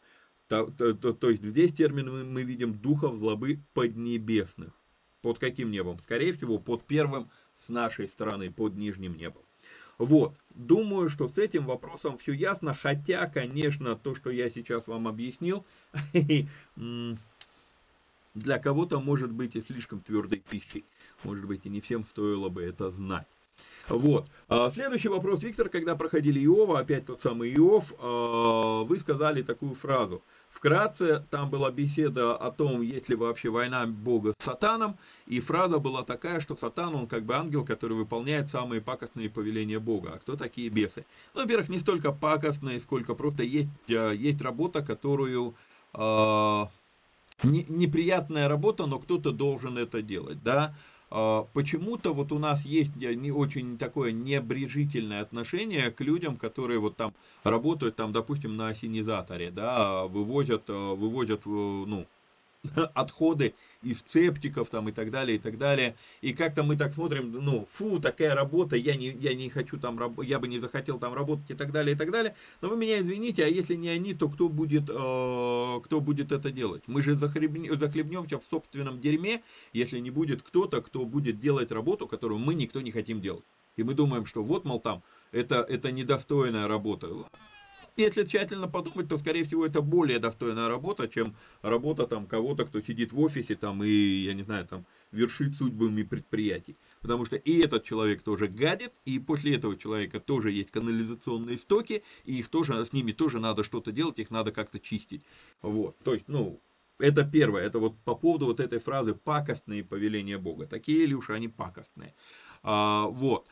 То, 0.49 0.67
то, 0.67 0.95
то, 0.95 1.13
то 1.13 1.31
есть 1.31 1.43
здесь 1.43 1.73
термин 1.73 2.11
мы, 2.13 2.25
мы 2.25 2.43
видим 2.43 2.75
духов 2.75 3.17
злобы 3.17 3.61
поднебесных. 3.73 4.73
Под 5.23 5.39
каким 5.39 5.71
небом? 5.71 5.99
Скорее 6.01 6.33
всего, 6.33 6.59
под 6.59 6.85
первым 6.87 7.31
с 7.67 7.69
нашей 7.69 8.09
стороны, 8.09 8.51
под 8.51 8.77
нижним 8.77 9.17
небом. 9.17 9.43
Вот, 9.99 10.35
думаю, 10.55 11.11
что 11.11 11.29
с 11.29 11.37
этим 11.37 11.67
вопросом 11.67 12.17
все 12.17 12.33
ясно, 12.33 12.73
хотя, 12.73 13.27
конечно, 13.27 13.97
то, 13.97 14.15
что 14.15 14.31
я 14.31 14.49
сейчас 14.49 14.87
вам 14.87 15.07
объяснил, 15.07 15.67
для 18.35 18.59
кого-то 18.59 19.01
может 19.01 19.31
быть 19.31 19.57
и 19.57 19.61
слишком 19.61 20.01
твердой 20.01 20.39
пищей. 20.39 20.85
Может 21.25 21.47
быть, 21.47 21.67
и 21.67 21.69
не 21.69 21.81
всем 21.81 22.05
стоило 22.05 22.49
бы 22.49 22.63
это 22.63 22.91
знать. 22.91 23.27
Вот. 23.89 24.29
А, 24.49 24.71
следующий 24.71 25.09
вопрос, 25.09 25.43
Виктор, 25.43 25.69
когда 25.69 25.97
проходили 25.97 26.43
Иова, 26.45 26.79
опять 26.79 27.07
тот 27.07 27.21
самый 27.21 27.53
Иов, 27.55 27.93
а, 27.99 28.85
вы 28.85 28.99
сказали 28.99 29.43
такую 29.43 29.75
фразу. 29.75 30.23
Вкратце, 30.49 31.25
там 31.31 31.49
была 31.49 31.71
беседа 31.71 32.37
о 32.37 32.51
том, 32.51 32.83
есть 32.83 33.09
ли 33.09 33.17
вообще 33.17 33.51
война 33.51 33.87
Бога 33.87 34.35
с 34.39 34.45
сатаном, 34.45 34.97
и 35.27 35.41
фраза 35.41 35.79
была 35.79 36.03
такая, 36.03 36.41
что 36.41 36.57
сатан, 36.57 36.95
он 36.95 37.07
как 37.07 37.25
бы 37.25 37.35
ангел, 37.35 37.65
который 37.65 37.97
выполняет 37.97 38.49
самые 38.49 38.81
пакостные 38.81 39.31
повеления 39.31 39.79
Бога. 39.79 40.13
А 40.15 40.19
кто 40.19 40.37
такие 40.37 40.69
бесы? 40.69 41.05
Ну, 41.35 41.43
во-первых, 41.43 41.69
не 41.69 41.79
столько 41.79 42.13
пакостные, 42.13 42.81
сколько 42.81 43.15
просто 43.15 43.43
есть, 43.43 43.69
а, 43.91 44.13
есть 44.13 44.41
работа, 44.41 44.83
которую... 44.83 45.55
Не, 47.43 47.65
неприятная 47.69 48.49
работа, 48.49 48.87
но 48.87 48.99
кто-то 48.99 49.33
должен 49.33 49.79
это 49.79 50.03
делать, 50.03 50.43
да. 50.43 50.75
А, 51.11 51.45
почему-то 51.55 52.13
вот 52.13 52.33
у 52.33 52.39
нас 52.39 52.65
есть 52.65 52.95
не 52.97 53.33
очень 53.33 53.79
такое 53.79 54.13
небрежительное 54.13 55.23
отношение 55.23 55.91
к 55.91 56.01
людям, 56.01 56.37
которые 56.37 56.79
вот 56.79 56.97
там 56.97 57.15
работают, 57.43 57.97
там, 57.97 58.13
допустим, 58.13 58.57
на 58.57 58.69
осенизаторе, 58.69 59.51
да, 59.51 60.05
вывозят, 60.05 60.65
а, 60.69 60.95
вывозят, 60.95 61.41
э, 61.47 61.51
ну, 61.51 62.07
отходы 62.95 63.55
из 63.83 64.05
септиков 64.13 64.69
там 64.69 64.89
и 64.89 64.93
так 64.93 65.11
далее, 65.11 65.37
и 65.37 65.39
так 65.39 65.59
далее. 65.59 65.97
И 66.21 66.33
как-то 66.33 66.63
мы 66.63 66.77
так 66.77 66.93
смотрим, 66.93 67.33
ну, 67.33 67.67
фу, 67.71 68.01
такая 68.01 68.35
работа, 68.35 68.77
я 68.77 68.97
не, 68.97 69.09
я 69.09 69.35
не 69.35 69.49
хочу 69.49 69.79
там, 69.79 69.99
я 70.23 70.39
бы 70.39 70.49
не 70.49 70.59
захотел 70.59 70.99
там 70.99 71.15
работать 71.15 71.51
и 71.51 71.55
так 71.55 71.73
далее, 71.73 71.95
и 71.95 71.99
так 71.99 72.11
далее. 72.11 72.35
Но 72.61 72.69
вы 72.69 72.77
меня 72.77 73.01
извините, 73.01 73.45
а 73.45 73.49
если 73.49 73.75
не 73.75 73.89
они, 73.89 74.15
то 74.15 74.29
кто 74.29 74.49
будет, 74.49 74.89
э, 74.91 75.81
кто 75.83 76.01
будет 76.01 76.33
это 76.33 76.51
делать? 76.51 76.83
Мы 76.87 77.03
же 77.03 77.15
захлебнем, 77.15 77.79
захлебнемся 77.79 78.39
в 78.39 78.45
собственном 78.51 79.01
дерьме, 79.01 79.43
если 79.73 79.99
не 79.99 80.11
будет 80.11 80.43
кто-то, 80.43 80.83
кто 80.83 81.05
будет 81.05 81.41
делать 81.41 81.73
работу, 81.73 82.07
которую 82.07 82.39
мы 82.39 82.55
никто 82.55 82.81
не 82.81 82.91
хотим 82.91 83.21
делать. 83.21 83.45
И 83.77 83.83
мы 83.83 83.95
думаем, 83.95 84.27
что 84.27 84.43
вот, 84.43 84.65
мол, 84.65 84.81
там, 84.81 85.03
это, 85.33 85.65
это 85.67 85.91
недостойная 85.93 86.69
работа 86.69 87.09
если 87.97 88.25
тщательно 88.25 88.69
подумать, 88.69 89.09
то, 89.09 89.19
скорее 89.19 89.45
всего, 89.45 89.67
это 89.67 89.81
более 89.81 90.19
достойная 90.19 90.69
работа, 90.69 91.09
чем 91.09 91.35
работа 91.63 92.07
там 92.07 92.27
кого-то, 92.27 92.65
кто 92.67 92.81
сидит 92.81 93.13
в 93.13 93.21
офисе 93.21 93.57
там 93.57 93.83
и, 93.85 93.89
я 93.89 94.35
не 94.35 94.43
знаю, 94.43 94.67
там 94.67 94.87
вершит 95.13 95.57
судьбами 95.57 96.03
предприятий. 96.03 96.77
Потому 97.01 97.27
что 97.27 97.37
и 97.37 97.59
этот 97.59 97.85
человек 97.85 98.23
тоже 98.23 98.49
гадит, 98.49 98.93
и 99.05 99.19
после 99.19 99.57
этого 99.57 99.77
человека 99.77 100.21
тоже 100.21 100.53
есть 100.53 100.71
канализационные 100.71 101.59
стоки, 101.59 102.03
и 102.25 102.39
их 102.39 102.49
тоже, 102.49 102.85
с 102.85 102.93
ними 102.93 103.13
тоже 103.13 103.41
надо 103.41 103.65
что-то 103.65 103.93
делать, 103.93 104.19
их 104.19 104.31
надо 104.31 104.53
как-то 104.53 104.79
чистить. 104.79 105.25
Вот, 105.63 105.99
то 106.05 106.15
есть, 106.15 106.29
ну, 106.29 106.61
это 106.99 107.25
первое, 107.25 107.63
это 107.63 107.79
вот 107.79 107.99
по 108.05 108.15
поводу 108.15 108.47
вот 108.47 108.61
этой 108.61 108.79
фразы 108.79 109.15
«пакостные 109.15 109.83
повеления 109.83 110.39
Бога». 110.39 110.67
Такие 110.67 111.07
ли 111.07 111.15
уж 111.15 111.31
они 111.31 111.49
пакостные. 111.49 112.15
А, 112.63 113.07
вот. 113.07 113.49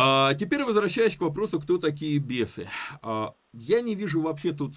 А, 0.00 0.32
теперь 0.34 0.62
возвращаясь 0.62 1.16
к 1.16 1.20
вопросу, 1.20 1.60
кто 1.60 1.76
такие 1.76 2.20
бесы. 2.20 2.68
А, 3.02 3.34
я 3.52 3.80
не 3.80 3.96
вижу 3.96 4.20
вообще 4.20 4.52
тут 4.52 4.76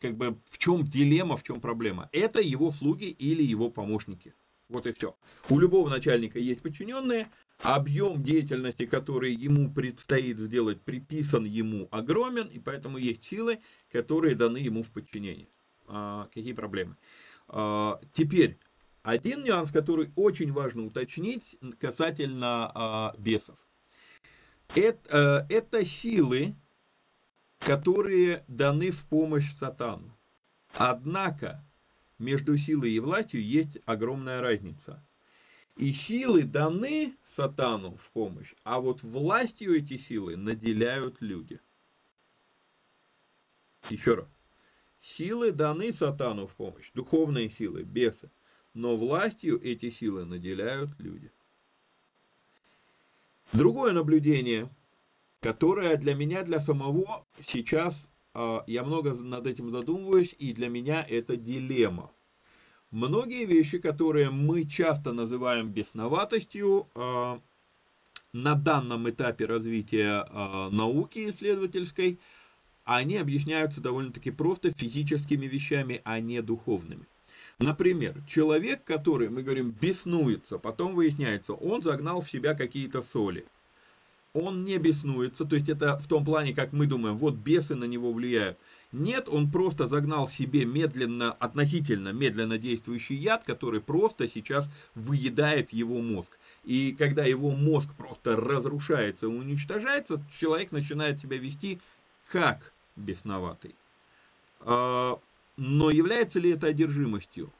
как 0.00 0.16
бы 0.16 0.36
в 0.50 0.58
чем 0.58 0.82
дилемма, 0.82 1.36
в 1.36 1.44
чем 1.44 1.60
проблема. 1.60 2.08
Это 2.10 2.40
его 2.40 2.72
слуги 2.72 3.10
или 3.10 3.44
его 3.44 3.70
помощники. 3.70 4.34
Вот 4.68 4.88
и 4.88 4.92
все. 4.92 5.14
У 5.48 5.60
любого 5.60 5.88
начальника 5.88 6.40
есть 6.40 6.62
подчиненные, 6.62 7.30
объем 7.60 8.24
деятельности, 8.24 8.86
который 8.86 9.32
ему 9.32 9.72
предстоит 9.72 10.40
сделать, 10.40 10.82
приписан 10.82 11.44
ему 11.44 11.86
огромен, 11.92 12.48
и 12.48 12.58
поэтому 12.58 12.98
есть 12.98 13.24
силы, 13.24 13.60
которые 13.92 14.34
даны 14.34 14.56
ему 14.56 14.82
в 14.82 14.90
подчинение. 14.90 15.46
А, 15.86 16.28
какие 16.34 16.54
проблемы? 16.54 16.96
А, 17.46 18.00
теперь, 18.14 18.58
один 19.04 19.44
нюанс, 19.44 19.70
который 19.70 20.10
очень 20.16 20.50
важно 20.50 20.86
уточнить 20.86 21.56
касательно 21.78 22.72
а, 22.74 23.14
бесов. 23.16 23.63
Это, 24.74 25.46
э, 25.50 25.54
это 25.54 25.84
силы, 25.84 26.54
которые 27.58 28.44
даны 28.48 28.90
в 28.90 29.04
помощь 29.06 29.54
сатану. 29.58 30.16
Однако 30.72 31.64
между 32.18 32.58
силой 32.58 32.92
и 32.92 32.98
властью 32.98 33.44
есть 33.44 33.78
огромная 33.86 34.40
разница. 34.40 35.04
И 35.76 35.92
силы 35.92 36.42
даны 36.42 37.14
сатану 37.34 37.96
в 37.96 38.10
помощь, 38.12 38.54
а 38.62 38.80
вот 38.80 39.02
властью 39.02 39.76
эти 39.76 39.96
силы 39.96 40.36
наделяют 40.36 41.20
люди. 41.20 41.60
Еще 43.90 44.14
раз. 44.14 44.28
Силы 45.00 45.52
даны 45.52 45.92
сатану 45.92 46.46
в 46.46 46.54
помощь, 46.54 46.90
духовные 46.94 47.50
силы, 47.50 47.82
бесы, 47.82 48.30
но 48.72 48.96
властью 48.96 49.60
эти 49.62 49.90
силы 49.90 50.24
наделяют 50.24 50.98
люди. 50.98 51.30
Другое 53.54 53.92
наблюдение, 53.92 54.68
которое 55.38 55.96
для 55.96 56.16
меня, 56.16 56.42
для 56.42 56.58
самого 56.58 57.24
сейчас, 57.46 57.94
а, 58.34 58.64
я 58.66 58.82
много 58.82 59.14
над 59.14 59.46
этим 59.46 59.70
задумываюсь, 59.70 60.34
и 60.40 60.52
для 60.52 60.68
меня 60.68 61.06
это 61.08 61.36
дилемма. 61.36 62.10
Многие 62.90 63.44
вещи, 63.44 63.78
которые 63.78 64.30
мы 64.30 64.64
часто 64.64 65.12
называем 65.12 65.68
бесноватостью, 65.68 66.88
а, 66.96 67.40
на 68.32 68.56
данном 68.56 69.08
этапе 69.08 69.44
развития 69.44 70.26
а, 70.30 70.68
науки 70.70 71.30
исследовательской, 71.30 72.18
они 72.82 73.18
объясняются 73.18 73.80
довольно-таки 73.80 74.32
просто 74.32 74.72
физическими 74.72 75.46
вещами, 75.46 76.02
а 76.04 76.18
не 76.18 76.42
духовными. 76.42 77.06
Например, 77.58 78.14
человек, 78.28 78.82
который, 78.84 79.28
мы 79.28 79.42
говорим, 79.42 79.70
беснуется, 79.70 80.58
потом 80.58 80.94
выясняется, 80.94 81.52
он 81.52 81.82
загнал 81.82 82.20
в 82.20 82.30
себя 82.30 82.54
какие-то 82.54 83.02
соли. 83.12 83.44
Он 84.32 84.64
не 84.64 84.78
беснуется, 84.78 85.44
то 85.44 85.54
есть 85.54 85.68
это 85.68 85.96
в 85.98 86.08
том 86.08 86.24
плане, 86.24 86.54
как 86.54 86.72
мы 86.72 86.86
думаем, 86.86 87.16
вот 87.16 87.34
бесы 87.34 87.76
на 87.76 87.84
него 87.84 88.12
влияют. 88.12 88.58
Нет, 88.90 89.28
он 89.28 89.50
просто 89.50 89.86
загнал 89.86 90.28
себе 90.28 90.64
медленно, 90.64 91.32
относительно 91.32 92.12
медленно 92.12 92.58
действующий 92.58 93.14
яд, 93.14 93.44
который 93.44 93.80
просто 93.80 94.28
сейчас 94.28 94.68
выедает 94.94 95.72
его 95.72 96.00
мозг. 96.00 96.36
И 96.64 96.94
когда 96.98 97.24
его 97.24 97.50
мозг 97.50 97.88
просто 97.96 98.36
разрушается, 98.36 99.28
уничтожается, 99.28 100.22
человек 100.38 100.72
начинает 100.72 101.20
себя 101.20 101.36
вести 101.36 101.80
как 102.28 102.72
бесноватый. 102.96 103.74
Но 105.56 105.90
является 105.90 106.38
ли 106.38 106.50
это 106.50 106.68
одержимостью? 106.68 107.50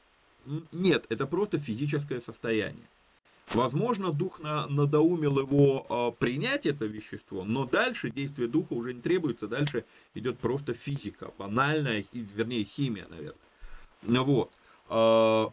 Нет, 0.72 1.06
это 1.08 1.26
просто 1.26 1.58
физическое 1.58 2.20
состояние. 2.20 2.86
Возможно, 3.52 4.10
дух 4.10 4.40
на, 4.40 4.66
надоумил 4.68 5.38
его 5.38 5.86
э, 5.88 6.18
принять 6.18 6.64
это 6.64 6.86
вещество, 6.86 7.44
но 7.44 7.66
дальше 7.66 8.10
действие 8.10 8.48
духа 8.48 8.72
уже 8.72 8.94
не 8.94 9.02
требуется, 9.02 9.46
дальше 9.46 9.84
идет 10.14 10.38
просто 10.38 10.72
физика, 10.72 11.30
банальная, 11.36 12.04
вернее 12.12 12.64
химия, 12.64 13.06
наверное. 13.10 14.22
Вот. 14.22 14.50
Э, 14.88 15.46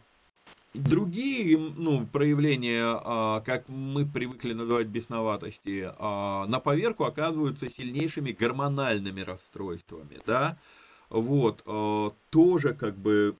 другие 0.74 1.58
ну, 1.58 2.06
проявления, 2.06 2.82
э, 2.82 3.42
как 3.44 3.68
мы 3.68 4.06
привыкли 4.06 4.54
называть 4.54 4.86
бесноватости, 4.86 5.84
э, 5.86 6.46
на 6.46 6.60
поверку 6.60 7.04
оказываются 7.04 7.70
сильнейшими 7.70 8.32
гормональными 8.32 9.20
расстройствами, 9.20 10.18
да, 10.26 10.56
вот, 11.12 11.62
э, 11.66 12.10
тоже 12.30 12.72
как 12.72 12.96
бы 12.96 13.36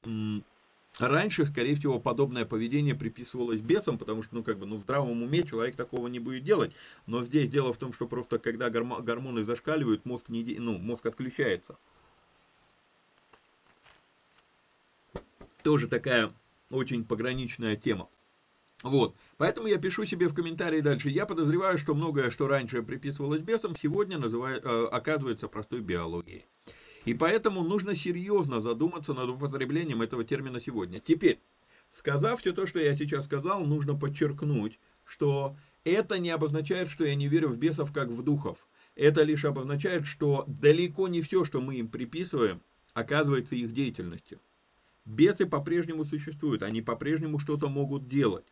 раньше, 0.99 1.47
скорее 1.47 1.75
всего, 1.75 1.99
подобное 1.99 2.45
поведение 2.45 2.95
приписывалось 2.95 3.61
бесам, 3.61 3.97
потому 3.97 4.23
что, 4.23 4.35
ну, 4.35 4.43
как 4.43 4.59
бы, 4.59 4.67
ну, 4.67 4.77
в 4.77 4.83
здравом 4.83 5.23
уме 5.23 5.43
человек 5.43 5.75
такого 5.75 6.07
не 6.09 6.19
будет 6.19 6.45
делать. 6.45 6.73
Но 7.07 7.25
здесь 7.25 7.51
дело 7.51 7.73
в 7.73 7.79
том, 7.79 7.95
что 7.95 8.07
просто 8.07 8.39
когда 8.39 8.69
гормоны 8.69 9.45
зашкаливают, 9.45 10.05
мозг, 10.05 10.29
не, 10.29 10.45
ну, 10.59 10.77
мозг 10.77 11.07
отключается. 11.07 11.77
Тоже 15.63 15.89
такая 15.89 16.31
очень 16.71 17.05
пограничная 17.05 17.77
тема. 17.77 18.09
Вот, 18.83 19.15
поэтому 19.39 19.69
я 19.69 19.79
пишу 19.79 20.05
себе 20.05 20.29
в 20.29 20.35
комментарии 20.35 20.81
дальше. 20.81 21.09
Я 21.09 21.25
подозреваю, 21.25 21.79
что 21.79 21.95
многое, 21.95 22.31
что 22.31 22.49
раньше 22.49 22.83
приписывалось 22.83 23.41
бесам, 23.41 23.77
сегодня 23.81 24.19
называет, 24.19 24.63
э, 24.65 24.89
оказывается 24.91 25.49
простой 25.49 25.81
биологией. 25.81 26.45
И 27.05 27.15
поэтому 27.15 27.63
нужно 27.63 27.97
серьезно 27.97 28.61
задуматься 28.61 29.13
над 29.13 29.29
употреблением 29.29 30.03
этого 30.03 30.25
термина 30.25 30.61
сегодня. 30.61 31.01
Теперь, 31.01 31.41
сказав 31.91 32.41
все 32.41 32.53
то, 32.53 32.67
что 32.67 32.79
я 32.79 32.95
сейчас 32.95 33.25
сказал, 33.25 33.65
нужно 33.65 33.95
подчеркнуть, 33.95 34.79
что 35.05 35.57
это 35.85 36.19
не 36.19 36.31
обозначает, 36.31 36.89
что 36.89 37.05
я 37.05 37.15
не 37.15 37.29
верю 37.29 37.49
в 37.49 37.57
бесов 37.57 37.93
как 37.93 38.09
в 38.09 38.23
духов. 38.23 38.69
Это 38.95 39.23
лишь 39.23 39.45
обозначает, 39.45 40.07
что 40.07 40.45
далеко 40.47 41.09
не 41.09 41.23
все, 41.23 41.45
что 41.45 41.61
мы 41.61 41.77
им 41.77 41.89
приписываем, 41.89 42.61
оказывается 42.95 43.57
их 43.57 43.73
деятельностью. 43.73 44.39
Бесы 45.05 45.47
по-прежнему 45.47 46.05
существуют, 46.05 46.63
они 46.63 46.83
по-прежнему 46.83 47.41
что-то 47.41 47.69
могут 47.69 48.09
делать. 48.09 48.47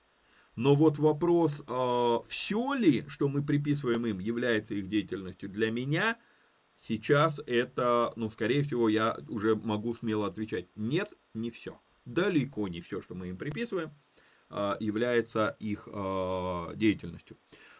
Но 0.56 0.74
вот 0.74 0.98
вопрос, 0.98 1.52
э, 1.60 2.18
все 2.26 2.74
ли, 2.74 3.04
что 3.06 3.28
мы 3.28 3.44
приписываем 3.44 4.04
им, 4.06 4.18
является 4.18 4.74
их 4.74 4.88
деятельностью, 4.88 5.48
для 5.48 5.70
меня– 5.70 6.18
Сейчас 6.86 7.40
это, 7.46 8.12
ну, 8.16 8.30
скорее 8.30 8.62
всего, 8.62 8.88
я 8.88 9.18
уже 9.28 9.54
могу 9.54 9.94
смело 9.94 10.26
отвечать, 10.26 10.66
нет, 10.76 11.12
не 11.34 11.50
все. 11.50 11.78
Далеко 12.06 12.68
не 12.68 12.80
все, 12.80 13.02
что 13.02 13.14
мы 13.14 13.28
им 13.28 13.36
приписываем, 13.36 13.90
а, 14.48 14.76
является 14.80 15.56
их 15.60 15.88
а, 15.92 16.74
деятельностью. 16.74 17.36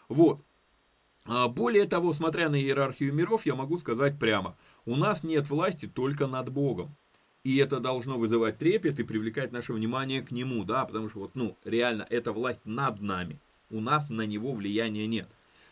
Вот. 0.09 0.45
А, 1.25 1.49
более 1.49 1.87
того, 1.87 2.13
смотря 2.13 2.49
на 2.49 2.61
иерархию 2.61 3.15
миров, 3.15 3.47
я 3.47 3.55
могу 3.55 3.79
сказать 3.79 4.19
прямо, 4.19 4.57
у 4.85 4.97
нас 4.97 5.23
нет 5.23 5.49
власти 5.49 5.87
только 5.87 6.27
над 6.27 6.51
Богом. 6.51 6.95
И 7.43 7.57
это 7.57 7.81
должно 7.81 8.19
вызывать 8.19 8.59
трепет 8.59 9.01
и 9.01 9.03
привлекать 9.03 9.51
наше 9.51 9.73
внимание 9.73 10.21
к 10.21 10.31
Нему, 10.31 10.65
да, 10.65 10.85
потому 10.85 11.09
что 11.09 11.21
вот, 11.21 11.35
ну, 11.35 11.57
реально, 11.65 12.07
это 12.11 12.33
власть 12.33 12.61
над 12.65 13.01
нами. 13.01 13.41
У 13.71 13.81
нас 13.81 14.11
на 14.11 14.27
Него 14.27 14.53
влияния 14.53 15.07
нет. 15.07 15.27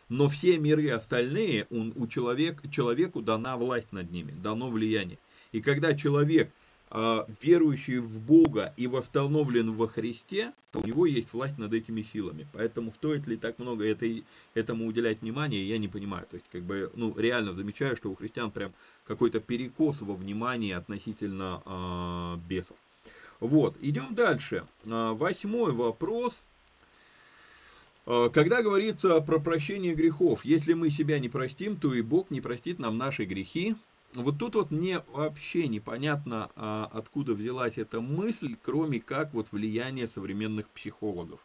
Но 0.09 0.29
все 0.29 0.59
миры 0.59 0.89
остальные, 0.91 1.67
он, 1.71 1.93
у 1.97 2.07
человек, 2.07 2.63
человеку 2.71 3.21
дана 3.21 3.57
власть 3.57 3.93
над 3.93 4.11
ними, 4.11 4.33
дано 4.33 4.71
влияние. 4.71 5.19
И 5.53 5.61
когда 5.61 5.95
человек, 5.95 6.51
э, 6.91 7.25
верующий 7.43 7.99
в 7.99 8.19
Бога 8.21 8.73
и 8.79 8.87
восстановлен 8.87 9.73
во 9.73 9.87
Христе, 9.87 10.53
то 10.73 10.81
у 10.81 10.87
него 10.87 11.05
есть 11.05 11.33
власть 11.33 11.59
над 11.59 11.75
этими 11.75 12.03
силами. 12.03 12.47
Поэтому 12.55 12.93
стоит 12.93 13.27
ли 13.27 13.37
так 13.37 13.59
много 13.59 13.85
этой, 13.85 14.25
этому 14.55 14.87
уделять 14.87 15.21
внимание, 15.21 15.69
я 15.69 15.77
не 15.77 15.89
понимаю. 15.89 16.27
То 16.31 16.37
есть, 16.37 16.47
как 16.51 16.63
бы, 16.63 16.91
ну, 16.95 17.15
реально 17.19 17.53
замечаю, 17.53 17.97
что 17.97 18.11
у 18.11 18.15
христиан 18.15 18.51
прям 18.51 18.73
какой-то 19.07 19.41
перекос 19.41 20.01
во 20.01 20.15
внимании 20.15 20.73
относительно 20.73 21.63
э, 21.67 22.37
бесов. 22.49 22.77
Вот, 23.41 23.77
идем 23.83 24.15
дальше. 24.15 24.65
Э, 24.85 25.13
восьмой 25.13 25.73
вопрос– 25.73 26.41
когда 28.33 28.63
говорится 28.63 29.21
про 29.21 29.39
прощение 29.39 29.95
грехов, 29.95 30.43
если 30.45 30.73
мы 30.73 30.89
себя 30.89 31.19
не 31.19 31.29
простим, 31.29 31.77
то 31.77 31.93
и 31.93 32.01
Бог 32.01 32.31
не 32.31 32.41
простит 32.41 32.79
нам 32.79 32.97
наши 32.97 33.25
грехи. 33.25 33.77
Вот 34.15 34.39
тут 34.39 34.55
вот 34.55 34.71
мне 34.71 35.03
вообще 35.13 35.69
непонятно, 35.69 36.51
а, 36.57 36.89
откуда 36.91 37.35
взялась 37.35 37.77
эта 37.77 38.01
мысль, 38.01 38.57
кроме 38.63 39.01
как 39.01 39.35
вот 39.35 39.49
влияние 39.53 40.09
современных 40.09 40.69
психологов. 40.71 41.41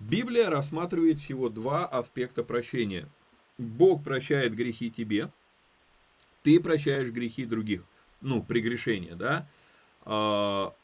Библия 0.00 0.50
рассматривает 0.50 1.20
всего 1.20 1.48
два 1.48 1.86
аспекта 1.86 2.42
прощения. 2.42 3.08
Бог 3.56 4.02
прощает 4.02 4.56
грехи 4.56 4.90
тебе, 4.90 5.30
ты 6.42 6.58
прощаешь 6.58 7.10
грехи 7.10 7.44
других. 7.44 7.84
Ну, 8.20 8.42
прегрешения, 8.42 9.14
да? 9.14 9.48
А, 10.04 10.74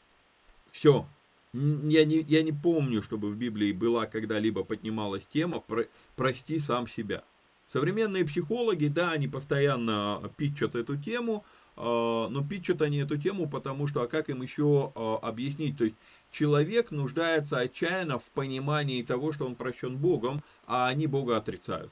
все, 0.71 1.05
я 1.53 2.05
не, 2.05 2.21
я 2.27 2.41
не 2.41 2.51
помню, 2.51 3.03
чтобы 3.03 3.29
в 3.29 3.37
Библии 3.37 3.71
была 3.71 4.05
когда-либо 4.05 4.63
поднималась 4.63 5.23
тема 5.31 5.59
про, 5.59 5.85
«прости 6.15 6.59
сам 6.59 6.87
себя». 6.87 7.23
Современные 7.71 8.25
психологи, 8.25 8.87
да, 8.87 9.11
они 9.11 9.27
постоянно 9.27 10.31
питчат 10.37 10.75
эту 10.75 10.97
тему, 10.97 11.43
а, 11.75 12.27
но 12.29 12.43
питчат 12.43 12.81
они 12.81 12.97
эту 12.97 13.17
тему, 13.17 13.47
потому 13.47 13.87
что, 13.87 14.01
а 14.01 14.07
как 14.07 14.29
им 14.29 14.41
еще 14.41 14.91
а, 14.95 15.17
объяснить? 15.21 15.77
То 15.77 15.85
есть, 15.85 15.95
человек 16.31 16.91
нуждается 16.91 17.59
отчаянно 17.59 18.19
в 18.19 18.25
понимании 18.25 19.01
того, 19.01 19.33
что 19.33 19.45
он 19.45 19.55
прощен 19.55 19.97
Богом, 19.97 20.43
а 20.67 20.87
они 20.87 21.07
Бога 21.07 21.37
отрицают. 21.37 21.91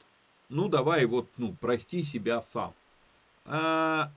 Ну, 0.50 0.68
давай 0.68 1.06
вот, 1.06 1.28
ну, 1.38 1.56
прости 1.60 2.04
себя 2.04 2.44
сам. 2.54 2.74
А, 3.46 4.12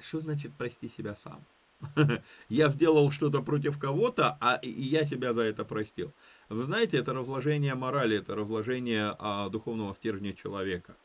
что 0.00 0.20
значит 0.20 0.52
прости 0.58 0.88
себя 0.88 1.16
сам? 1.22 1.40
я 2.48 2.68
сделал 2.70 3.10
что-то 3.10 3.42
против 3.42 3.78
кого-то, 3.78 4.36
а 4.40 4.60
я 4.62 5.04
себя 5.06 5.32
за 5.32 5.42
это 5.42 5.64
простил. 5.64 6.12
Вы 6.48 6.62
знаете, 6.62 6.96
это 6.96 7.12
разложение 7.12 7.74
морали, 7.74 8.18
это 8.18 8.34
разложение 8.34 9.14
а, 9.18 9.48
духовного 9.48 9.94
стержня 9.94 10.32
человека. 10.32 10.96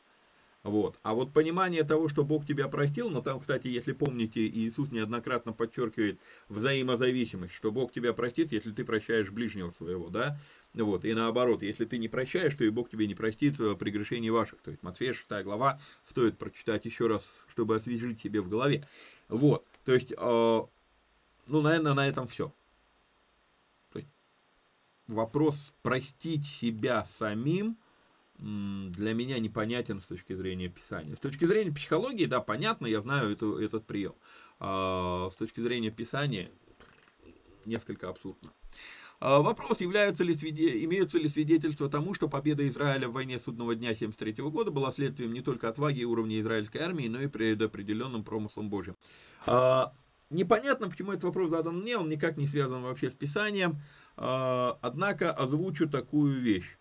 Вот. 0.64 0.98
А 1.04 1.14
вот 1.14 1.34
понимание 1.34 1.84
того, 1.84 2.08
что 2.08 2.24
Бог 2.24 2.48
тебя 2.48 2.70
простил, 2.70 3.10
но 3.10 3.22
там, 3.22 3.42
кстати, 3.42 3.68
если 3.68 3.92
помните, 3.92 4.48
Иисус 4.48 4.92
неоднократно 4.92 5.52
подчеркивает 5.52 6.20
взаимозависимость, 6.48 7.54
что 7.54 7.70
Бог 7.70 7.92
тебя 7.92 8.14
простит, 8.14 8.54
если 8.54 8.72
ты 8.72 8.86
прощаешь 8.86 9.30
ближнего 9.30 9.72
своего, 9.72 10.08
да? 10.08 10.40
Вот. 10.74 11.04
И 11.04 11.14
наоборот, 11.14 11.64
если 11.64 11.84
ты 11.84 11.98
не 11.98 12.08
прощаешь, 12.08 12.56
то 12.56 12.64
и 12.64 12.70
Бог 12.70 12.90
тебе 12.90 13.08
не 13.08 13.14
простит 13.14 13.60
э, 13.60 13.76
прегрешений 13.76 14.30
ваших. 14.30 14.62
То 14.62 14.72
есть 14.72 14.82
Матфея 14.82 15.14
6 15.14 15.44
глава 15.44 15.82
стоит 16.10 16.38
прочитать 16.38 16.86
еще 16.86 17.08
раз, 17.08 17.24
чтобы 17.50 17.76
освежить 17.76 18.22
себе 18.22 18.40
в 18.40 18.48
голове. 18.48 18.88
Вот. 19.28 19.66
То 19.86 19.94
есть, 19.94 20.12
э, 20.12 20.16
ну, 21.48 21.62
наверное, 21.62 21.94
на 21.94 22.08
этом 22.08 22.28
все. 22.28 22.54
То 23.92 24.00
есть, 24.00 24.12
вопрос 25.08 25.56
простить 25.82 26.46
себя 26.46 27.08
самим 27.20 27.78
для 28.40 29.14
меня 29.14 29.40
непонятен 29.40 30.02
с 30.02 30.06
точки 30.06 30.34
зрения 30.34 30.68
Писания. 30.68 31.16
С 31.16 31.20
точки 31.20 31.46
зрения 31.46 31.72
психологии, 31.72 32.26
да, 32.26 32.42
понятно, 32.42 32.88
я 32.88 33.02
знаю 33.02 33.32
эту, 33.32 33.58
этот 33.58 33.86
прием. 33.86 34.16
А 34.60 35.30
с 35.32 35.36
точки 35.36 35.62
зрения 35.62 35.92
Писания, 35.92 36.52
несколько 37.66 38.10
абсурдно. 38.10 38.52
А, 39.26 39.40
вопрос, 39.40 39.80
являются 39.80 40.26
ли 40.26 40.36
свиде... 40.36 40.84
имеются 40.84 41.18
ли 41.18 41.30
свидетельства 41.30 41.90
тому, 41.90 42.14
что 42.14 42.28
победа 42.28 42.68
Израиля 42.68 43.08
в 43.08 43.14
войне 43.14 43.40
судного 43.40 43.74
дня 43.74 43.92
1973 43.92 44.50
года 44.50 44.70
была 44.70 44.92
следствием 44.92 45.32
не 45.32 45.40
только 45.40 45.70
отваги 45.70 46.00
и 46.00 46.04
уровня 46.04 46.42
израильской 46.42 46.82
армии, 46.82 47.08
но 47.08 47.22
и 47.22 47.28
предопределенным 47.28 48.26
промыслом 48.26 48.70
Божьим. 48.70 48.98
А, 49.46 49.94
непонятно, 50.30 50.90
почему 50.90 51.14
этот 51.14 51.24
вопрос 51.24 51.52
задан 51.52 51.80
мне, 51.80 51.98
он 51.98 52.10
никак 52.10 52.36
не 52.36 52.48
связан 52.48 52.84
вообще 52.84 53.10
с 53.10 53.14
Писанием, 53.14 53.78
а, 54.18 54.78
однако 54.82 55.32
озвучу 55.32 55.90
такую 55.90 56.42
вещь. 56.42 56.78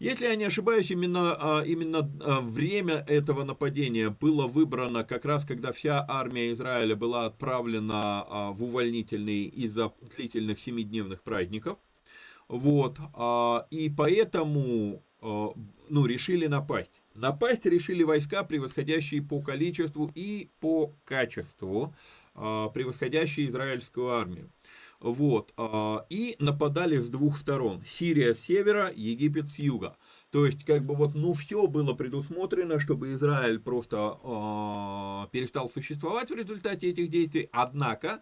Если 0.00 0.24
я 0.24 0.34
не 0.34 0.44
ошибаюсь, 0.44 0.90
именно, 0.90 1.36
а, 1.38 1.62
именно 1.62 2.10
а, 2.22 2.40
время 2.40 3.04
этого 3.06 3.44
нападения 3.44 4.08
было 4.08 4.46
выбрано 4.46 5.04
как 5.04 5.26
раз, 5.26 5.44
когда 5.44 5.72
вся 5.72 6.06
армия 6.08 6.52
Израиля 6.52 6.96
была 6.96 7.26
отправлена 7.26 8.24
а, 8.26 8.50
в 8.50 8.64
увольнительные 8.64 9.44
из-за 9.44 9.92
длительных 10.16 10.58
семидневных 10.58 11.22
праздников. 11.22 11.76
Вот, 12.48 12.98
и 13.70 13.94
поэтому 13.96 15.04
ну, 15.20 16.06
решили 16.06 16.48
напасть. 16.48 17.00
Напасть 17.14 17.64
решили 17.64 18.02
войска, 18.02 18.42
превосходящие 18.42 19.22
по 19.22 19.40
количеству 19.40 20.10
и 20.16 20.50
по 20.58 20.92
качеству, 21.04 21.94
превосходящие 22.34 23.50
израильскую 23.50 24.08
армию. 24.08 24.50
Вот. 25.00 25.52
А, 25.56 26.04
и 26.10 26.36
нападали 26.38 26.98
с 26.98 27.08
двух 27.08 27.38
сторон. 27.38 27.82
Сирия 27.86 28.34
с 28.34 28.40
севера, 28.40 28.92
Египет 28.94 29.48
с 29.48 29.58
юга. 29.58 29.96
То 30.30 30.46
есть, 30.46 30.64
как 30.64 30.84
бы 30.84 30.94
вот, 30.94 31.14
ну, 31.14 31.32
все 31.32 31.66
было 31.66 31.92
предусмотрено, 31.94 32.78
чтобы 32.78 33.12
Израиль 33.12 33.58
просто 33.58 34.18
э, 34.22 35.26
перестал 35.32 35.68
существовать 35.68 36.30
в 36.30 36.34
результате 36.34 36.90
этих 36.90 37.10
действий. 37.10 37.48
Однако, 37.50 38.20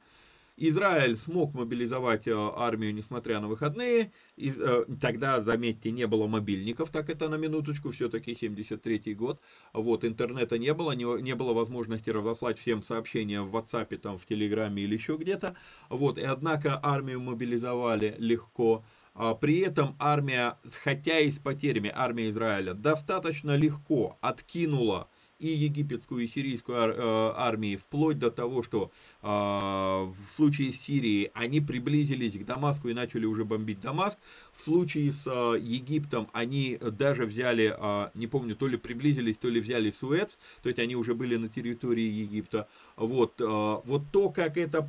Израиль 0.60 1.16
смог 1.16 1.54
мобилизовать 1.54 2.26
э, 2.26 2.32
армию, 2.34 2.92
несмотря 2.94 3.40
на 3.40 3.48
выходные. 3.48 4.12
И, 4.36 4.52
э, 4.56 4.84
тогда, 5.00 5.40
заметьте, 5.40 5.90
не 5.92 6.06
было 6.06 6.26
мобильников, 6.26 6.90
так 6.90 7.10
это 7.10 7.28
на 7.28 7.36
минуточку, 7.36 7.92
все-таки 7.92 8.34
73 8.34 9.14
год. 9.14 9.40
Вот, 9.72 10.04
интернета 10.04 10.58
не 10.58 10.74
было, 10.74 10.92
не, 10.92 11.22
не 11.22 11.34
было 11.34 11.52
возможности 11.52 12.10
разослать 12.10 12.58
всем 12.58 12.82
сообщения 12.82 13.40
в 13.40 13.54
WhatsApp, 13.54 13.96
там, 13.98 14.18
в 14.18 14.26
Телеграме 14.26 14.82
или 14.82 14.94
еще 14.94 15.16
где-то. 15.16 15.54
Вот, 15.90 16.18
и 16.18 16.22
однако 16.22 16.80
армию 16.82 17.20
мобилизовали 17.20 18.16
легко. 18.18 18.84
А 19.14 19.34
при 19.34 19.58
этом 19.60 19.96
армия, 19.98 20.58
хотя 20.82 21.18
и 21.18 21.30
с 21.30 21.38
потерями, 21.38 21.92
армия 21.94 22.28
Израиля 22.30 22.74
достаточно 22.74 23.56
легко 23.56 24.16
откинула 24.20 25.08
и 25.38 25.48
египетскую, 25.48 26.24
и 26.24 26.28
сирийскую 26.28 26.76
э, 26.76 27.32
армии, 27.36 27.76
вплоть 27.76 28.18
до 28.18 28.30
того, 28.30 28.62
что 28.62 28.90
э, 29.22 29.26
в 29.26 30.16
случае 30.34 30.72
с 30.72 30.80
Сирией 30.80 31.30
они 31.34 31.60
приблизились 31.60 32.32
к 32.32 32.44
Дамаску 32.44 32.88
и 32.88 32.94
начали 32.94 33.24
уже 33.24 33.44
бомбить 33.44 33.80
Дамаск. 33.80 34.18
В 34.52 34.62
случае 34.62 35.12
с 35.12 35.22
э, 35.26 35.58
Египтом 35.60 36.28
они 36.32 36.78
даже 36.80 37.26
взяли, 37.26 37.74
э, 37.78 38.10
не 38.14 38.26
помню, 38.26 38.56
то 38.56 38.66
ли 38.66 38.76
приблизились, 38.76 39.36
то 39.36 39.48
ли 39.48 39.60
взяли 39.60 39.94
Суэц, 40.00 40.36
то 40.62 40.68
есть 40.68 40.78
они 40.78 40.96
уже 40.96 41.14
были 41.14 41.36
на 41.36 41.48
территории 41.48 42.08
Египта. 42.08 42.68
Вот, 42.96 43.40
э, 43.40 43.44
вот 43.44 44.02
то, 44.10 44.30
как 44.30 44.56
это 44.56 44.88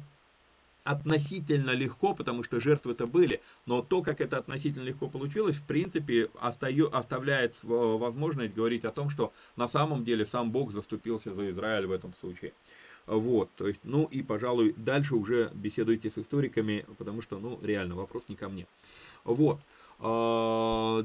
относительно 0.84 1.72
легко, 1.72 2.14
потому 2.14 2.44
что 2.44 2.60
жертвы-то 2.60 3.08
были, 3.08 3.42
но 3.66 3.82
то, 3.82 4.02
как 4.02 4.22
это 4.22 4.38
относительно 4.38 4.84
легко 4.84 5.08
получилось, 5.08 5.58
в 5.58 5.66
принципе, 5.66 6.30
остаю, 6.40 6.96
оставляет 6.96 7.56
возможность 7.64 8.54
говорить 8.54 8.86
о 8.86 8.92
том, 8.92 9.10
что 9.10 9.34
на 9.56 9.68
самом 9.68 10.04
деле 10.04 10.26
сам 10.26 10.52
Бог 10.52 10.72
заступился 10.72 11.34
за 11.34 11.52
Израиль 11.52 11.86
в 11.86 11.92
этом 11.92 12.14
случае. 12.16 12.54
Вот, 13.06 13.50
то 13.56 13.68
есть, 13.68 13.80
ну 13.84 14.06
и, 14.06 14.22
пожалуй, 14.22 14.74
дальше 14.78 15.16
уже 15.16 15.50
беседуйте 15.54 16.12
с 16.12 16.18
историками, 16.18 16.86
потому 16.98 17.22
что, 17.22 17.40
ну, 17.40 17.60
реально, 17.64 17.96
вопрос 17.96 18.24
не 18.28 18.36
ко 18.36 18.50
мне. 18.50 18.68
Вот. 19.24 19.60
А, 20.02 21.04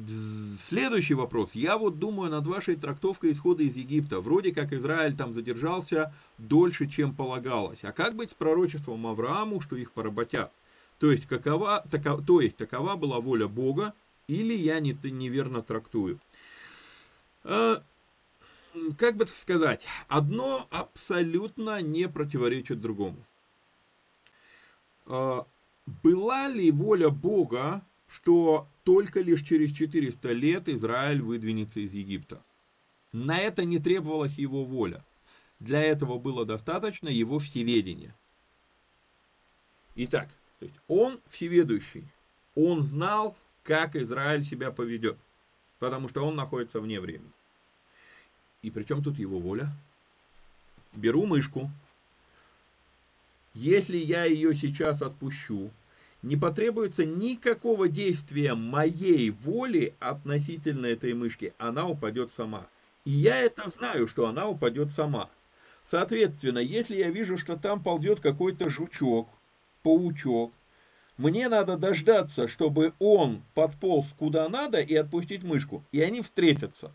следующий 0.69 1.15
вопрос. 1.15 1.51
Я 1.53 1.77
вот 1.79 1.99
думаю 1.99 2.31
над 2.31 2.47
вашей 2.47 2.77
трактовкой 2.77 3.33
исхода 3.33 3.63
из 3.63 3.77
Египта. 3.77 4.21
Вроде 4.21 4.53
как 4.53 4.73
Израиль 4.73 5.17
там 5.17 5.35
задержался 5.35 6.15
дольше, 6.39 6.87
чем 6.87 7.15
полагалось. 7.15 7.81
А 7.83 7.93
как 7.93 8.15
быть 8.15 8.31
с 8.31 8.35
пророчеством 8.35 9.07
Аврааму, 9.07 9.61
что 9.61 9.77
их 9.77 9.93
поработят? 9.93 10.53
То 11.01 11.11
есть, 11.11 11.27
какова, 11.27 11.85
такова, 11.91 12.23
то 12.23 12.41
есть 12.41 12.57
такова 12.57 12.95
была 12.95 13.19
воля 13.19 13.49
Бога, 13.49 13.95
или 14.29 14.55
я 14.55 14.79
не, 14.79 14.97
неверно 15.03 15.61
трактую? 15.61 16.21
А, 17.43 17.83
как 18.97 19.17
бы 19.17 19.27
сказать, 19.27 19.85
одно 20.07 20.69
абсолютно 20.71 21.83
не 21.83 22.09
противоречит 22.09 22.81
другому. 22.81 23.19
А, 25.07 25.47
была 26.03 26.47
ли 26.47 26.71
воля 26.71 27.11
Бога 27.11 27.83
что 28.15 28.69
только 28.85 29.21
лишь 29.21 29.43
через 29.43 29.73
400 29.73 30.33
лет 30.33 30.69
Израиль 30.69 31.21
выдвинется 31.21 31.81
из 31.81 31.93
Египта. 31.95 32.41
На 33.13 33.39
это 33.39 33.65
не 33.65 33.79
требовалась 33.79 34.35
его 34.35 34.65
воля. 34.65 35.05
Для 35.59 35.83
этого 35.83 36.19
было 36.19 36.47
достаточно 36.47 37.09
его 37.09 37.41
всеведения. 37.41 38.15
Итак, 39.97 40.29
то 40.61 40.67
есть 40.67 40.79
он 40.87 41.21
всеведущий. 41.27 42.07
Он 42.55 42.85
знал, 42.85 43.37
как 43.65 43.97
Израиль 43.97 44.45
себя 44.45 44.71
поведет. 44.71 45.19
Потому 45.81 46.09
что 46.09 46.25
он 46.25 46.37
находится 46.37 46.81
вне 46.81 47.01
времени. 47.01 47.31
И 48.63 48.71
причем 48.71 49.03
тут 49.03 49.19
его 49.19 49.41
воля? 49.41 49.73
Беру 50.93 51.27
мышку. 51.27 51.69
Если 53.55 53.97
я 53.97 54.25
ее 54.25 54.55
сейчас 54.55 55.03
отпущу, 55.03 55.71
не 56.25 56.37
потребуется 56.37 57.05
никакого 57.05 57.87
действия 57.87 58.55
моей 58.55 59.29
воли 59.29 59.95
относительно 60.01 60.87
этой 60.87 61.13
мышки, 61.13 61.53
она 61.59 61.87
упадет 61.87 62.31
сама. 62.35 62.67
И 63.05 63.11
я 63.11 63.43
это 63.43 63.69
знаю, 63.69 64.09
что 64.09 64.27
она 64.27 64.49
упадет 64.49 64.91
сама. 64.91 65.29
Соответственно, 65.91 66.61
если 66.61 66.97
я 66.97 67.11
вижу, 67.11 67.37
что 67.37 67.57
там 67.57 67.83
ползет 67.83 68.21
какой-то 68.21 68.71
жучок, 68.71 69.29
паучок, 69.83 70.51
мне 71.19 71.51
надо 71.51 71.77
дождаться, 71.77 72.49
чтобы 72.49 72.95
он 72.99 73.43
подполз 73.53 74.07
куда 74.19 74.49
надо 74.49 74.81
и 74.81 74.95
отпустить 74.95 75.43
мышку, 75.43 75.85
и 75.93 76.01
они 76.01 76.23
встретятся. 76.23 76.91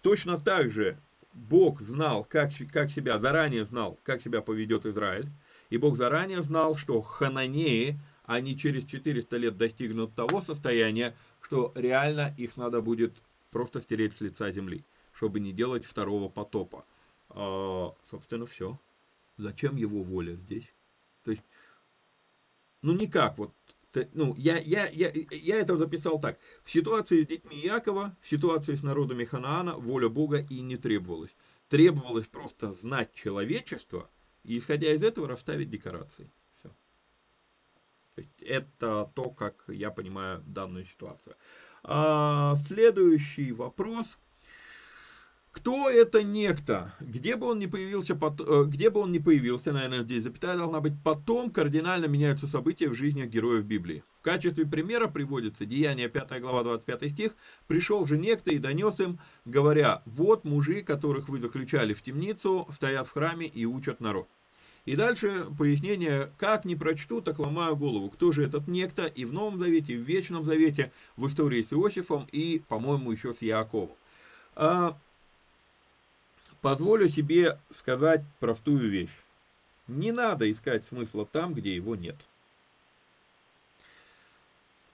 Точно 0.00 0.38
так 0.38 0.72
же 0.72 0.96
Бог 1.34 1.82
знал, 1.82 2.24
как, 2.24 2.50
как 2.72 2.90
себя, 2.90 3.18
заранее 3.18 3.66
знал, 3.66 3.98
как 4.04 4.22
себя 4.22 4.40
поведет 4.40 4.86
Израиль, 4.86 5.28
и 5.68 5.76
Бог 5.76 5.98
заранее 5.98 6.42
знал, 6.42 6.76
что 6.76 7.02
хананеи 7.02 7.98
они 8.24 8.56
через 8.56 8.84
400 8.84 9.36
лет 9.36 9.56
достигнут 9.56 10.14
того 10.14 10.42
состояния, 10.42 11.16
что 11.40 11.72
реально 11.74 12.34
их 12.38 12.56
надо 12.56 12.80
будет 12.80 13.14
просто 13.50 13.80
стереть 13.80 14.14
с 14.16 14.20
лица 14.20 14.50
земли, 14.50 14.84
чтобы 15.12 15.40
не 15.40 15.52
делать 15.52 15.84
второго 15.84 16.28
потопа. 16.28 16.84
А, 17.30 17.94
собственно, 18.10 18.46
все. 18.46 18.78
Зачем 19.36 19.76
его 19.76 20.02
воля 20.02 20.34
здесь? 20.34 20.72
То 21.24 21.30
есть, 21.30 21.42
ну 22.82 22.92
никак 22.92 23.38
вот, 23.38 23.52
ну, 24.14 24.34
я, 24.36 24.58
я, 24.58 24.88
я, 24.88 25.12
я 25.30 25.56
это 25.58 25.76
записал 25.76 26.18
так. 26.20 26.38
В 26.64 26.70
ситуации 26.70 27.22
с 27.22 27.26
детьми 27.26 27.58
Якова, 27.58 28.16
в 28.20 28.28
ситуации 28.28 28.74
с 28.74 28.82
народами 28.82 29.24
Ханаана 29.24 29.76
воля 29.76 30.08
Бога 30.08 30.46
и 30.48 30.60
не 30.60 30.76
требовалась. 30.76 31.34
Требовалось 31.68 32.26
просто 32.26 32.72
знать 32.72 33.12
человечество 33.14 34.10
и, 34.44 34.58
исходя 34.58 34.92
из 34.92 35.02
этого, 35.02 35.28
расставить 35.28 35.70
декорации. 35.70 36.30
Это 38.40 39.10
то, 39.14 39.30
как 39.30 39.64
я 39.68 39.90
понимаю 39.90 40.42
данную 40.46 40.86
ситуацию. 40.86 41.36
А, 41.84 42.56
следующий 42.66 43.52
вопрос. 43.52 44.06
Кто 45.52 45.90
это 45.90 46.22
некто? 46.22 46.94
Где 46.98 47.36
бы 47.36 47.46
он 47.46 47.58
ни 47.58 47.66
появился, 47.66 48.14
э, 48.14 48.64
где 48.66 48.88
бы 48.88 49.00
он 49.00 49.12
ни 49.12 49.18
появился, 49.18 49.72
наверное, 49.72 50.02
здесь 50.02 50.24
запятая 50.24 50.56
должна 50.56 50.80
быть, 50.80 50.94
потом 51.04 51.50
кардинально 51.50 52.06
меняются 52.06 52.46
события 52.46 52.88
в 52.88 52.94
жизни 52.94 53.26
героев 53.26 53.64
Библии. 53.64 54.02
В 54.18 54.22
качестве 54.22 54.64
примера 54.64 55.08
приводится 55.08 55.66
Деяние 55.66 56.08
5 56.08 56.40
глава 56.40 56.62
25 56.62 57.10
стих. 57.10 57.32
«Пришел 57.66 58.06
же 58.06 58.16
некто 58.16 58.50
и 58.50 58.58
донес 58.58 58.98
им, 59.00 59.18
говоря, 59.44 60.02
вот 60.06 60.44
мужи, 60.44 60.80
которых 60.80 61.28
вы 61.28 61.38
заключали 61.38 61.92
в 61.92 62.02
темницу, 62.02 62.66
стоят 62.72 63.06
в 63.06 63.12
храме 63.12 63.46
и 63.46 63.66
учат 63.66 64.00
народ». 64.00 64.28
И 64.84 64.96
дальше 64.96 65.46
пояснение, 65.56 66.32
как 66.38 66.64
не 66.64 66.74
прочту, 66.74 67.20
так 67.20 67.38
ломаю 67.38 67.76
голову. 67.76 68.10
Кто 68.10 68.32
же 68.32 68.44
этот 68.44 68.66
некто 68.66 69.06
и 69.06 69.24
в 69.24 69.32
Новом 69.32 69.58
Завете, 69.58 69.94
и 69.94 69.96
в 69.96 70.02
Вечном 70.02 70.44
Завете, 70.44 70.90
в 71.16 71.28
истории 71.28 71.62
с 71.62 71.72
Иосифом 71.72 72.26
и, 72.32 72.60
по-моему, 72.68 73.12
еще 73.12 73.32
с 73.32 73.42
Яковом. 73.42 73.90
А, 74.56 74.98
позволю 76.60 77.08
себе 77.08 77.58
сказать 77.78 78.24
простую 78.40 78.90
вещь. 78.90 79.16
Не 79.86 80.10
надо 80.10 80.50
искать 80.50 80.84
смысла 80.84 81.26
там, 81.26 81.54
где 81.54 81.76
его 81.76 81.94
нет. 81.94 82.16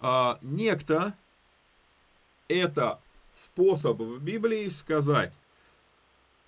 А, 0.01 0.39
некто– 0.43 1.15
это 2.49 3.01
способ 3.35 3.99
в 4.01 4.23
Библии 4.23 4.69
сказать, 4.69 5.33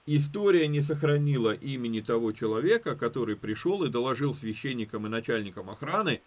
История 0.07 0.67
не 0.67 0.81
сохранила 0.81 1.53
имени 1.53 2.01
того 2.01 2.33
человека, 2.33 2.97
который 2.97 3.37
пришел 3.37 3.85
и 3.85 3.91
доложил 3.91 4.35
священникам 4.35 5.07
и 5.07 5.11
начальникам 5.11 5.71
охраны, 5.71 6.23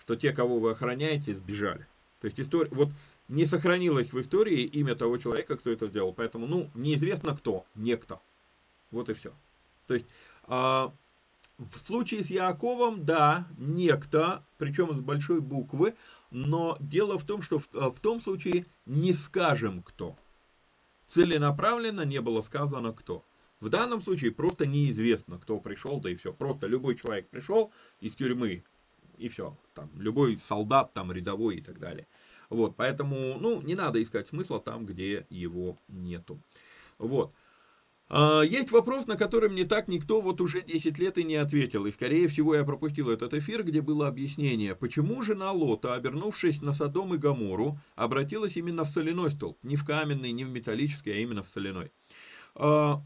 что 0.00 0.16
те, 0.16 0.32
кого 0.32 0.58
вы 0.58 0.72
охраняете, 0.72 1.34
сбежали. 1.34 1.86
То 2.20 2.26
есть 2.26 2.40
история, 2.40 2.68
вот 2.72 2.88
не 3.28 3.46
сохранилось 3.46 4.12
в 4.12 4.20
истории 4.20 4.62
имя 4.62 4.94
того 4.94 5.18
человека, 5.18 5.56
кто 5.56 5.70
это 5.70 5.86
сделал. 5.86 6.12
Поэтому, 6.12 6.46
ну, 6.46 6.70
неизвестно 6.74 7.36
кто, 7.36 7.64
некто. 7.74 8.20
Вот 8.90 9.08
и 9.08 9.14
все. 9.14 9.32
То 9.86 9.94
есть, 9.94 10.06
а, 10.44 10.92
в 11.58 11.78
случае 11.78 12.24
с 12.24 12.30
Яковом, 12.30 13.04
да, 13.04 13.46
некто, 13.56 14.44
причем 14.58 14.94
с 14.94 15.00
большой 15.00 15.40
буквы, 15.40 15.94
но 16.30 16.76
дело 16.80 17.18
в 17.18 17.24
том, 17.24 17.42
что 17.42 17.58
в, 17.58 17.68
в 17.72 18.00
том 18.00 18.20
случае 18.20 18.66
не 18.86 19.12
скажем 19.12 19.82
кто. 19.82 20.16
Целенаправленно 21.12 22.06
не 22.06 22.22
было 22.22 22.40
сказано 22.40 22.94
кто. 22.94 23.22
В 23.60 23.68
данном 23.68 24.00
случае 24.00 24.32
просто 24.32 24.66
неизвестно, 24.66 25.38
кто 25.38 25.60
пришел, 25.60 26.00
да 26.00 26.10
и 26.10 26.14
все. 26.14 26.32
Просто 26.32 26.66
любой 26.66 26.96
человек 26.96 27.28
пришел 27.28 27.70
из 28.00 28.16
тюрьмы, 28.16 28.64
и 29.18 29.28
все. 29.28 29.54
Там, 29.74 29.90
любой 29.98 30.40
солдат, 30.48 30.94
там, 30.94 31.12
рядовой 31.12 31.56
и 31.56 31.60
так 31.60 31.78
далее. 31.78 32.06
Вот, 32.48 32.76
поэтому, 32.76 33.38
ну, 33.38 33.60
не 33.60 33.74
надо 33.74 34.02
искать 34.02 34.28
смысла 34.28 34.58
там, 34.58 34.86
где 34.86 35.26
его 35.28 35.76
нету. 35.88 36.40
Вот. 36.96 37.34
А, 38.08 38.42
есть 38.42 38.70
вопрос, 38.70 39.06
на 39.06 39.16
который 39.16 39.48
мне 39.48 39.64
так 39.64 39.88
никто 39.88 40.20
вот 40.20 40.40
уже 40.40 40.62
10 40.62 40.98
лет 40.98 41.18
и 41.18 41.24
не 41.24 41.36
ответил. 41.36 41.86
И, 41.86 41.92
скорее 41.92 42.28
всего, 42.28 42.54
я 42.54 42.64
пропустил 42.64 43.10
этот 43.10 43.34
эфир, 43.34 43.64
где 43.64 43.80
было 43.80 44.08
объяснение, 44.08 44.74
почему 44.74 45.22
жена 45.22 45.50
Лота, 45.52 45.94
обернувшись 45.94 46.60
на 46.60 46.72
Содом 46.72 47.14
и 47.14 47.18
Гамору, 47.18 47.78
обратилась 47.94 48.56
именно 48.56 48.84
в 48.84 48.88
соляной 48.88 49.30
столб. 49.30 49.58
Не 49.62 49.76
в 49.76 49.84
каменный, 49.84 50.32
не 50.32 50.44
в 50.44 50.50
металлический, 50.50 51.12
а 51.12 51.16
именно 51.16 51.42
в 51.42 51.48
соляной. 51.48 51.90
А, 52.54 53.02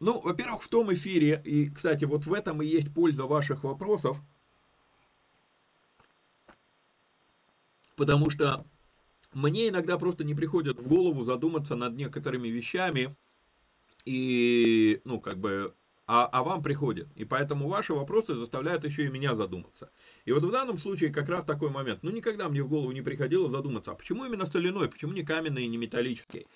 ну, 0.00 0.20
во-первых, 0.20 0.62
в 0.64 0.68
том 0.68 0.92
эфире, 0.92 1.40
и, 1.44 1.70
кстати, 1.70 2.04
вот 2.04 2.26
в 2.26 2.32
этом 2.32 2.60
и 2.60 2.66
есть 2.66 2.92
польза 2.92 3.24
ваших 3.26 3.62
вопросов, 3.62 4.20
потому 7.94 8.30
что 8.30 8.66
мне 9.32 9.68
иногда 9.68 9.96
просто 9.98 10.24
не 10.24 10.34
приходит 10.34 10.80
в 10.80 10.88
голову 10.88 11.24
задуматься 11.24 11.76
над 11.76 11.94
некоторыми 11.94 12.48
вещами, 12.48 13.14
и, 14.04 15.00
ну, 15.04 15.20
как 15.20 15.38
бы, 15.38 15.74
а, 16.06 16.26
а 16.26 16.42
вам 16.42 16.62
приходит. 16.62 17.08
И 17.14 17.24
поэтому 17.24 17.68
ваши 17.68 17.94
вопросы 17.94 18.34
заставляют 18.34 18.84
еще 18.84 19.06
и 19.06 19.08
меня 19.08 19.34
задуматься. 19.34 19.90
И 20.24 20.32
вот 20.32 20.42
в 20.42 20.50
данном 20.50 20.78
случае 20.78 21.10
как 21.10 21.28
раз 21.28 21.44
такой 21.44 21.70
момент. 21.70 22.02
Ну, 22.02 22.10
никогда 22.10 22.48
мне 22.48 22.62
в 22.62 22.68
голову 22.68 22.92
не 22.92 23.02
приходило 23.02 23.48
задуматься, 23.48 23.92
а 23.92 23.94
почему 23.94 24.24
именно 24.24 24.46
соляной, 24.46 24.88
почему 24.88 25.12
не 25.12 25.22
каменный 25.22 25.66
не 25.66 25.76
металлический? 25.76 26.46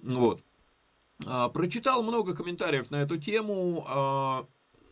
Вот. 0.00 0.42
А, 1.26 1.48
прочитал 1.48 2.02
много 2.02 2.34
комментариев 2.34 2.90
на 2.90 3.02
эту 3.02 3.18
тему. 3.18 3.84
А, 3.88 4.46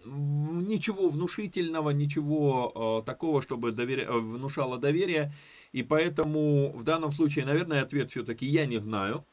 ничего 0.04 1.08
внушительного, 1.08 1.90
ничего 1.90 2.72
а, 2.74 3.02
такого, 3.02 3.42
чтобы 3.42 3.72
доверя... 3.72 4.10
внушало 4.12 4.78
доверие. 4.78 5.32
И 5.72 5.82
поэтому 5.82 6.70
в 6.72 6.84
данном 6.84 7.12
случае, 7.12 7.46
наверное, 7.46 7.82
ответ 7.82 8.10
все-таки 8.10 8.46
я 8.46 8.66
не 8.66 8.78
знаю. 8.78 9.24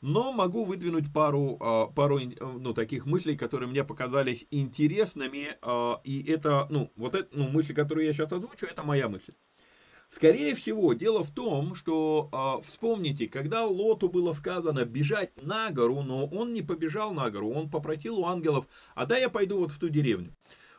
Но 0.00 0.32
могу 0.32 0.64
выдвинуть 0.64 1.12
пару, 1.12 1.58
а, 1.60 1.86
пару 1.86 2.20
ну, 2.20 2.72
таких 2.72 3.04
мыслей, 3.06 3.36
которые 3.36 3.68
мне 3.68 3.84
показались 3.84 4.46
интересными. 4.50 5.56
А, 5.60 6.00
и 6.04 6.22
это, 6.22 6.66
ну, 6.70 6.90
вот 6.96 7.14
это, 7.14 7.28
ну, 7.32 7.48
мысль, 7.48 7.74
которую 7.74 8.06
я 8.06 8.12
сейчас 8.12 8.32
озвучу, 8.32 8.66
это 8.66 8.82
моя 8.82 9.08
мысль. 9.08 9.34
Скорее 10.10 10.56
всего, 10.56 10.92
дело 10.92 11.22
в 11.22 11.30
том, 11.30 11.76
что 11.76 12.28
э, 12.32 12.66
вспомните, 12.66 13.28
когда 13.28 13.64
Лоту 13.64 14.08
было 14.08 14.32
сказано 14.32 14.84
бежать 14.84 15.30
на 15.40 15.70
гору, 15.70 16.02
но 16.02 16.26
он 16.26 16.52
не 16.52 16.62
побежал 16.62 17.12
на 17.12 17.30
гору, 17.30 17.50
он 17.50 17.70
попросил 17.70 18.18
у 18.18 18.26
ангелов, 18.26 18.66
а 18.96 19.06
да 19.06 19.16
я 19.16 19.28
пойду 19.28 19.58
вот 19.58 19.70
в 19.70 19.78
ту 19.78 19.88
деревню. 19.88 20.34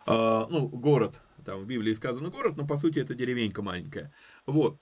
Э, 0.06 0.46
ну, 0.50 0.68
город, 0.68 1.22
там 1.46 1.62
в 1.62 1.66
Библии 1.66 1.94
сказано 1.94 2.30
город, 2.30 2.58
но 2.58 2.68
по 2.68 2.78
сути 2.78 3.00
это 3.00 3.16
деревенька 3.16 3.62
маленькая. 3.62 4.14
Вот. 4.46 4.78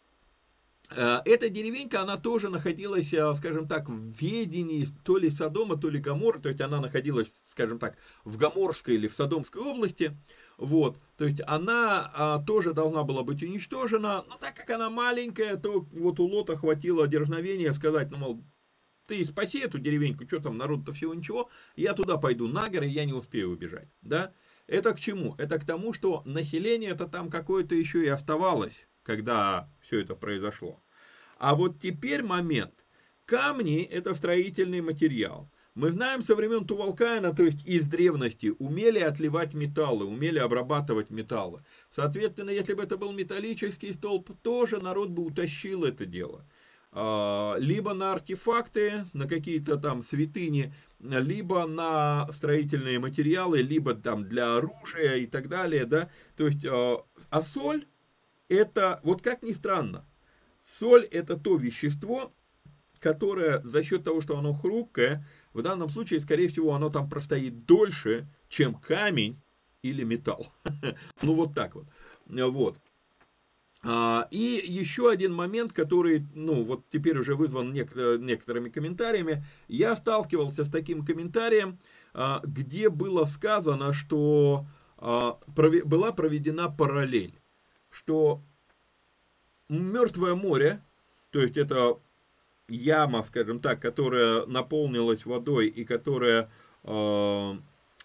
Э, 0.92 1.20
эта 1.26 1.50
деревенька, 1.50 2.02
она 2.02 2.18
тоже 2.18 2.50
находилась, 2.50 3.14
э, 3.14 3.36
скажем 3.36 3.68
так, 3.68 3.88
в 3.88 4.20
ведении 4.20 4.88
то 5.04 5.18
ли 5.18 5.30
Содома, 5.30 5.78
то 5.78 5.90
ли 5.90 6.00
Гамора, 6.00 6.40
то 6.40 6.50
есть 6.50 6.62
она 6.62 6.80
находилась, 6.80 7.28
скажем 7.52 7.78
так, 7.78 7.96
в 8.24 8.38
Гаморской 8.38 8.96
или 8.96 9.08
в 9.08 9.14
Содомской 9.14 9.62
области, 9.62 10.18
вот, 10.58 10.98
то 11.16 11.26
есть 11.26 11.42
она 11.46 12.12
а, 12.14 12.44
тоже 12.44 12.74
должна 12.74 13.04
была 13.04 13.24
быть 13.24 13.44
уничтожена, 13.44 14.26
но 14.28 14.38
так 14.38 14.56
как 14.56 14.70
она 14.72 14.90
маленькая, 14.90 15.56
то 15.58 15.86
вот 15.92 16.20
у 16.20 16.26
Лота 16.26 16.58
хватило 16.58 17.08
дерзновения 17.08 17.72
сказать, 17.72 18.10
ну, 18.10 18.18
мол, 18.18 18.44
ты 19.06 19.24
спаси 19.24 19.60
эту 19.60 19.80
деревеньку, 19.80 20.26
что 20.26 20.40
там, 20.40 20.58
народ-то 20.58 20.92
всего 20.92 21.14
ничего, 21.14 21.50
я 21.76 21.94
туда 21.94 22.18
пойду 22.18 22.48
на 22.48 22.68
горы, 22.68 22.88
я 22.88 23.06
не 23.06 23.14
успею 23.14 23.52
убежать, 23.52 23.88
да, 24.02 24.34
это 24.66 24.94
к 24.94 25.00
чему? 25.00 25.36
Это 25.38 25.60
к 25.60 25.66
тому, 25.66 25.94
что 25.94 26.24
население 26.26 26.92
это 26.92 27.08
там 27.08 27.30
какое-то 27.30 27.74
еще 27.76 28.04
и 28.04 28.08
оставалось, 28.08 28.88
когда 29.10 29.68
все 29.82 30.02
это 30.02 30.14
произошло. 30.14 30.80
А 31.40 31.56
вот 31.56 31.80
теперь 31.82 32.22
момент. 32.22 32.86
Камни– 33.26 33.82
это 33.92 34.14
строительный 34.14 34.82
материал. 34.82 35.50
Мы 35.74 35.90
знаем 35.90 36.24
со 36.24 36.36
времен 36.36 36.64
Тувалкаина, 36.64 37.34
то 37.34 37.42
есть 37.42 37.68
из 37.68 37.88
древности, 37.88 38.54
умели 38.60 39.00
отливать 39.00 39.56
металлы, 39.56 40.06
умели 40.06 40.38
обрабатывать 40.38 41.10
металлы. 41.10 41.64
Соответственно, 41.90 42.52
если 42.52 42.74
бы 42.74 42.84
это 42.84 42.98
был 42.98 43.12
металлический 43.12 43.94
столб, 43.94 44.30
тоже 44.44 44.80
народ 44.80 45.10
бы 45.10 45.24
утащил 45.24 45.86
это 45.86 46.06
дело. 46.06 46.46
А, 46.92 47.56
либо 47.58 47.96
на 47.96 48.12
артефакты, 48.12 49.06
на 49.14 49.28
какие-то 49.28 49.78
там 49.78 50.04
святыни, 50.04 50.72
либо 51.00 51.66
на 51.66 52.28
строительные 52.32 53.00
материалы, 53.00 53.64
либо 53.64 53.96
там 53.96 54.26
для 54.30 54.58
оружия 54.58 55.16
и 55.16 55.26
так 55.26 55.50
далее, 55.50 55.86
да. 55.86 56.12
То 56.38 56.46
есть, 56.46 56.64
а, 56.64 57.04
а 57.32 57.42
соль 57.42 57.88
это, 58.50 59.00
вот 59.04 59.22
как 59.22 59.44
ни 59.44 59.54
странно, 59.54 60.06
соль 60.66 61.06
это 61.06 61.38
то 61.38 61.56
вещество, 61.56 62.34
которое 63.00 63.62
за 63.62 63.84
счет 63.84 64.04
того, 64.04 64.22
что 64.22 64.38
оно 64.38 64.54
хрупкое, 64.54 65.26
в 65.54 65.62
данном 65.62 65.90
случае, 65.90 66.20
скорее 66.20 66.50
всего, 66.50 66.74
оно 66.74 66.90
там 66.90 67.10
простоит 67.10 67.66
дольше, 67.66 68.28
чем 68.50 68.74
камень 68.74 69.40
или 69.82 70.04
металл. 70.04 70.52
Ну 71.22 71.34
вот 71.34 71.54
так 71.54 71.76
вот. 71.76 71.86
Вот. 72.28 72.78
А, 73.82 74.28
и 74.30 74.62
еще 74.66 75.10
один 75.10 75.34
момент, 75.34 75.72
который, 75.72 76.28
ну, 76.34 76.64
вот 76.64 76.84
теперь 76.92 77.18
уже 77.18 77.36
вызван 77.36 77.72
некоторыми 77.72 78.70
комментариями. 78.70 79.46
Я 79.68 79.96
сталкивался 79.96 80.66
с 80.66 80.70
таким 80.70 81.06
комментарием, 81.06 81.80
а, 82.14 82.42
где 82.44 82.90
было 82.90 83.26
сказано, 83.26 83.94
что 83.94 84.66
а, 84.98 85.40
была 85.48 86.12
проведена 86.12 86.70
параллель 86.70 87.40
что 87.90 88.42
Мертвое 89.70 90.34
море, 90.34 90.82
то 91.30 91.40
есть 91.42 91.56
это 91.56 92.00
яма, 92.68 93.24
скажем 93.24 93.60
так, 93.60 93.80
которая 93.80 94.48
наполнилась 94.48 95.26
водой 95.26 95.68
и 95.68 95.86
которая 95.86 96.50
э, 96.84 97.54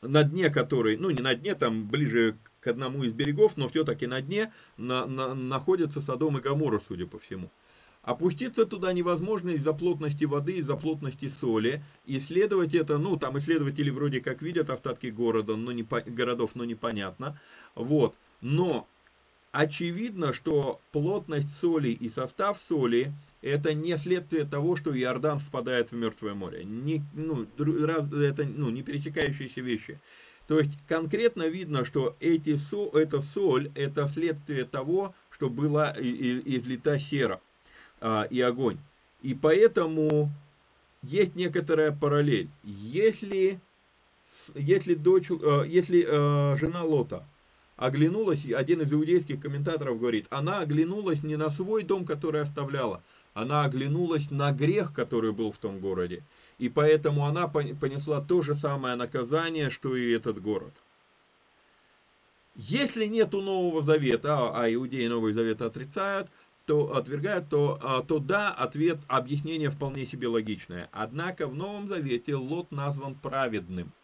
на 0.02 0.24
дне 0.24 0.50
которой, 0.50 0.98
ну 0.98 1.08
не 1.08 1.22
на 1.22 1.34
дне, 1.34 1.54
там 1.54 1.88
ближе 1.88 2.36
к 2.60 2.66
одному 2.66 3.04
из 3.04 3.12
берегов, 3.12 3.56
но 3.56 3.68
все-таки 3.68 4.06
на 4.06 4.20
дне 4.20 4.52
на, 4.76 5.06
на, 5.06 5.34
находится 5.34 6.02
Содом 6.02 6.36
и 6.36 6.42
Гамора, 6.42 6.82
судя 6.86 7.06
по 7.06 7.18
всему. 7.18 7.50
Опуститься 8.02 8.66
туда 8.66 8.92
невозможно 8.92 9.48
из-за 9.50 9.72
плотности 9.72 10.24
воды, 10.24 10.58
из-за 10.58 10.76
плотности 10.76 11.30
соли. 11.30 11.82
Исследовать 12.04 12.74
это, 12.74 12.98
ну, 12.98 13.16
там 13.16 13.38
исследователи 13.38 13.88
вроде 13.88 14.20
как 14.20 14.42
видят 14.42 14.68
остатки 14.68 15.06
города, 15.06 15.56
но 15.56 15.72
не, 15.72 15.82
городов, 15.82 16.50
но 16.54 16.66
непонятно. 16.66 17.40
Вот. 17.74 18.16
Но 18.42 18.86
Очевидно, 19.54 20.34
что 20.34 20.80
плотность 20.90 21.56
соли 21.60 21.90
и 21.90 22.08
состав 22.08 22.60
соли 22.68 23.12
это 23.40 23.72
не 23.72 23.96
следствие 23.96 24.44
того, 24.44 24.74
что 24.74 24.92
Иордан 24.98 25.38
впадает 25.38 25.92
в 25.92 25.94
Мертвое 25.94 26.34
море. 26.34 26.64
Не, 26.64 27.04
ну, 27.12 27.46
раз, 27.56 28.12
это 28.12 28.42
ну, 28.42 28.70
не 28.70 28.82
пересекающиеся 28.82 29.60
вещи. 29.60 30.00
То 30.48 30.58
есть 30.58 30.72
конкретно 30.88 31.46
видно, 31.46 31.84
что 31.84 32.16
эти 32.18 32.56
со, 32.56 32.88
эта 32.98 33.22
соль 33.22 33.70
это 33.76 34.08
следствие 34.08 34.64
того, 34.64 35.14
что 35.30 35.48
была 35.48 35.94
излита 36.00 36.98
сера 36.98 37.40
а, 38.00 38.26
и 38.28 38.40
огонь. 38.40 38.78
И 39.22 39.34
поэтому 39.34 40.32
есть 41.02 41.36
некоторая 41.36 41.92
параллель. 41.92 42.48
Если, 42.64 43.60
если, 44.56 44.94
дочь, 44.94 45.30
э, 45.30 45.64
если 45.68 46.04
э, 46.04 46.58
жена 46.58 46.82
Лота 46.82 47.24
оглянулась, 47.76 48.44
один 48.44 48.82
из 48.82 48.92
иудейских 48.92 49.40
комментаторов 49.40 49.98
говорит, 49.98 50.26
она 50.30 50.60
оглянулась 50.60 51.22
не 51.22 51.36
на 51.36 51.50
свой 51.50 51.82
дом, 51.82 52.04
который 52.04 52.42
оставляла, 52.42 53.02
она 53.32 53.64
оглянулась 53.64 54.30
на 54.30 54.52
грех, 54.52 54.92
который 54.92 55.32
был 55.32 55.52
в 55.52 55.58
том 55.58 55.80
городе. 55.80 56.22
И 56.58 56.68
поэтому 56.68 57.26
она 57.26 57.48
понесла 57.48 58.20
то 58.20 58.42
же 58.42 58.54
самое 58.54 58.94
наказание, 58.94 59.70
что 59.70 59.96
и 59.96 60.12
этот 60.12 60.40
город. 60.40 60.72
Если 62.54 63.06
нету 63.06 63.42
Нового 63.42 63.82
Завета, 63.82 64.52
а 64.54 64.72
иудеи 64.72 65.08
Новый 65.08 65.32
Завет 65.32 65.60
отрицают, 65.60 66.28
то 66.66 66.96
отвергают, 66.96 67.48
то, 67.48 67.78
а, 67.82 68.02
то 68.02 68.20
да, 68.20 68.50
ответ, 68.50 68.98
объяснение 69.08 69.70
вполне 69.70 70.06
себе 70.06 70.28
логичное. 70.28 70.88
Однако 70.92 71.48
в 71.48 71.54
Новом 71.54 71.88
Завете 71.88 72.36
Лот 72.36 72.70
назван 72.70 73.16
праведным– 73.16 73.92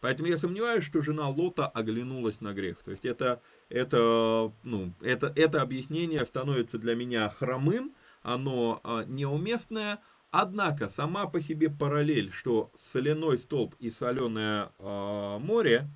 Поэтому 0.00 0.28
я 0.28 0.38
сомневаюсь, 0.38 0.84
что 0.84 1.02
жена 1.02 1.28
Лота 1.28 1.66
оглянулась 1.66 2.40
на 2.40 2.54
грех. 2.54 2.78
То 2.84 2.90
есть 2.90 3.04
это, 3.04 3.42
это, 3.68 4.50
ну, 4.62 4.92
это, 5.00 5.32
это 5.36 5.60
объяснение 5.60 6.24
становится 6.24 6.78
для 6.78 6.94
меня 6.94 7.28
хромым, 7.28 7.92
оно 8.22 8.80
а, 8.82 9.04
неуместное, 9.04 10.00
однако 10.30 10.90
сама 10.96 11.26
по 11.26 11.40
себе 11.40 11.68
параллель, 11.68 12.32
что 12.32 12.70
соляной 12.92 13.38
столб 13.38 13.74
и 13.78 13.90
соленое 13.90 14.70
а, 14.78 15.38
море, 15.38 15.88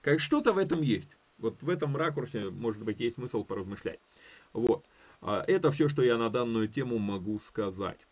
как 0.00 0.20
что-то 0.20 0.52
в 0.52 0.58
этом 0.58 0.80
есть. 0.80 1.08
Вот 1.38 1.62
в 1.62 1.68
этом 1.68 1.96
ракурсе, 1.96 2.48
может 2.50 2.82
быть, 2.82 3.00
есть 3.00 3.16
смысл 3.16 3.44
поразмышлять. 3.44 4.00
Вот. 4.54 4.86
А, 5.20 5.44
это 5.46 5.70
все, 5.70 5.90
что 5.90 6.02
я 6.02 6.16
на 6.16 6.30
данную 6.30 6.68
тему 6.68 6.98
могу 6.98 7.38
сказать. 7.46 8.06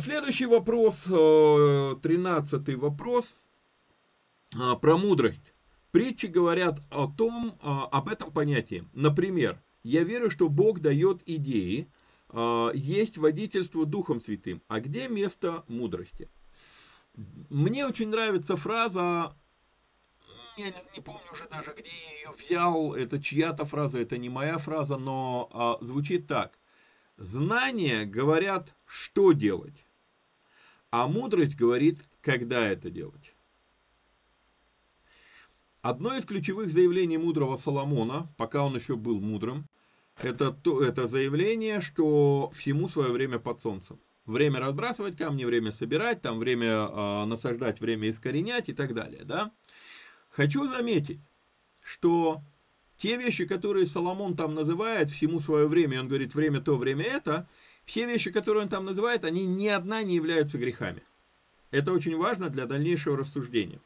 Следующий 0.00 0.46
вопрос, 0.46 1.04
а, 1.08 1.94
тринадцатый 2.02 2.74
вопрос 2.74 3.32
про 4.50 4.96
мудрость. 4.96 5.54
Притчи 5.90 6.26
говорят 6.26 6.80
о 6.90 7.08
том, 7.08 7.58
об 7.62 8.08
этом 8.08 8.30
понятии. 8.32 8.84
Например, 8.92 9.60
я 9.82 10.04
верю, 10.04 10.30
что 10.30 10.48
Бог 10.48 10.80
дает 10.80 11.22
идеи, 11.26 11.88
есть 12.74 13.18
водительство 13.18 13.86
Духом 13.86 14.20
Святым. 14.20 14.62
А 14.68 14.80
где 14.80 15.08
место 15.08 15.64
мудрости? 15.66 16.28
Мне 17.48 17.86
очень 17.86 18.08
нравится 18.08 18.56
фраза 18.56 19.34
я 20.60 20.66
не, 20.66 20.82
не 20.94 21.00
помню 21.00 21.22
уже 21.32 21.48
даже, 21.48 21.74
где 21.76 21.88
я 21.88 22.16
ее 22.18 22.30
взял, 22.32 22.94
это 22.94 23.22
чья-то 23.22 23.64
фраза, 23.64 23.98
это 23.98 24.18
не 24.18 24.28
моя 24.28 24.58
фраза, 24.58 24.96
но 24.96 25.48
а, 25.52 25.84
звучит 25.84 26.26
так. 26.26 26.58
Знания 27.16 28.04
говорят, 28.04 28.74
что 28.84 29.32
делать, 29.32 29.86
а 30.90 31.06
мудрость 31.06 31.56
говорит, 31.56 31.98
когда 32.20 32.66
это 32.66 32.90
делать. 32.90 33.34
Одно 35.82 36.14
из 36.14 36.26
ключевых 36.26 36.70
заявлений 36.70 37.16
мудрого 37.16 37.56
Соломона, 37.56 38.28
пока 38.36 38.62
он 38.64 38.76
еще 38.76 38.96
был 38.96 39.18
мудрым, 39.18 39.64
это, 40.18 40.52
то, 40.52 40.82
это 40.82 41.08
заявление, 41.08 41.80
что 41.80 42.50
всему 42.54 42.90
свое 42.90 43.10
время 43.12 43.38
под 43.38 43.62
солнцем. 43.62 43.98
Время 44.26 44.60
разбрасывать 44.60 45.16
камни, 45.16 45.46
время 45.46 45.72
собирать, 45.72 46.20
там 46.20 46.38
время 46.38 46.68
э, 46.68 47.24
насаждать, 47.24 47.80
время 47.80 48.10
искоренять 48.10 48.68
и 48.68 48.74
так 48.74 48.92
далее, 48.92 49.24
да. 49.24 49.52
Хочу 50.28 50.68
заметить, 50.68 51.20
что 51.82 52.42
те 52.98 53.16
вещи, 53.16 53.46
которые 53.46 53.86
Соломон 53.86 54.36
там 54.36 54.54
называет 54.54 55.08
всему 55.08 55.40
свое 55.40 55.66
время, 55.66 56.00
он 56.00 56.08
говорит 56.08 56.34
время 56.34 56.60
то, 56.60 56.76
время 56.76 57.04
это, 57.04 57.48
все 57.86 58.04
вещи, 58.04 58.30
которые 58.30 58.64
он 58.64 58.68
там 58.68 58.84
называет, 58.84 59.24
они 59.24 59.46
ни 59.46 59.66
одна 59.66 60.02
не 60.02 60.16
являются 60.16 60.58
грехами. 60.58 61.02
Это 61.70 61.92
очень 61.92 62.18
важно 62.18 62.50
для 62.50 62.66
дальнейшего 62.66 63.16
рассуждения. 63.16 63.80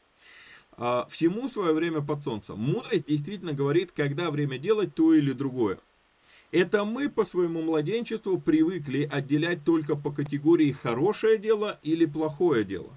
А, 0.77 1.07
всему 1.09 1.49
свое 1.49 1.73
время 1.73 2.01
под 2.01 2.23
солнцем. 2.23 2.59
Мудрость 2.59 3.07
действительно 3.07 3.53
говорит, 3.53 3.91
когда 3.95 4.31
время 4.31 4.57
делать 4.57 4.93
то 4.95 5.13
или 5.13 5.31
другое. 5.31 5.79
Это 6.51 6.85
мы 6.85 7.09
по 7.09 7.25
своему 7.25 7.61
младенчеству 7.61 8.39
привыкли 8.39 9.09
отделять 9.11 9.63
только 9.63 9.95
по 9.95 10.11
категории 10.11 10.71
хорошее 10.71 11.37
дело 11.37 11.79
или 11.83 12.05
плохое 12.05 12.63
дело. 12.63 12.89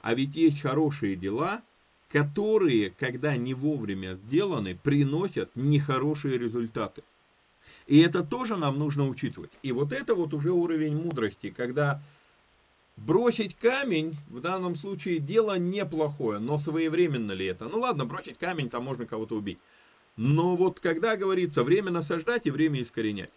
А 0.00 0.14
ведь 0.14 0.36
есть 0.36 0.60
хорошие 0.60 1.16
дела– 1.16 1.62
которые, 2.14 2.90
когда 2.90 3.36
не 3.36 3.54
вовремя 3.54 4.14
сделаны, 4.14 4.78
приносят 4.80 5.50
нехорошие 5.56 6.38
результаты. 6.38 7.02
И 7.88 7.98
это 7.98 8.22
тоже 8.22 8.56
нам 8.56 8.78
нужно 8.78 9.08
учитывать. 9.08 9.50
И 9.64 9.72
вот 9.72 9.92
это 9.92 10.14
вот 10.14 10.32
уже 10.32 10.52
уровень 10.52 10.94
мудрости, 10.94 11.50
когда 11.50 12.00
бросить 12.96 13.56
камень, 13.56 14.16
в 14.28 14.40
данном 14.40 14.76
случае 14.76 15.18
дело 15.18 15.58
неплохое, 15.58 16.38
но 16.38 16.58
своевременно 16.58 17.32
ли 17.32 17.46
это? 17.46 17.66
Ну 17.66 17.80
ладно, 17.80 18.04
бросить 18.04 18.38
камень, 18.38 18.70
там 18.70 18.84
можно 18.84 19.06
кого-то 19.06 19.36
убить. 19.36 19.58
Но 20.16 20.56
вот 20.56 20.80
когда 20.80 21.16
говорится 21.16 21.64
время 21.64 21.90
насаждать 21.90 22.46
и 22.46 22.50
время 22.50 22.82
искоренять. 22.82 23.32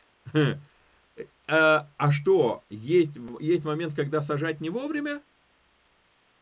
А, 1.48 1.88
а 1.98 2.12
что, 2.12 2.64
есть, 2.70 3.14
есть 3.40 3.64
момент, 3.64 3.96
когда 3.96 4.22
сажать 4.22 4.62
не 4.62 4.70
вовремя? 4.70 5.22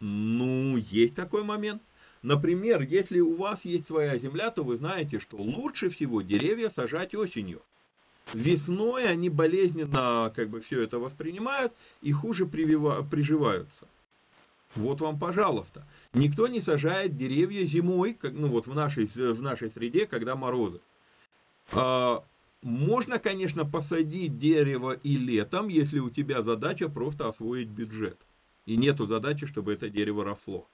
Ну, 0.02 0.78
есть 0.78 1.16
такой 1.16 1.44
момент. 1.44 1.82
Например, 2.22 2.82
если 2.82 3.20
у 3.20 3.36
вас 3.36 3.66
есть 3.66 3.88
своя 3.88 4.18
земля, 4.18 4.52
то 4.52 4.64
вы 4.64 4.78
знаете, 4.78 5.20
что 5.20 5.38
лучше 5.38 5.90
всего 5.90 6.22
деревья 6.22 6.70
сажать 6.70 7.16
осенью. 7.16 7.62
Весной 8.34 9.08
они 9.08 9.30
болезненно 9.30 10.32
как 10.36 10.50
бы 10.50 10.60
все 10.60 10.82
это 10.82 11.00
воспринимают 11.00 11.74
и 12.02 12.12
хуже 12.12 12.46
привива, 12.46 13.06
приживаются. 13.10 13.88
Вот 14.76 15.00
вам, 15.00 15.18
пожалуйста. 15.20 15.86
Никто 16.14 16.48
не 16.48 16.62
сажает 16.62 17.18
деревья 17.18 17.66
зимой, 17.66 18.14
как, 18.14 18.34
ну 18.34 18.48
вот 18.48 18.68
в 18.68 18.74
нашей, 18.74 19.06
в 19.06 19.42
нашей 19.42 19.70
среде, 19.70 20.06
когда 20.06 20.36
морозы. 20.36 20.80
А, 21.72 22.24
можно, 22.62 23.20
конечно, 23.20 23.66
посадить 23.66 24.38
дерево 24.38 24.94
и 24.94 25.18
летом, 25.18 25.68
если 25.68 26.00
у 26.00 26.10
тебя 26.10 26.42
задача 26.42 26.90
просто 26.90 27.30
освоить 27.30 27.70
бюджет. 27.70 28.20
И 28.66 28.76
нету 28.76 29.06
задачи, 29.06 29.46
чтобы 29.46 29.74
это 29.74 29.90
дерево 29.90 30.24
росло. 30.24 30.68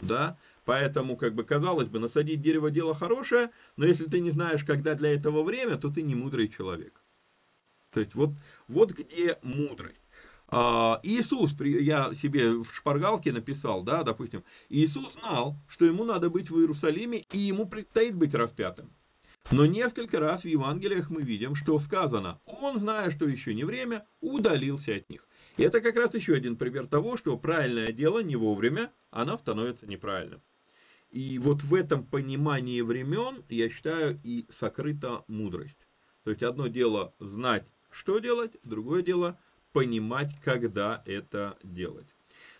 Да? 0.00 0.38
Поэтому, 0.64 1.16
как 1.16 1.34
бы, 1.34 1.44
казалось 1.44 1.88
бы, 1.88 1.98
насадить 1.98 2.42
дерево 2.42 2.70
дело 2.70 2.94
хорошее, 2.94 3.50
но 3.76 3.86
если 3.86 4.04
ты 4.04 4.20
не 4.20 4.30
знаешь, 4.30 4.64
когда 4.64 4.94
для 4.94 5.12
этого 5.12 5.42
время, 5.42 5.76
то 5.76 5.90
ты 5.90 6.02
не 6.02 6.14
мудрый 6.14 6.48
человек. 6.48 7.02
То 7.92 8.00
есть, 8.00 8.14
вот, 8.14 8.30
вот 8.68 8.92
где 8.92 9.38
мудрость. 9.42 10.00
А, 10.48 11.00
Иисус, 11.02 11.52
я 11.60 12.12
себе 12.14 12.54
в 12.54 12.72
шпаргалке 12.72 13.32
написал, 13.32 13.82
да, 13.82 14.02
допустим, 14.02 14.44
Иисус 14.68 15.12
знал, 15.14 15.56
что 15.68 15.84
ему 15.84 16.04
надо 16.04 16.28
быть 16.28 16.50
в 16.50 16.58
Иерусалиме, 16.58 17.24
и 17.32 17.38
ему 17.38 17.66
предстоит 17.66 18.14
быть 18.16 18.34
распятым. 18.34 18.92
Но 19.50 19.66
несколько 19.66 20.20
раз 20.20 20.42
в 20.42 20.48
Евангелиях 20.48 21.10
мы 21.10 21.22
видим, 21.22 21.54
что 21.54 21.78
сказано, 21.78 22.40
он, 22.44 22.78
зная, 22.78 23.10
что 23.10 23.26
еще 23.26 23.54
не 23.54 23.64
время, 23.64 24.06
удалился 24.20 24.94
от 24.94 25.08
них. 25.08 25.26
И 25.56 25.62
это 25.62 25.80
как 25.80 25.96
раз 25.96 26.14
еще 26.14 26.34
один 26.34 26.56
пример 26.56 26.86
того, 26.86 27.16
что 27.16 27.36
правильное 27.36 27.92
дело 27.92 28.20
не 28.20 28.36
вовремя, 28.36 28.90
оно 29.10 29.36
становится 29.36 29.86
неправильным. 29.86 30.40
И 31.10 31.38
вот 31.38 31.62
в 31.62 31.74
этом 31.74 32.04
понимании 32.04 32.80
времен, 32.82 33.44
я 33.48 33.68
считаю, 33.68 34.20
и 34.22 34.46
сокрыта 34.58 35.24
мудрость. 35.26 35.86
То 36.24 36.30
есть 36.30 36.42
одно 36.42 36.68
дело 36.68 37.14
знать, 37.18 37.66
что 37.90 38.20
делать, 38.20 38.52
другое 38.62 39.02
дело 39.02 39.38
понимать, 39.72 40.38
когда 40.42 41.02
это 41.06 41.58
делать. 41.62 42.06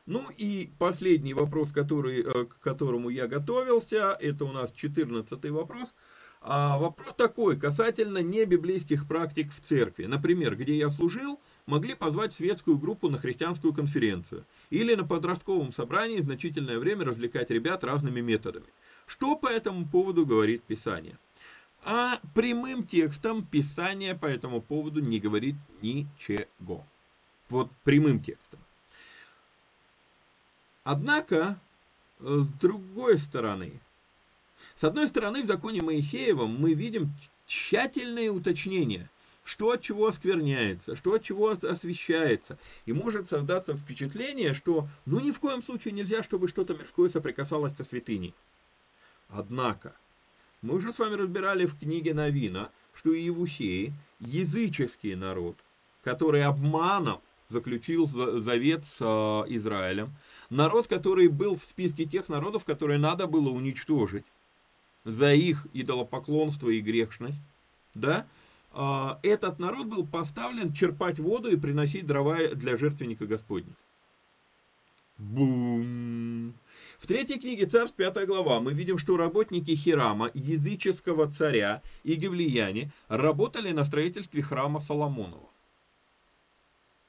Ну 0.06 0.24
и 0.36 0.72
последний 0.78 1.34
вопрос, 1.34 1.70
который, 1.70 2.22
э, 2.22 2.46
к 2.46 2.58
которому 2.58 3.10
я 3.10 3.28
готовился, 3.28 4.16
это 4.20 4.44
у 4.44 4.52
нас 4.52 4.72
14 4.72 5.50
вопрос. 5.50 5.94
А 6.40 6.78
вопрос 6.78 7.14
такой, 7.16 7.58
касательно 7.58 8.18
небиблейских 8.18 9.06
практик 9.06 9.52
в 9.52 9.60
церкви. 9.60 10.06
Например, 10.06 10.56
где 10.56 10.74
я 10.74 10.90
служил, 10.90 11.38
могли 11.70 11.94
позвать 11.94 12.34
светскую 12.34 12.78
группу 12.78 13.08
на 13.08 13.18
христианскую 13.18 13.72
конференцию 13.72 14.44
или 14.70 14.96
на 14.96 15.06
подростковом 15.06 15.72
собрании 15.72 16.20
значительное 16.20 16.80
время 16.80 17.04
развлекать 17.04 17.50
ребят 17.50 17.84
разными 17.84 18.20
методами. 18.20 18.66
Что 19.06 19.36
по 19.36 19.46
этому 19.46 19.86
поводу 19.86 20.26
говорит 20.26 20.64
Писание? 20.64 21.16
А 21.84 22.20
прямым 22.34 22.86
текстом 22.86 23.46
Писание 23.46 24.16
по 24.16 24.26
этому 24.26 24.60
поводу 24.60 25.00
не 25.00 25.20
говорит 25.20 25.54
ничего. 25.80 26.84
Вот 27.48 27.70
прямым 27.84 28.20
текстом. 28.20 28.58
Однако, 30.82 31.58
с 32.18 32.46
другой 32.60 33.18
стороны, 33.18 33.80
с 34.76 34.82
одной 34.82 35.08
стороны, 35.08 35.42
в 35.42 35.46
законе 35.46 35.82
Моисеевом 35.82 36.50
мы 36.60 36.74
видим 36.74 37.12
тщательные 37.46 38.30
уточнения– 38.30 39.08
что 39.50 39.72
от 39.72 39.82
чего 39.82 40.06
оскверняется, 40.06 40.94
что 40.94 41.14
от 41.14 41.24
чего 41.24 41.48
освещается. 41.50 42.56
И 42.86 42.92
может 42.92 43.28
создаться 43.28 43.76
впечатление, 43.76 44.54
что 44.54 44.86
ну 45.06 45.18
ни 45.18 45.32
в 45.32 45.40
коем 45.40 45.64
случае 45.64 45.92
нельзя, 45.92 46.22
чтобы 46.22 46.46
что-то 46.46 46.74
мирское 46.74 47.10
соприкасалось 47.10 47.74
со 47.74 47.82
святыней. 47.82 48.32
Однако, 49.28 49.96
мы 50.62 50.76
уже 50.76 50.92
с 50.92 51.00
вами 51.00 51.14
разбирали 51.16 51.66
в 51.66 51.76
книге 51.76 52.14
Новина, 52.14 52.70
что 52.94 53.12
Иевусеи, 53.12 53.92
языческий 54.20 55.16
народ, 55.16 55.56
который 56.04 56.44
обманом 56.44 57.20
заключил 57.48 58.06
завет 58.06 58.84
с 58.84 59.00
э, 59.00 59.52
Израилем, 59.56 60.14
народ, 60.48 60.86
который 60.86 61.26
был 61.26 61.58
в 61.58 61.64
списке 61.64 62.04
тех 62.04 62.28
народов, 62.28 62.64
которые 62.64 63.00
надо 63.00 63.26
было 63.26 63.48
уничтожить 63.48 64.26
за 65.02 65.34
их 65.34 65.66
идолопоклонство 65.72 66.68
и 66.68 66.80
грешность, 66.80 67.40
да, 67.94 68.26
этот 68.72 69.58
народ 69.58 69.86
был 69.86 70.06
поставлен 70.06 70.72
черпать 70.72 71.18
воду 71.18 71.50
и 71.50 71.56
приносить 71.56 72.06
дрова 72.06 72.48
для 72.54 72.76
жертвенника 72.76 73.26
Господня. 73.26 73.74
Бум! 75.18 76.54
В 76.98 77.06
третьей 77.06 77.38
книге 77.38 77.66
Царств, 77.66 77.96
5 77.96 78.26
глава, 78.26 78.60
мы 78.60 78.72
видим, 78.72 78.98
что 78.98 79.16
работники 79.16 79.74
Хирама, 79.74 80.30
языческого 80.34 81.30
царя 81.30 81.82
и 82.04 82.14
гевлияне, 82.14 82.90
работали 83.08 83.70
на 83.72 83.84
строительстве 83.84 84.42
храма 84.42 84.80
Соломонова. 84.80 85.50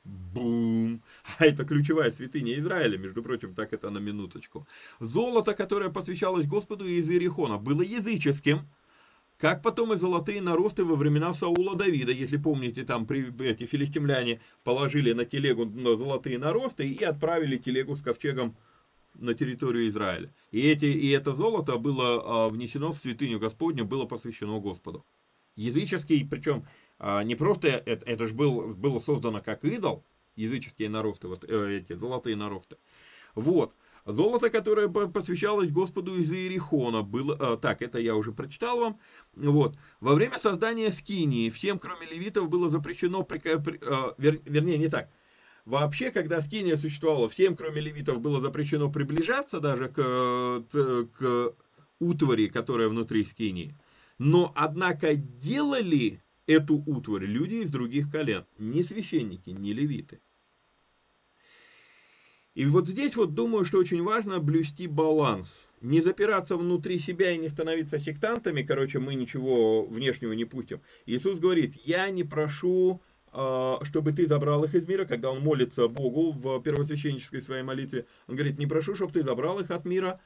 Бум! 0.04 1.02
А 1.38 1.46
это 1.46 1.64
ключевая 1.64 2.12
святыня 2.12 2.58
Израиля, 2.58 2.98
между 2.98 3.24
прочим, 3.24 3.54
так 3.54 3.72
это 3.74 3.90
на 3.90 4.00
минуточку. 4.00 4.68
Золото, 5.00 5.54
которое 5.54 5.90
посвящалось 5.90 6.48
Господу 6.48 6.86
из 6.88 7.10
Иерихона, 7.10 7.58
было 7.58 7.82
языческим, 7.82 8.68
как 9.42 9.64
потом 9.64 9.92
и 9.92 9.98
золотые 9.98 10.40
наросты 10.40 10.86
во 10.86 10.96
времена 10.96 11.34
Саула 11.34 11.76
Давида, 11.76 12.12
если 12.12 12.38
помните, 12.38 12.84
там 12.84 13.08
при, 13.08 13.34
эти 13.44 13.66
филистимляне 13.66 14.40
положили 14.64 15.14
на 15.14 15.26
телегу 15.26 15.66
золотые 15.98 16.38
наросты 16.38 16.88
и 16.88 17.04
отправили 17.04 17.58
телегу 17.58 17.96
с 17.96 18.04
ковчегом 18.04 18.56
на 19.16 19.34
территорию 19.34 19.90
Израиля. 19.90 20.32
И, 20.52 20.62
эти, 20.70 20.86
и 20.86 21.10
это 21.10 21.34
золото 21.34 21.78
было 21.78 22.46
а, 22.46 22.50
внесено 22.50 22.94
в 22.94 23.00
святыню 23.00 23.40
Господню, 23.40 23.84
было 23.84 24.06
посвящено 24.06 24.60
Господу. 24.60 25.04
Языческий, 25.56 26.24
причем 26.24 26.68
а, 27.00 27.24
не 27.24 27.34
просто, 27.34 27.68
это, 27.68 28.06
это 28.06 28.28
же 28.28 28.36
был, 28.36 28.76
было 28.76 29.00
создано 29.00 29.42
как 29.42 29.66
идол, 29.66 30.06
языческие 30.36 30.90
наросты, 30.90 31.28
вот 31.28 31.46
э, 31.50 31.78
эти 31.80 31.94
золотые 31.94 32.36
наросты. 32.36 32.78
Вот. 33.34 33.74
Золото, 34.06 34.50
которое 34.50 34.88
посвящалось 34.90 35.70
Господу 35.70 36.16
из 36.16 36.32
Иерихона, 36.32 37.04
было... 37.04 37.38
Э, 37.40 37.58
так, 37.58 37.82
это 37.82 38.00
я 38.00 38.16
уже 38.16 38.32
прочитал 38.32 38.80
вам. 38.80 39.00
Вот. 39.36 39.78
Во 40.00 40.16
время 40.16 40.40
создания 40.40 40.92
Скинии 40.92 41.50
всем, 41.50 41.80
кроме 41.80 42.08
левитов, 42.08 42.50
было 42.50 42.70
запрещено... 42.70 43.28
Э, 43.30 44.14
вер, 44.18 44.40
вернее, 44.46 44.78
не 44.78 44.90
так. 44.90 45.10
Вообще, 45.66 46.10
когда 46.10 46.42
Скиния 46.42 46.76
существовала, 46.76 47.30
всем, 47.30 47.56
кроме 47.56 47.82
левитов, 47.82 48.20
было 48.20 48.42
запрещено 48.42 48.92
приближаться 48.92 49.60
даже 49.60 49.90
к, 49.90 50.64
к 50.72 51.54
утвари, 52.00 52.48
которая 52.48 52.90
внутри 52.90 53.24
Скинии. 53.24 53.76
Но, 54.18 54.52
однако, 54.56 55.16
делали 55.16 56.24
эту 56.48 56.76
утварь 56.86 57.26
люди 57.26 57.56
из 57.56 57.70
других 57.70 58.12
колен, 58.12 58.46
не 58.58 58.84
священники, 58.84 59.52
не 59.52 59.74
левиты. 59.74 60.20
И 62.54 62.66
вот 62.66 62.88
здесь 62.88 63.16
вот 63.16 63.34
думаю, 63.34 63.64
что 63.66 63.78
очень 63.78 64.04
важно 64.04 64.40
блюсти 64.40 64.88
баланс. 64.88 65.70
Не 65.80 66.02
запираться 66.02 66.58
внутри 66.58 67.00
себя 67.00 67.32
и 67.32 67.38
не 67.38 67.48
становиться 67.48 67.98
сектантами, 67.98 68.62
короче, 68.62 69.00
мы 69.00 69.16
ничего 69.16 69.86
внешнего 69.86 70.34
не 70.34 70.46
пустим. 70.46 70.82
Иисус 71.06 71.40
говорит, 71.40 71.76
я 71.86 72.10
не 72.10 72.24
прошу 72.24 73.02
а, 73.34 73.80
чтобы 73.84 74.12
ты 74.12 74.28
забрал 74.28 74.64
их 74.66 74.76
из 74.76 74.88
мира, 74.88 75.06
когда 75.06 75.32
он 75.32 75.42
молится 75.42 75.88
Богу 75.88 76.32
в 76.34 76.62
первосвященнической 76.62 77.42
своей 77.42 77.64
молитве, 77.64 78.06
он 78.28 78.36
говорит, 78.36 78.60
не 78.60 78.68
прошу, 78.68 78.96
чтобы 78.96 79.14
ты 79.14 79.22
забрал 79.24 79.60
их 79.62 79.72
от 79.72 79.86
мира, 79.86 80.20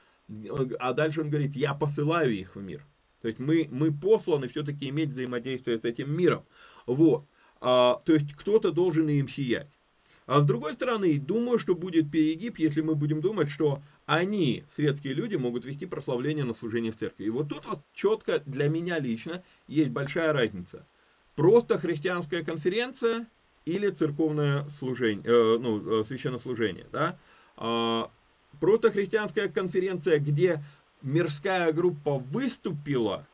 а 0.80 0.93
дальше 0.93 1.21
он 1.21 1.30
говорит, 1.30 1.55
я 1.55 1.76
посылаю 1.76 2.34
их 2.34 2.55
в 2.55 2.61
мир. 2.61 2.84
То 3.21 3.28
есть 3.28 3.39
мы, 3.39 3.67
мы 3.71 3.93
посланы 3.93 4.47
все-таки 4.47 4.89
иметь 4.89 5.09
взаимодействие 5.09 5.80
с 5.80 5.86
этим 5.86 6.15
миром. 6.15 6.45
Вот. 6.88 7.28
А, 7.61 8.01
то 8.05 8.13
есть 8.13 8.34
кто-то 8.34 8.71
должен 8.71 9.07
им 9.07 9.30
сиять. 9.30 9.69
А 10.26 10.39
с 10.39 10.45
другой 10.45 10.73
стороны, 10.73 11.19
думаю, 11.19 11.59
что 11.59 11.76
будет 11.76 12.09
перегиб, 12.11 12.57
если 12.57 12.82
мы 12.82 12.95
будем 12.95 13.21
думать, 13.21 13.49
что 13.49 13.82
они, 14.05 14.63
светские 14.76 15.13
люди, 15.13 15.36
могут 15.36 15.65
вести 15.65 15.86
прославление 15.86 16.45
на 16.45 16.53
служение 16.53 16.91
в 16.91 16.97
церкви. 16.97 17.26
И 17.26 17.30
вот 17.30 17.49
тут 17.49 17.65
вот 17.65 17.80
четко 17.93 18.41
для 18.45 18.67
меня 18.67 18.97
лично 18.99 19.43
есть 19.67 19.91
большая 19.91 20.34
разница 20.34 20.86
просто 21.36 21.78
христианская 21.78 22.43
конференция 22.43 23.28
или 23.65 23.89
церковное 23.89 24.67
служение, 24.80 25.23
э, 25.26 25.57
ну, 25.59 26.01
э, 26.01 26.05
священнослужение, 26.05 26.88
да? 26.91 27.17
А, 27.57 28.09
просто 28.59 28.91
христианская 28.91 29.49
конференция, 29.49 30.19
где 30.19 30.63
мирская 31.01 31.71
группа 31.71 32.17
выступила, 32.17 33.28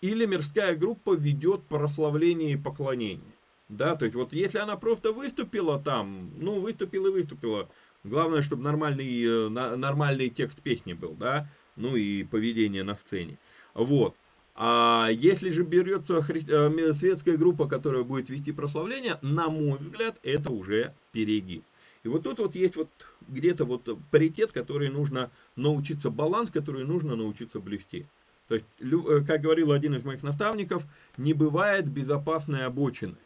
или 0.00 0.26
мирская 0.26 0.74
группа 0.74 1.14
ведет 1.14 1.62
прославление 1.64 2.52
и 2.52 2.56
поклонение. 2.56 3.33
Да, 3.68 3.96
то 3.96 4.04
есть 4.04 4.14
вот 4.14 4.32
если 4.32 4.58
она 4.58 4.76
просто 4.76 5.12
выступила 5.12 5.78
там, 5.78 6.30
ну, 6.38 6.60
выступила 6.60 7.08
и 7.08 7.12
выступила, 7.12 7.70
главное, 8.04 8.42
чтобы 8.42 8.62
нормальный, 8.62 9.24
э, 9.24 9.48
нормальный 9.48 10.28
текст 10.28 10.60
песни 10.60 10.92
был, 10.92 11.12
да, 11.12 11.48
ну 11.76 11.96
и 11.96 12.24
поведение 12.24 12.82
на 12.82 12.94
сцене. 12.94 13.38
Вот. 13.72 14.14
А 14.54 15.08
если 15.10 15.50
же 15.50 15.64
берется 15.64 16.22
хри... 16.22 16.44
Э, 16.46 16.92
светская 16.92 17.36
группа, 17.36 17.66
которая 17.66 18.04
будет 18.04 18.28
вести 18.28 18.52
прославление, 18.52 19.18
на 19.22 19.48
мой 19.48 19.78
взгляд, 19.78 20.16
это 20.22 20.52
уже 20.52 20.94
перегиб. 21.12 21.64
И 22.04 22.08
вот 22.08 22.22
тут 22.22 22.38
вот 22.38 22.54
есть 22.54 22.76
вот 22.76 22.90
где-то 23.28 23.64
вот 23.64 23.88
паритет, 24.10 24.52
который 24.52 24.90
нужно 24.90 25.30
научиться, 25.56 26.10
баланс, 26.10 26.50
который 26.50 26.84
нужно 26.84 27.16
научиться 27.16 27.60
блюсти. 27.60 28.06
То 28.48 28.56
есть, 28.56 28.66
э, 28.80 29.24
как 29.26 29.40
говорил 29.40 29.72
один 29.72 29.94
из 29.94 30.04
моих 30.04 30.22
наставников, 30.22 30.84
не 31.16 31.32
бывает 31.32 31.88
безопасной 31.88 32.66
обочины. 32.66 33.16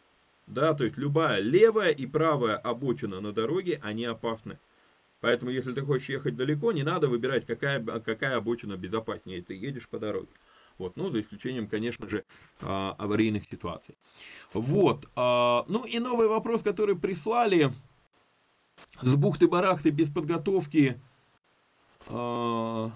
Да, 0.49 0.73
то 0.73 0.83
есть 0.83 0.97
любая 0.97 1.39
левая 1.39 1.91
и 1.91 2.07
правая 2.07 2.57
обочина 2.57 3.21
на 3.21 3.31
дороге, 3.31 3.79
они 3.83 4.05
опасны. 4.05 4.57
Поэтому, 5.21 5.51
если 5.51 5.73
ты 5.73 5.81
хочешь 5.81 6.09
ехать 6.09 6.35
далеко, 6.35 6.71
не 6.71 6.83
надо 6.83 7.07
выбирать, 7.07 7.45
какая, 7.45 7.79
какая 7.99 8.37
обочина 8.37 8.75
безопаснее. 8.75 9.43
Ты 9.43 9.53
едешь 9.53 9.87
по 9.87 9.99
дороге. 9.99 10.29
Вот, 10.79 10.95
ну, 10.95 11.11
за 11.11 11.19
исключением, 11.19 11.67
конечно 11.67 12.09
же, 12.09 12.23
а, 12.61 12.95
аварийных 12.97 13.43
ситуаций. 13.49 13.95
Вот. 14.53 15.07
А, 15.15 15.65
ну 15.67 15.85
и 15.85 15.99
новый 15.99 16.27
вопрос, 16.27 16.63
который 16.63 16.95
прислали 16.95 17.71
с 19.01 19.13
бухты-барахты 19.13 19.91
без 19.91 20.09
подготовки. 20.09 20.99
А, 22.07 22.91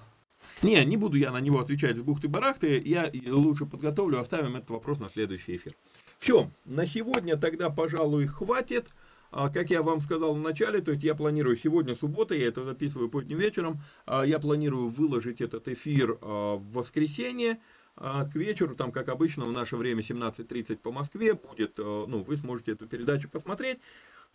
не, 0.64 0.84
не 0.86 0.97
буду 0.97 1.18
я 1.18 1.32
на 1.32 1.41
него 1.41 1.60
отвечать 1.60 1.97
с 1.97 2.01
бухты-барахты, 2.01 2.82
я 2.84 3.12
лучше 3.28 3.66
подготовлю, 3.66 4.20
оставим 4.20 4.56
этот 4.56 4.70
вопрос 4.70 4.99
на 4.99 5.10
следующий 5.10 5.58
эфир. 5.58 5.76
Все, 6.24 6.49
на 6.63 6.88
сегодня 6.88 7.36
тогда, 7.36 7.69
пожалуй, 7.69 8.28
хватит. 8.28 8.88
Как 9.30 9.69
я 9.69 9.84
вам 9.84 9.99
сказал 9.99 10.34
в 10.34 10.39
начале, 10.39 10.80
то 10.80 10.93
есть 10.93 11.03
я 11.03 11.15
планирую 11.15 11.57
сегодня 11.57 11.97
суббота, 11.97 12.34
я 12.34 12.47
это 12.47 12.63
записываю 12.63 13.09
поздним 13.09 13.39
вечером, 13.39 13.82
я 14.07 14.39
планирую 14.39 14.88
выложить 14.88 15.41
этот 15.41 15.67
эфир 15.67 16.13
в 16.21 16.63
воскресенье, 16.71 17.59
а 17.97 18.24
к 18.24 18.36
вечеру, 18.36 18.74
там, 18.74 18.93
как 18.93 19.09
обычно, 19.09 19.43
в 19.43 19.51
наше 19.51 19.76
время 19.76 20.01
17.30 20.01 20.78
по 20.78 20.93
Москве 20.93 21.34
будет, 21.34 21.78
ну, 21.78 22.24
вы 22.24 22.38
сможете 22.38 22.71
эту 22.71 22.88
передачу 22.88 23.28
посмотреть. 23.28 23.80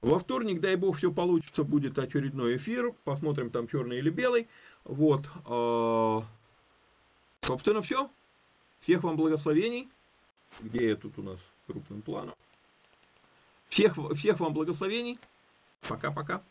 Во 0.03 0.19
вторник, 0.19 0.61
дай 0.61 0.77
бог, 0.77 0.99
все 0.99 1.11
получится, 1.11 1.65
будет 1.65 1.99
очередной 1.99 2.59
эфир. 2.59 2.93
Посмотрим, 3.05 3.49
там 3.49 3.67
черный 3.67 3.97
или 3.97 4.11
белый. 4.11 4.47
Вот. 4.85 5.25
А, 5.47 6.23
собственно, 7.41 7.81
все. 7.81 8.11
Всех 8.81 9.05
вам 9.05 9.17
благословений. 9.17 9.89
Где 10.61 10.91
я 10.91 10.97
тут 10.97 11.19
у 11.19 11.23
нас 11.23 11.39
крупным 11.69 12.03
планом? 12.03 12.35
Всех, 13.69 13.97
всех 14.17 14.41
вам 14.41 14.55
благословений. 14.55 15.19
Пока-пока. 15.83 16.43